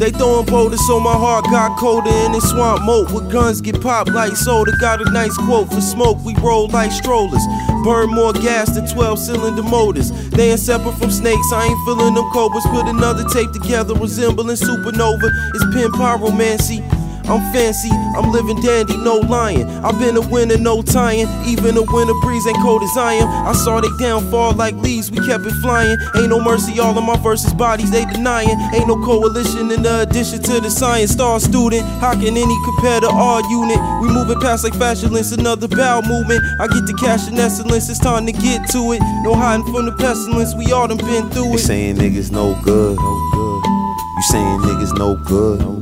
They 0.00 0.10
throwing 0.10 0.46
boulders 0.46 0.80
so 0.86 0.98
my 0.98 1.12
heart 1.12 1.44
got 1.44 1.78
colder 1.78 2.08
in 2.08 2.32
the 2.32 2.40
swamp 2.40 2.86
moat 2.86 3.12
with 3.12 3.30
guns 3.30 3.60
get 3.60 3.82
popped 3.82 4.08
like 4.10 4.34
soda. 4.34 4.72
Got 4.80 5.06
a 5.06 5.10
nice 5.10 5.36
quote 5.36 5.68
for 5.68 5.82
smoke, 5.82 6.16
we 6.24 6.34
roll 6.36 6.68
like 6.68 6.90
strollers. 6.90 7.46
Burn 7.84 8.08
more 8.08 8.32
gas 8.32 8.74
than 8.74 8.88
12 8.88 9.18
cylinder 9.18 9.62
motors. 9.62 10.10
They 10.30 10.52
ain't 10.52 10.60
separate 10.60 10.96
from 10.96 11.10
snakes, 11.10 11.52
I 11.52 11.66
ain't 11.66 11.84
feeling 11.84 12.14
them 12.14 12.24
cobras. 12.32 12.64
Put 12.68 12.88
another 12.88 13.24
tape 13.28 13.52
together 13.52 13.92
resembling 13.92 14.56
supernova. 14.56 15.28
It's 15.54 15.64
pin 15.74 15.92
pyromancy. 15.92 16.99
I'm 17.30 17.52
fancy, 17.52 17.90
I'm 18.16 18.30
living 18.32 18.60
dandy, 18.60 18.96
no 18.96 19.16
lying. 19.18 19.68
I've 19.84 19.98
been 19.98 20.16
a 20.16 20.20
winner, 20.20 20.58
no 20.58 20.82
tying. 20.82 21.28
Even 21.46 21.76
a 21.78 21.82
winter 21.82 22.14
breeze 22.22 22.46
ain't 22.46 22.58
cold 22.58 22.82
as 22.82 22.96
I 22.96 23.14
am. 23.14 23.28
I 23.46 23.52
saw 23.52 23.80
they 23.80 23.88
downfall 23.98 24.54
like 24.54 24.74
leaves, 24.76 25.10
we 25.10 25.18
kept 25.24 25.46
it 25.46 25.54
flying. 25.62 25.96
Ain't 26.16 26.28
no 26.30 26.40
mercy, 26.42 26.78
all 26.80 26.96
of 26.96 27.04
my 27.04 27.16
verses 27.18 27.52
bodies 27.54 27.90
they 27.90 28.04
denying. 28.06 28.58
Ain't 28.74 28.88
no 28.88 28.96
coalition 29.04 29.70
in 29.70 29.82
the 29.82 30.00
addition 30.02 30.42
to 30.42 30.60
the 30.60 30.70
science 30.70 31.12
star 31.12 31.38
student. 31.40 31.82
How 32.00 32.12
can 32.14 32.36
any 32.36 32.56
compare 32.64 33.00
to 33.00 33.08
our 33.08 33.40
unit? 33.48 33.78
We 34.02 34.08
moving 34.08 34.40
past 34.40 34.64
like 34.64 34.74
fashionless, 34.74 35.32
another 35.32 35.68
bowel 35.68 36.02
movement. 36.02 36.42
I 36.60 36.66
get 36.66 36.84
the 36.86 36.94
cash 37.00 37.28
and 37.28 37.38
excellence, 37.38 37.88
it's 37.88 38.00
time 38.00 38.26
to 38.26 38.32
get 38.32 38.68
to 38.70 38.92
it. 38.92 39.00
No 39.22 39.34
hiding 39.34 39.66
from 39.72 39.86
the 39.86 39.92
pestilence, 39.92 40.54
we 40.56 40.72
all 40.72 40.88
done 40.88 40.98
been 40.98 41.30
through 41.30 41.50
They 41.50 41.54
it. 41.54 41.58
saying 41.58 41.96
niggas 41.96 42.32
no 42.32 42.60
good. 42.62 42.98
You 42.98 44.22
saying 44.30 44.58
niggas 44.60 44.98
no 44.98 45.14
good. 45.16 45.79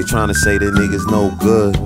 They 0.00 0.06
trying 0.06 0.28
to 0.28 0.34
say 0.34 0.56
that 0.56 0.72
niggas 0.72 1.06
no 1.10 1.30
good. 1.40 1.76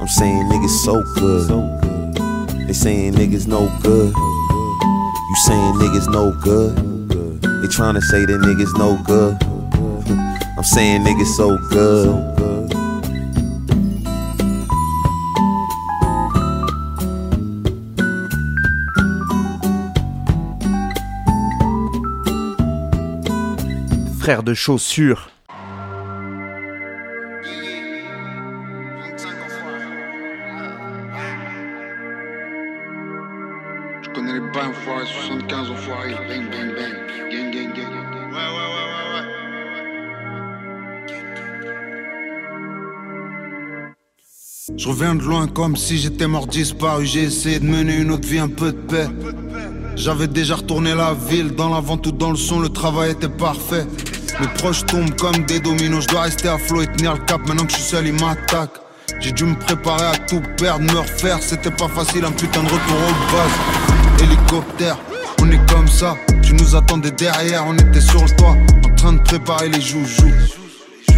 I'm 0.00 0.08
saying 0.08 0.48
niggas 0.48 0.70
so 0.82 1.02
good. 1.20 2.66
They 2.66 2.72
saying 2.72 3.12
niggas 3.12 3.46
no 3.46 3.68
good. 3.82 4.14
You 4.16 5.36
saying 5.44 5.74
niggas 5.74 6.10
no 6.10 6.32
good. 6.40 6.74
They 7.60 7.68
trying 7.68 7.96
to 7.96 8.00
say 8.00 8.24
that 8.24 8.40
niggas 8.40 8.78
no 8.78 8.96
good. 9.04 9.36
I'm 10.56 10.64
saying 10.64 11.02
niggas 11.02 11.36
so 11.36 11.58
good. 11.68 12.32
Frère 24.18 24.42
de 24.42 24.54
chaussures. 24.54 25.28
De 45.14 45.24
loin 45.24 45.46
comme 45.46 45.76
si 45.76 45.98
j'étais 45.98 46.26
mort 46.26 46.46
disparu. 46.46 47.04
J'ai 47.04 47.24
essayé 47.24 47.58
de 47.58 47.66
mener 47.66 47.96
une 47.96 48.12
autre 48.12 48.26
vie, 48.26 48.38
un 48.38 48.48
peu 48.48 48.72
de 48.72 48.78
paix. 48.78 49.08
J'avais 49.94 50.26
déjà 50.26 50.54
retourné 50.54 50.94
la 50.94 51.12
ville, 51.12 51.54
dans 51.54 51.68
la 51.68 51.80
vente 51.80 52.06
ou 52.06 52.12
dans 52.12 52.30
le 52.30 52.36
son, 52.36 52.60
le 52.60 52.70
travail 52.70 53.10
était 53.10 53.28
parfait. 53.28 53.84
Mes 54.40 54.46
proches 54.48 54.86
tombent 54.86 55.14
comme 55.16 55.44
des 55.44 55.60
dominos, 55.60 56.04
je 56.04 56.08
dois 56.08 56.22
rester 56.22 56.48
à 56.48 56.56
flot 56.56 56.80
et 56.80 56.86
tenir 56.86 57.12
le 57.12 57.18
cap. 57.20 57.46
Maintenant 57.46 57.66
que 57.66 57.72
je 57.72 57.76
suis 57.76 57.90
seul, 57.90 58.06
ils 58.06 58.14
m'attaquent. 58.14 58.80
J'ai 59.20 59.32
dû 59.32 59.44
me 59.44 59.54
préparer 59.54 60.06
à 60.06 60.16
tout 60.16 60.40
perdre, 60.56 60.90
me 60.90 60.98
refaire. 60.98 61.38
C'était 61.42 61.70
pas 61.70 61.88
facile, 61.88 62.24
un 62.24 62.32
putain 62.32 62.62
de 62.62 62.68
retour 62.68 62.96
aux 62.96 63.32
bases. 63.32 64.22
Hélicoptère, 64.24 64.96
on 65.42 65.50
est 65.50 65.70
comme 65.70 65.88
ça. 65.88 66.16
Tu 66.42 66.54
nous 66.54 66.74
attendais 66.74 67.10
derrière, 67.10 67.66
on 67.66 67.76
était 67.76 68.00
sur 68.00 68.22
le 68.22 68.30
toit, 68.30 68.56
en 68.86 68.94
train 68.94 69.12
de 69.12 69.20
préparer 69.20 69.68
les 69.68 69.80
joujoux. 69.80 70.32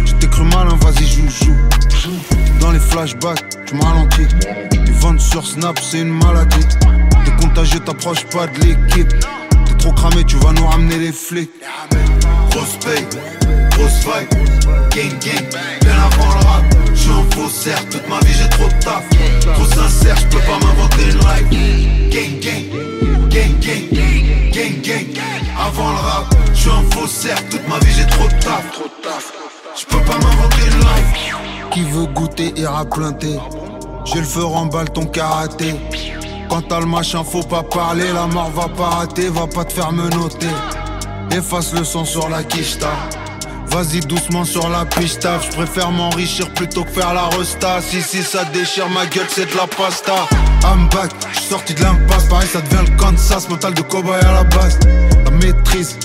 J'étais 0.05 0.27
cru 0.27 0.43
malin, 0.43 0.75
vas-y, 0.81 1.05
joujou. 1.05 1.55
Dans 2.65 2.71
les 2.71 2.79
flashbacks, 2.79 3.45
tu 3.67 3.75
m'as 3.75 3.85
ralenti. 3.85 4.25
Les 4.73 4.91
ventes 4.93 5.19
sur 5.19 5.45
Snap, 5.45 5.79
c'est 5.79 5.99
une 5.99 6.17
maladie. 6.17 6.65
T'es 7.23 7.31
contagieux, 7.39 7.79
t'approches 7.79 8.25
pas 8.25 8.47
de 8.47 8.59
l'équipe. 8.59 9.07
T'es 9.65 9.73
trop 9.77 9.91
cramé, 9.91 10.23
tu 10.23 10.35
vas 10.37 10.51
nous 10.51 10.65
ramener 10.65 10.97
les 10.97 11.11
flics. 11.11 11.51
Grosse 12.49 12.77
paye, 12.83 13.05
grosse 13.69 13.99
vibe, 13.99 14.33
gang 14.89 15.11
gang, 15.19 15.45
bien 15.81 15.93
avant 15.93 16.25
le 16.25 16.43
rap. 16.43 16.63
J'suis 16.95 17.11
en 17.11 17.23
faussaire, 17.35 17.87
toute 17.87 18.09
ma 18.09 18.17
vie 18.21 18.33
j'ai 18.33 18.49
trop 18.49 18.67
de 18.67 18.83
taf. 18.83 19.03
Trop 19.41 19.65
sincère, 19.65 20.15
j'peux 20.17 20.39
pas 20.39 20.57
m'inventer 20.65 21.03
une 21.03 21.19
life. 21.19 22.09
Gang 22.09 22.39
gang, 22.41 23.29
gang 23.29 23.59
gang, 23.61 24.51
gang 24.51 24.81
gang, 24.81 25.45
avant 25.63 25.91
le 25.91 25.97
rap. 25.97 26.35
J'suis 26.55 26.71
en 26.71 26.81
faussaire, 26.89 27.37
toute 27.51 27.67
ma 27.69 27.77
vie 27.77 27.93
j'ai 27.95 28.07
trop 28.07 28.27
de 28.27 28.43
taf. 28.43 28.71
Trop 28.71 28.85
de 28.85 29.03
taf. 29.03 29.33
J'peux 29.77 29.99
pas 29.99 30.17
m'inventer 30.17 30.65
une 30.65 30.79
life. 30.79 31.44
Qui 31.75 31.81
veut 31.81 32.05
goûter 32.05 32.53
ira 32.55 32.85
planter. 32.85 33.37
J'ai 34.05 34.19
le 34.19 34.25
feu 34.25 34.45
remballe 34.45 34.89
ton 34.91 35.05
karaté. 35.05 35.75
Quand 36.49 36.61
t'as 36.61 36.79
le 36.79 36.85
machin, 36.85 37.21
faut 37.25 37.43
pas 37.43 37.63
parler. 37.63 38.13
La 38.13 38.27
mort 38.27 38.49
va 38.51 38.69
pas 38.69 38.95
rater, 38.95 39.27
va 39.27 39.45
pas 39.45 39.65
te 39.65 39.73
faire 39.73 39.91
menotter. 39.91 40.47
Efface 41.31 41.73
le 41.73 41.83
sang 41.83 42.05
sur 42.05 42.29
la 42.29 42.45
quicheta. 42.45 42.87
Vas-y 43.67 43.99
doucement 43.99 44.45
sur 44.45 44.69
la 44.69 44.85
pista. 44.85 45.37
Je 45.39 45.53
préfère 45.53 45.91
m'enrichir 45.91 46.49
plutôt 46.53 46.85
que 46.85 46.91
faire 46.91 47.13
la 47.13 47.27
resta. 47.37 47.81
Si 47.81 48.01
si 48.01 48.23
ça 48.23 48.45
déchire 48.45 48.87
ma 48.87 49.05
gueule, 49.07 49.27
c'est 49.27 49.51
de 49.51 49.57
la 49.57 49.67
pasta. 49.67 50.13
I'm 50.63 50.87
back, 50.87 51.11
je 51.33 51.39
suis 51.39 51.49
sorti 51.49 51.73
de 51.73 51.81
l'impasse. 51.81 52.23
Pareil, 52.29 52.47
ça 52.47 52.61
devient 52.61 52.89
le 52.89 52.95
Kansas. 52.95 53.49
Mental 53.49 53.73
de 53.73 53.81
cowboy 53.81 54.15
à 54.21 54.31
la 54.31 54.43
base. 54.45 54.79
La 55.25 55.31
maîtrise. 55.31 55.99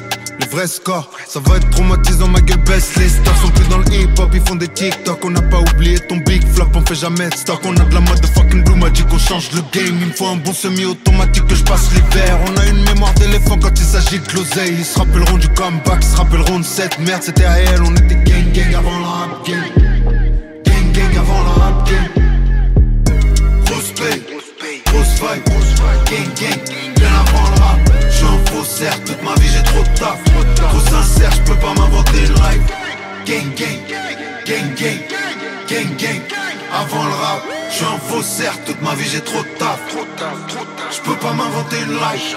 Les 0.50 0.56
vrais 0.56 0.66
scores, 0.66 1.08
ça 1.28 1.38
va 1.44 1.58
être 1.58 1.70
traumatisant, 1.70 2.26
ma 2.26 2.40
gueule 2.40 2.58
baisse 2.64 2.96
Les 2.96 3.08
stars. 3.08 3.36
Sont 3.40 3.50
plus 3.50 3.68
dans 3.68 3.78
le 3.78 3.84
hip-hop, 3.92 4.30
ils 4.34 4.40
font 4.40 4.56
des 4.56 4.66
TikTok. 4.66 5.24
On 5.24 5.30
n'a 5.30 5.42
pas 5.42 5.60
oublié 5.60 5.98
ton 6.08 6.16
big 6.16 6.44
flop, 6.54 6.66
on 6.74 6.84
fait 6.84 6.96
jamais 6.96 7.28
de 7.28 7.34
stock. 7.34 7.60
On 7.64 7.76
a 7.76 7.84
de 7.84 7.94
la 7.94 8.00
mode 8.00 8.20
de 8.20 8.26
fucking 8.26 8.64
blue 8.64 8.74
magic, 8.74 9.06
on 9.12 9.18
change 9.18 9.50
le 9.52 9.60
game. 9.72 9.96
Il 10.00 10.08
me 10.08 10.12
faut 10.12 10.26
un 10.26 10.36
bon 10.36 10.52
semi-automatique 10.52 11.46
que 11.46 11.54
je 11.54 11.62
passe 11.62 11.90
l'hiver 11.92 12.38
On 12.48 12.56
a 12.56 12.66
une 12.66 12.82
mémoire 12.82 13.14
d'éléphant 13.14 13.58
quand 13.58 13.78
il 13.78 13.84
s'agit 13.84 14.18
de 14.18 14.32
l'oseille. 14.34 14.74
Ils 14.78 14.84
se 14.84 14.98
rappelleront 14.98 15.38
du 15.38 15.48
comeback, 15.50 16.00
ils 16.02 16.08
se 16.08 16.16
rappelleront 16.16 16.58
de 16.58 16.64
cette 16.64 16.98
merde. 16.98 17.22
C'était 17.22 17.46
réel, 17.46 17.80
on 17.84 17.94
était 17.94 18.16
gang 18.16 18.52
gang 18.52 18.74
avant 18.74 18.98
le 18.98 19.04
rap 19.04 19.46
game. 19.46 19.64
Gang 20.64 20.92
gang 20.92 21.16
avant 21.16 21.42
le 21.42 21.60
rap 21.60 21.80
vibe, 25.20 25.44
gang 26.08 26.30
gang 26.40 26.60
Bien 26.96 27.08
avant 27.08 27.50
le 27.50 27.60
rap. 27.60 27.80
J'suis 28.10 28.24
un 28.24 28.46
faussaire, 28.50 29.04
toute 29.04 29.22
ma 29.22 29.34
vie 29.34 29.48
j'ai 29.48 29.69
Trop 30.00 30.80
sincère, 30.80 31.30
j'peux 31.30 31.56
pas 31.56 31.74
m'inventer 31.74 32.20
une 32.20 32.32
life. 32.32 32.62
Gang 33.26 33.54
gang, 33.54 33.80
gang 34.46 34.74
gang, 34.74 34.98
gang 35.68 35.96
gang. 35.98 36.20
Avant 36.72 37.04
le 37.04 37.10
rap, 37.10 37.42
j'suis 37.70 37.84
un 37.84 37.98
faussaire, 37.98 38.54
toute 38.64 38.80
ma 38.80 38.94
vie 38.94 39.06
j'ai 39.06 39.20
trop 39.20 39.42
de 39.42 39.58
taf. 39.58 39.78
J'peux 40.90 41.16
pas 41.16 41.32
m'inventer 41.34 41.76
une 41.80 41.92
life 41.92 42.34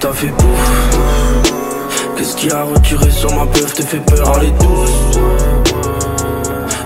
T'as 0.00 0.12
fait 0.12 0.28
pouf. 0.28 0.62
Qu'est-ce 2.16 2.36
qui 2.36 2.50
a 2.52 2.62
retiré 2.62 3.10
sur 3.10 3.34
ma 3.34 3.46
peuf 3.46 3.74
te 3.74 3.82
fait 3.82 3.98
peur, 3.98 4.32
elle 4.36 4.48
est 4.48 4.52
douce. 4.52 5.18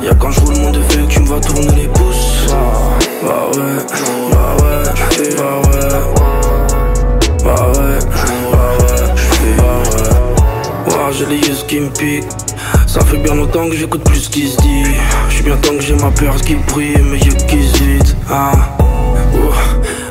Y'a 0.03 0.15
quand 0.15 0.31
je 0.31 0.41
roule 0.41 0.57
mon 0.57 0.71
défait 0.71 1.03
que 1.03 1.13
tu 1.13 1.21
me 1.21 1.27
vas 1.27 1.41
tourner 1.41 1.75
les 1.77 1.89
pouces. 1.89 2.47
Bah 3.23 3.51
ouais, 3.55 3.61
bah 4.31 4.57
ouais, 4.63 4.85
bah 5.37 5.61
ouais, 5.69 5.91
bah 7.45 7.61
ouais, 7.69 7.69
bah 7.69 7.69
ouais, 7.75 7.99
bah 9.59 9.75
ouais. 10.87 10.95
Ouah, 10.95 11.11
j'ai 11.13 11.27
les 11.27 11.37
yeux 11.37 11.55
qui 11.69 11.81
me 11.81 11.91
piquent. 11.91 12.25
Ça 12.87 13.01
fait 13.01 13.19
bien 13.19 13.35
longtemps 13.35 13.69
que 13.69 13.77
j'écoute 13.77 14.05
plus 14.05 14.21
ce 14.21 14.31
qui 14.31 14.49
se 14.49 14.57
dit. 14.57 14.85
J'suis 15.29 15.43
bien 15.45 15.57
temps 15.59 15.75
que 15.77 15.83
j'ai 15.83 15.97
ma 15.97 16.11
peur 16.11 16.35
qui 16.37 16.55
brille 16.55 16.95
et 16.95 17.03
mes 17.03 17.19
yeux 17.19 17.35
qui 17.47 17.69
se 17.69 17.77
vident. 17.77 18.17
Ah. 18.31 18.53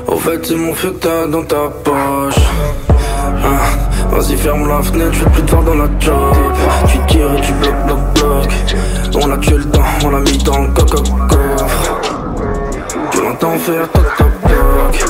Au 0.08 0.18
fait, 0.18 0.45
c'est 0.45 0.56
mon 0.56 0.74
feu 0.76 0.91
que 0.91 1.08
t'as 1.08 1.26
dans 1.26 1.43
ta 1.43 1.68
poche. 1.84 2.36
Vas-y, 4.12 4.36
ferme 4.36 4.68
la 4.68 4.82
fenêtre, 4.82 5.14
je 5.14 5.26
plus 5.26 5.43
te 5.43 5.52
voir 5.52 5.64
dans 5.64 5.76
la 5.76 5.86
job. 5.99 6.36
Tu 6.88 6.97
tires 7.08 7.34
et 7.34 7.41
tu 7.41 7.54
bloques, 7.54 7.86
bloques, 7.86 8.14
bloques. 8.16 9.24
On 9.24 9.32
a 9.32 9.38
tué 9.38 9.58
le 9.58 9.66
temps, 9.66 9.82
on 10.06 10.10
l'a 10.10 10.20
mis 10.20 10.38
dans 10.39 10.60
le 10.60 10.68
coffre. 10.68 11.99
Tu 13.12 13.22
l'entends 13.22 13.58
faire 13.58 13.89
toc 13.91 14.06
toc 14.18 14.28
toc. 14.43 15.06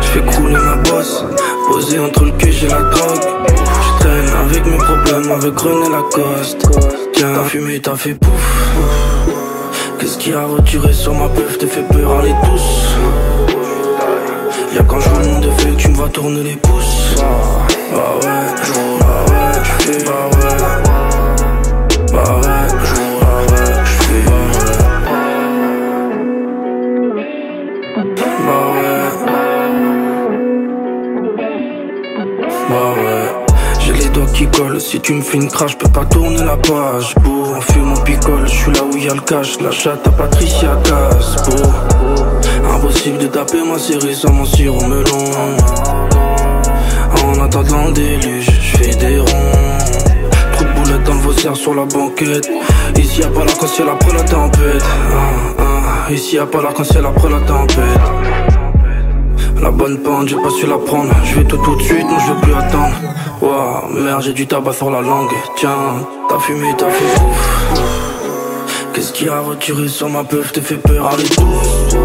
Je 0.00 0.06
fais 0.06 0.22
crouler 0.22 0.54
ma 0.54 0.76
bosse, 0.88 1.24
posé 1.68 1.98
entre 1.98 2.24
le 2.24 2.30
cul 2.32 2.54
et 2.64 2.68
la 2.68 2.80
drogue. 2.80 3.20
Je 3.48 4.00
traîne 4.00 4.28
avec 4.46 4.66
mes 4.66 4.78
problèmes, 4.78 5.30
avec 5.32 5.58
René 5.58 5.88
Lacoste. 5.90 6.68
Tiens, 7.14 7.32
t'as 7.34 7.44
fumé, 7.44 7.80
t'as 7.80 7.96
fait 7.96 8.14
pouf. 8.14 8.72
Qu'est-ce 9.98 10.18
qui 10.18 10.32
a 10.32 10.44
retiré 10.44 10.92
sur 10.92 11.12
ma 11.12 11.28
peuf, 11.28 11.58
te 11.58 11.66
fait 11.66 11.82
peur, 11.82 12.20
allez 12.20 12.34
tous. 12.44 12.96
Y'a 14.74 14.82
quand 14.84 15.00
je 15.00 15.08
roule 15.08 15.24
mon 15.24 15.40
défait 15.40 15.70
que 15.70 15.76
tu 15.76 15.88
me 15.88 15.96
vas 15.96 16.08
tourner 16.08 16.42
les 16.42 16.56
pouces. 16.56 17.16
Bah 17.90 18.14
ouais, 18.22 18.48
j'roule, 18.64 18.98
bah 19.00 19.20
ouais, 19.28 19.52
j'fais, 19.64 19.98
bah 20.04 20.24
ouais. 20.32 20.56
Bah 22.12 22.30
ouais, 22.36 22.42
ouais, 22.42 23.46
j'fais, 23.84 24.22
bah 24.26 24.36
ouais. 24.36 24.84
Bah 28.46 28.62
ouais. 28.74 29.06
Bah 32.68 32.88
ouais. 32.96 33.26
J'ai 33.80 33.94
les 33.94 34.08
doigts 34.10 34.26
qui 34.34 34.46
collent, 34.48 34.80
si 34.80 35.00
tu 35.00 35.14
me 35.14 35.22
fais 35.22 35.38
une 35.38 35.48
crash, 35.48 35.78
peux 35.78 35.88
pas 35.88 36.04
tourner 36.04 36.44
la 36.44 36.56
page. 36.56 37.14
Pour 37.24 37.56
on 37.56 37.60
fume, 37.60 37.92
on 37.92 38.00
picole, 38.02 38.46
j'suis 38.46 38.72
là 38.72 38.82
où 38.84 38.96
y'a 38.96 39.14
le 39.14 39.20
cash. 39.22 39.60
La 39.60 39.70
chatte 39.70 40.06
à 40.06 40.10
Patricia 40.10 40.76
Caspo. 40.84 41.56
Impossible 42.74 43.18
de 43.18 43.28
taper 43.28 43.62
ma 43.64 43.78
série 43.78 44.14
sans 44.14 44.32
mon 44.32 44.44
sirop 44.44 44.84
melon. 44.84 45.56
En 47.48 47.60
attendant 47.60 47.90
déluge, 47.92 48.44
je 48.60 48.76
fais 48.76 48.94
des 48.96 49.18
ronds. 49.20 49.78
Trop 50.52 50.64
de 50.64 50.72
boulettes 50.74 51.04
dans 51.04 51.14
le 51.14 51.20
vaussaire 51.20 51.56
sur 51.56 51.74
la 51.74 51.86
banquette. 51.86 52.46
Ici 52.98 53.22
y'a 53.22 53.28
pas 53.28 53.42
l'arc-en-ciel 53.42 53.88
après 53.88 54.12
la 54.12 54.22
tempête. 54.22 54.84
Ah, 55.58 55.62
ah, 56.06 56.12
Ici 56.12 56.36
y'a 56.36 56.44
pas 56.44 56.60
l'arc-en-ciel 56.60 57.06
après 57.06 57.30
la 57.30 57.40
tempête. 57.40 58.00
La 59.62 59.70
bonne 59.70 59.96
pente, 59.98 60.28
j'ai 60.28 60.36
pas 60.36 60.50
su 60.50 60.66
la 60.66 60.76
prendre. 60.76 61.10
Je 61.24 61.36
vais 61.36 61.44
tout 61.44 61.56
tout 61.56 61.74
de 61.76 61.82
suite, 61.82 62.04
non 62.04 62.18
je 62.18 62.32
veux 62.34 62.40
plus 62.42 62.52
attendre. 62.52 62.94
Waouh, 63.40 63.94
merde, 63.94 64.20
j'ai 64.20 64.34
du 64.34 64.46
tabac 64.46 64.74
sur 64.74 64.90
la 64.90 65.00
langue. 65.00 65.30
Tiens, 65.56 66.06
t'as 66.28 66.38
fumé, 66.40 66.74
t'as 66.76 66.90
fait. 66.90 67.22
Qu'est-ce 68.92 69.12
qui 69.12 69.26
a 69.26 69.40
retiré 69.40 69.88
sur 69.88 70.10
ma 70.10 70.22
peuf, 70.22 70.52
te 70.52 70.60
fait 70.60 70.76
peur, 70.76 71.08
allez 71.14 71.24
tous. 71.24 71.96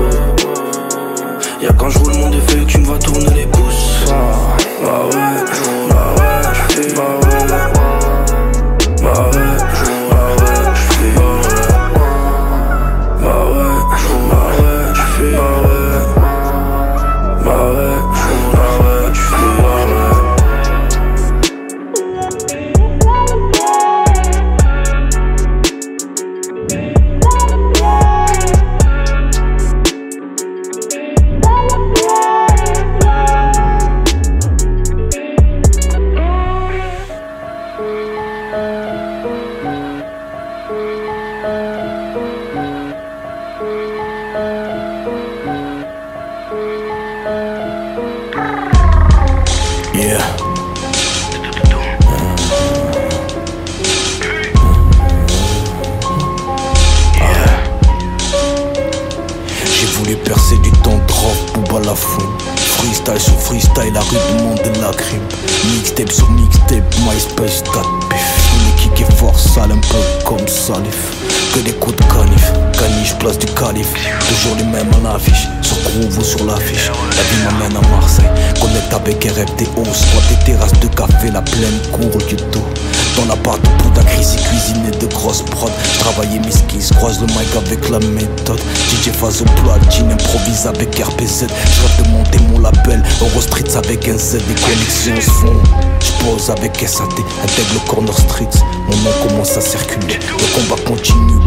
Y'a 1.62 1.74
quand 1.74 1.90
je 1.90 2.00
roule 2.00 2.14
mon 2.16 2.30
défait 2.30 2.64
tu 2.68 2.78
me 2.80 2.88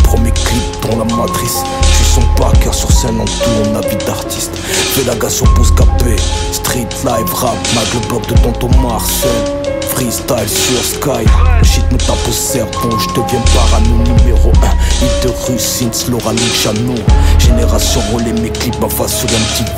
premier 0.05 0.31
clip 0.31 0.63
dans 0.83 0.99
la 0.99 1.17
matrice. 1.17 1.63
Je 1.83 1.95
suis 1.97 2.15
son 2.15 2.23
parker 2.37 2.73
sur 2.73 2.91
scène 2.91 3.21
en 3.21 3.25
tour, 3.25 3.73
la 3.73 3.81
vie 3.81 3.97
d'artiste. 4.05 4.57
Fais 4.57 5.05
la 5.05 5.15
gasse 5.15 5.43
au 5.43 5.47
pouce 5.47 5.71
capé. 5.73 6.17
Street 6.53 6.89
live 7.05 7.35
rap, 7.35 7.57
mag 7.75 7.87
le 7.95 8.09
bloc 8.09 8.27
de 8.27 8.35
Tonton 8.41 8.71
Marcel. 8.81 9.76
Freestyle 9.97 10.47
sur 10.47 10.85
Sky, 10.85 11.25
le 11.59 11.65
shit 11.65 11.91
me 11.91 11.97
tape 11.97 12.29
au 12.29 12.31
cerveau, 12.31 12.91
je 12.99 13.09
deviens 13.19 13.41
parano 13.55 13.97
numéro 14.05 14.53
1 14.63 14.67
Hit 15.03 15.23
de 15.23 15.29
rue, 15.29 15.59
Sins, 15.59 16.11
Laura 16.11 16.35
Luciano. 16.35 16.95
Génération 17.39 18.03
relais, 18.13 18.39
mes 18.43 18.51
clips 18.51 18.79
bavas 18.79 19.09
sur 19.09 19.27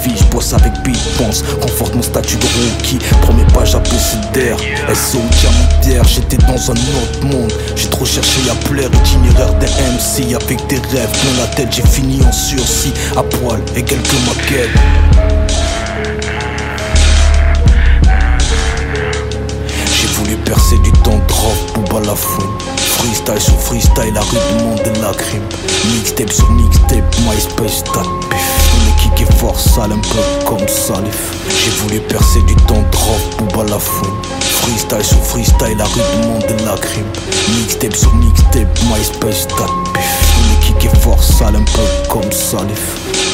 vie 0.03 0.17
Je 0.17 0.25
bosse 0.25 0.55
avec 0.55 0.73
Beat 0.83 0.99
Pense, 1.19 1.45
conforte 1.61 1.95
mon 1.95 2.03
statut 2.03 2.37
de 2.37 2.47
rookie. 2.47 2.99
Premier 3.23 3.45
page 3.55 3.77
ABCDR, 3.77 4.59
SO 4.93 5.19
diamant 5.19 5.69
pierre 5.83 6.05
J'étais 6.05 6.39
dans 6.39 6.69
un 6.69 6.75
autre 6.75 7.25
monde, 7.25 7.53
j'ai 7.77 7.89
trop 7.89 8.05
cherché 8.05 8.41
à 8.51 8.57
plaire 8.69 8.91
Itinéraire 8.93 9.55
des 9.61 9.67
MC 9.67 10.35
avec 10.35 10.67
des 10.67 10.79
rêves 10.79 11.13
plein 11.13 11.43
la 11.43 11.47
tête 11.55 11.69
J'ai 11.71 11.87
fini 11.87 12.21
en 12.27 12.33
sursis, 12.33 12.93
à 13.17 13.23
poil 13.23 13.61
et 13.77 13.85
quelques 13.85 14.19
maquettes 14.27 14.71
voulu 20.19 20.37
percer 20.39 20.79
du 20.79 20.93
temps 20.93 21.21
drop, 21.29 21.55
Booba 21.75 22.01
la 22.07 22.15
fouine. 22.15 22.47
Freestyle 22.77 23.41
sur 23.41 23.59
freestyle, 23.61 24.15
la 24.15 24.21
rue 24.21 24.39
du 24.49 24.65
monde 24.65 24.79
de 24.79 25.01
la 25.01 25.13
crime. 25.13 25.43
Mixtape 25.93 26.33
sur 26.33 26.51
mixtape, 26.51 27.17
MySpace, 27.27 27.85
date 27.85 28.09
pif. 28.31 28.49
Kick 29.03 29.29
est 29.29 29.33
fort 29.35 29.59
sale, 29.59 29.93
un 29.93 29.99
peu 29.99 30.45
comme 30.47 30.67
Salif. 30.67 31.33
J'ai 31.49 31.71
voulu 31.83 32.01
percer 32.01 32.41
du 32.43 32.57
temps 32.67 32.83
drop, 32.91 33.21
Booba 33.39 33.71
la 33.71 33.79
fouine. 33.79 34.11
Freestyle 34.41 35.05
sur 35.05 35.23
freestyle, 35.25 35.77
la 35.77 35.85
rue 35.85 36.01
du 36.21 36.27
monde 36.27 36.43
de 36.43 36.65
la 36.65 36.77
crime. 36.77 37.07
Mixtape 37.57 37.95
sur 37.95 38.15
mixtape, 38.15 38.79
MySpace, 38.91 39.47
date 39.49 39.71
pif. 39.95 40.05
Kick 40.61 40.85
est 40.85 40.97
fort 41.01 41.23
sale, 41.23 41.57
un 41.57 41.65
peu 41.65 42.09
comme 42.09 42.31
Salif. 42.33 43.28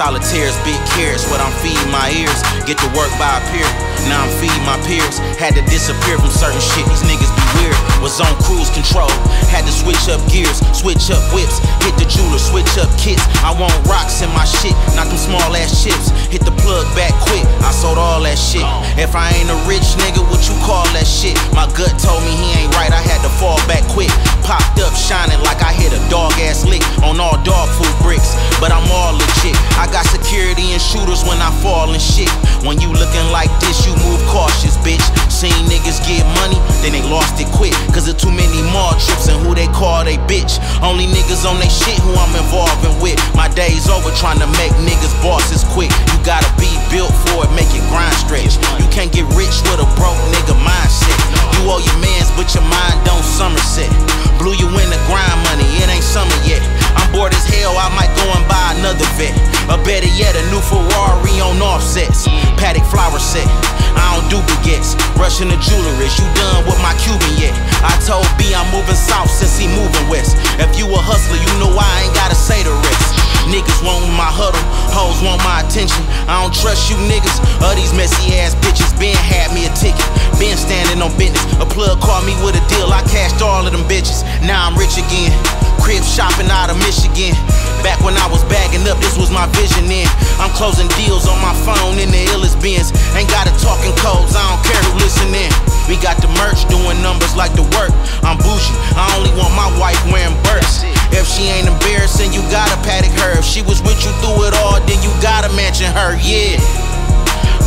Solitaires, 0.00 0.56
big 0.64 0.80
carrots, 0.96 1.28
what 1.28 1.44
I'm 1.44 1.52
feeding 1.60 1.92
my 1.92 2.08
ears. 2.16 2.40
Get 2.64 2.80
to 2.80 2.88
work 2.96 3.12
by 3.20 3.36
a 3.36 3.42
pier. 3.52 3.68
Now 4.08 4.24
I'm 4.24 4.32
feeding 4.40 4.64
my 4.64 4.80
peers. 4.88 5.20
Had 5.36 5.52
to 5.60 5.62
disappear 5.68 6.16
from 6.16 6.32
certain 6.32 6.56
shit. 6.56 6.88
These 6.88 7.04
niggas 7.04 7.28
be 7.28 7.44
weird. 7.60 7.76
Was 8.00 8.16
on 8.16 8.32
cruise 8.40 8.72
control. 8.72 9.12
Had 9.52 9.68
to 9.68 9.74
switch 9.76 10.08
up 10.08 10.24
gears, 10.32 10.64
switch 10.72 11.12
up 11.12 11.20
whips. 11.36 11.60
Hit 11.84 11.92
the 12.00 12.08
jeweler, 12.08 12.40
switch 12.40 12.80
up 12.80 12.88
kits. 12.96 13.20
I 13.44 13.52
want 13.60 13.76
rocks 13.84 14.24
in 14.24 14.32
my 14.32 14.48
shit, 14.48 14.72
not 14.96 15.12
them 15.12 15.20
small 15.20 15.52
ass 15.52 15.84
chips. 15.84 16.08
Hit 16.32 16.48
the 16.48 16.54
plug 16.64 16.88
back 16.96 17.12
quick. 17.28 17.44
I 17.60 17.68
sold 17.68 18.00
all 18.00 18.24
that 18.24 18.40
shit. 18.40 18.64
If 18.96 19.12
I 19.12 19.28
ain't 19.36 19.52
a 19.52 19.58
rich 19.68 19.84
nigga, 20.00 20.24
what 20.32 20.40
you 20.48 20.56
call 20.64 20.88
that 20.96 21.04
shit? 21.04 21.36
My 21.52 21.68
gut 21.76 21.92
told 22.00 22.24
me 22.24 22.32
he 22.40 22.64
ain't 22.64 22.72
right. 22.72 22.88
I 22.88 23.04
had 23.04 23.20
to 23.20 23.32
fall 23.36 23.60
back 23.68 23.84
quick. 23.92 24.08
Popped 24.48 24.80
up 24.80 24.96
shining 24.96 25.44
like 25.44 25.60
I 25.60 25.76
hit 25.76 25.92
a 25.92 26.00
dog 26.08 26.32
ass 26.40 26.64
lick 26.64 26.80
on 27.04 27.20
all 27.20 27.36
dog 27.44 27.68
food 27.76 27.92
bricks. 28.00 28.32
But 28.56 28.72
I'm 28.72 28.88
all 28.88 29.12
legit. 29.12 29.60
I 29.76 29.89
got 29.90 30.06
security 30.06 30.70
and 30.72 30.80
shooters 30.80 31.26
when 31.26 31.42
I 31.42 31.50
fall 31.62 31.90
and 31.90 32.00
shit. 32.02 32.30
When 32.62 32.78
you 32.78 32.90
looking 32.94 33.26
like 33.34 33.50
this, 33.58 33.82
you 33.86 33.92
move 34.06 34.22
cautious, 34.30 34.78
bitch. 34.86 35.02
Seen 35.26 35.54
niggas 35.66 35.98
get 36.06 36.22
money, 36.38 36.58
then 36.80 36.94
they 36.94 37.02
lost 37.10 37.42
it 37.42 37.50
quick. 37.50 37.74
Cause 37.90 38.06
of 38.06 38.16
too 38.16 38.30
many 38.30 38.62
mall 38.70 38.94
trips 38.96 39.26
and 39.26 39.38
who 39.42 39.54
they 39.54 39.66
call 39.74 40.06
they 40.06 40.16
bitch. 40.30 40.62
Only 40.80 41.10
niggas 41.10 41.42
on 41.42 41.58
they 41.58 41.68
shit 41.68 41.98
who 42.06 42.14
I'm 42.14 42.34
involving 42.38 42.94
with. 43.02 43.18
My 43.34 43.50
day's 43.50 43.90
over 43.90 44.14
trying 44.14 44.38
to 44.38 44.48
make 44.62 44.72
niggas 44.78 45.14
bosses 45.20 45.66
quick. 45.74 45.90
You 46.14 46.18
gotta 46.22 46.48
be 46.56 46.70
built 46.94 47.12
for 47.26 47.44
it, 47.44 47.50
make 47.58 47.70
it 47.74 47.82
grind 47.90 48.14
stretch. 48.14 48.56
You 48.78 48.86
can't 48.94 49.10
get 49.10 49.26
rich 49.34 49.58
with 49.66 49.82
a 49.82 49.88
broke 49.98 50.18
nigga 50.30 50.54
mindset. 50.62 51.18
You 51.58 51.66
owe 51.66 51.82
your 51.82 51.98
mans, 51.98 52.30
but 52.38 52.46
your 52.54 52.64
mind 52.70 52.96
don't 53.04 53.24
Somerset. 53.24 53.90
Blew 54.38 54.54
you 54.54 54.68
in 54.68 54.88
the 54.88 55.00
grind 55.08 55.38
money, 55.48 55.64
it 55.80 55.88
ain't 55.88 56.04
summer 56.04 56.36
yet. 56.44 56.60
I'm 56.96 57.08
bored 57.12 57.34
as 57.34 57.44
hell, 57.46 57.76
I 57.76 57.88
might 57.94 58.12
go 58.16 58.26
and 58.34 58.44
buy 58.48 58.74
another 58.78 59.06
vet. 59.18 59.34
Or 59.70 59.78
better 59.86 60.10
yet, 60.18 60.34
a 60.34 60.42
new 60.50 60.62
Ferrari 60.62 61.38
on 61.38 61.62
offsets. 61.62 62.26
Paddock 62.58 62.84
flower 62.90 63.18
set. 63.18 63.46
I 63.94 64.18
don't 64.18 64.28
do 64.30 64.38
baguettes, 64.46 64.98
rushing 65.18 65.50
the 65.50 65.58
jewelry. 65.62 66.08
You 66.18 66.26
done 66.34 66.66
with 66.66 66.80
my 66.82 66.94
Cuban 66.98 67.30
yet? 67.38 67.54
I 67.82 67.94
told 68.02 68.26
B 68.38 68.50
I'm 68.54 68.66
moving 68.74 68.98
south 68.98 69.30
since 69.30 69.58
he 69.58 69.66
moving 69.68 70.06
west. 70.08 70.38
If 70.58 70.74
you 70.78 70.86
a 70.90 70.98
hustler, 70.98 71.38
you 71.38 71.52
know 71.62 71.70
I 71.74 72.06
ain't 72.06 72.14
gotta 72.14 72.34
say 72.34 72.62
the 72.62 72.72
rest. 72.72 73.06
Niggas 73.50 73.82
want 73.82 74.06
my 74.14 74.30
huddle, 74.30 74.62
hoes 74.94 75.18
want 75.26 75.42
my 75.42 75.66
attention. 75.66 76.02
I 76.30 76.38
don't 76.42 76.54
trust 76.54 76.86
you 76.86 76.96
niggas 77.10 77.38
or 77.66 77.74
these 77.74 77.90
messy 77.94 78.38
ass 78.38 78.54
bitches. 78.62 78.90
Ben 78.98 79.16
had 79.16 79.50
me 79.50 79.66
a 79.66 79.72
ticket, 79.74 80.06
been 80.38 80.54
standing 80.54 81.02
on 81.02 81.10
business. 81.18 81.42
A 81.58 81.66
plug 81.66 81.98
called 81.98 82.26
me 82.26 82.36
with 82.46 82.54
a 82.54 82.62
deal, 82.70 82.90
I 82.92 83.02
cashed 83.10 83.42
all 83.42 83.66
of 83.66 83.72
them 83.72 83.86
bitches. 83.90 84.22
Now 84.46 84.70
I'm 84.70 84.78
rich 84.78 84.98
again. 84.98 85.34
Crib 85.80 86.04
shopping 86.04 86.52
out 86.52 86.68
of 86.68 86.78
Michigan. 86.84 87.32
Back 87.80 88.04
when 88.04 88.14
I 88.20 88.28
was 88.28 88.44
bagging 88.46 88.84
up, 88.86 89.00
this 89.00 89.16
was 89.16 89.32
my 89.32 89.48
vision 89.56 89.88
then. 89.88 90.06
I'm 90.36 90.52
closing 90.52 90.86
deals 91.00 91.24
on 91.26 91.40
my 91.40 91.56
phone 91.64 91.96
in 91.96 92.12
the 92.12 92.22
illest 92.36 92.60
bins. 92.60 92.92
Ain't 93.16 93.28
got 93.32 93.48
it 93.48 93.56
talking 93.58 93.92
codes, 93.96 94.36
I 94.36 94.44
don't 94.44 94.62
care 94.62 94.80
who 94.84 95.00
listening. 95.00 95.48
We 95.88 95.96
got 95.98 96.20
the 96.20 96.28
merch 96.38 96.68
doing 96.68 97.00
numbers 97.02 97.34
like 97.34 97.56
the 97.56 97.64
work. 97.74 97.90
I'm 98.22 98.36
bougie, 98.38 98.76
I 98.94 99.08
only 99.16 99.32
want 99.34 99.56
my 99.56 99.66
wife 99.80 99.98
wearing 100.12 100.36
bursts. 100.44 100.84
If 101.10 101.26
she 101.26 101.50
ain't 101.50 101.66
embarrassing, 101.66 102.30
you 102.30 102.44
gotta 102.52 102.76
paddock 102.86 103.16
her. 103.24 103.40
If 103.40 103.44
she 103.44 103.64
was 103.64 103.82
with 103.82 103.98
you 104.04 104.12
through 104.22 104.46
it 104.46 104.54
all, 104.62 104.78
then 104.86 105.00
you 105.02 105.10
gotta 105.18 105.50
mention 105.56 105.90
her, 105.90 106.14
yeah. 106.22 106.60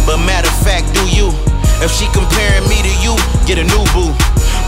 But 0.06 0.24
matter 0.24 0.48
of 0.48 0.60
fact, 0.64 0.94
do 0.94 1.04
you? 1.10 1.34
If 1.84 1.92
she 1.92 2.08
comparing 2.16 2.64
me 2.70 2.80
to 2.80 2.94
you, 3.04 3.18
get 3.44 3.60
a 3.60 3.66
new 3.68 3.84
boo. 3.92 4.14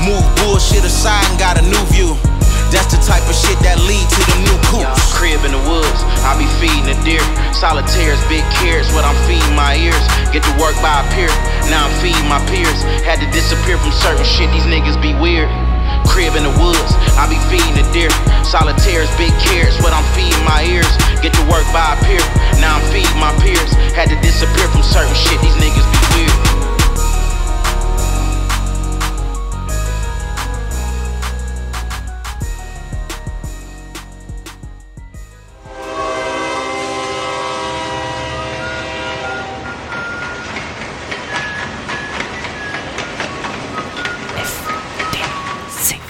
Move 0.03 0.25
bullshit 0.41 0.83
aside 0.83 1.23
and 1.31 1.39
got 1.39 1.55
a 1.55 1.63
new 1.63 1.83
view. 1.93 2.34
That's 2.75 2.91
the 2.91 2.99
type 2.99 3.23
of 3.23 3.33
shit 3.33 3.55
that 3.63 3.79
lead 3.87 4.03
to 4.03 4.21
the 4.35 4.37
new 4.43 4.57
coops. 4.67 4.99
Crib 5.15 5.47
in 5.47 5.55
the 5.55 5.63
woods, 5.63 6.03
I 6.27 6.35
be 6.35 6.43
feeding 6.59 6.91
the 6.91 6.97
deer. 7.07 7.23
Solitaires, 7.55 8.19
big 8.27 8.43
cares, 8.59 8.91
what 8.91 9.07
I'm 9.07 9.15
feeding 9.23 9.55
my 9.55 9.79
ears. 9.79 10.03
Get 10.35 10.43
to 10.43 10.53
work 10.59 10.75
by 10.83 10.99
a 10.99 11.05
peer, 11.15 11.31
now 11.71 11.87
I'm 11.87 11.95
feeding 12.03 12.27
my 12.27 12.43
peers. 12.51 12.83
Had 13.07 13.23
to 13.23 13.27
disappear 13.31 13.79
from 13.79 13.95
certain 13.95 14.27
shit, 14.27 14.51
these 14.51 14.67
niggas 14.67 14.99
be 14.99 15.15
weird. 15.15 15.47
Crib 16.03 16.35
in 16.35 16.43
the 16.43 16.51
woods, 16.59 16.91
I 17.15 17.31
be 17.31 17.39
feeding 17.47 17.79
the 17.79 17.87
deer. 17.95 18.11
Solitaires, 18.43 19.07
big 19.15 19.31
cares, 19.39 19.79
what 19.79 19.95
I'm 19.95 20.05
feeding 20.11 20.43
my 20.43 20.67
ears. 20.67 20.91
Get 21.23 21.31
to 21.39 21.43
work 21.47 21.63
by 21.71 21.95
a 21.95 21.97
peer, 22.03 22.21
now 22.59 22.75
I'm 22.75 22.85
feeding 22.91 23.15
my 23.23 23.31
peers. 23.39 23.71
Had 23.95 24.11
to 24.11 24.19
disappear 24.19 24.67
from 24.67 24.83
certain 24.83 25.15
shit, 25.15 25.39
these 25.39 25.55
niggas 25.63 25.87
be 25.87 26.01
weird. 26.19 26.54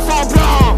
Dites-moi 0.00 0.24
si 0.24 0.38
la 0.38 0.69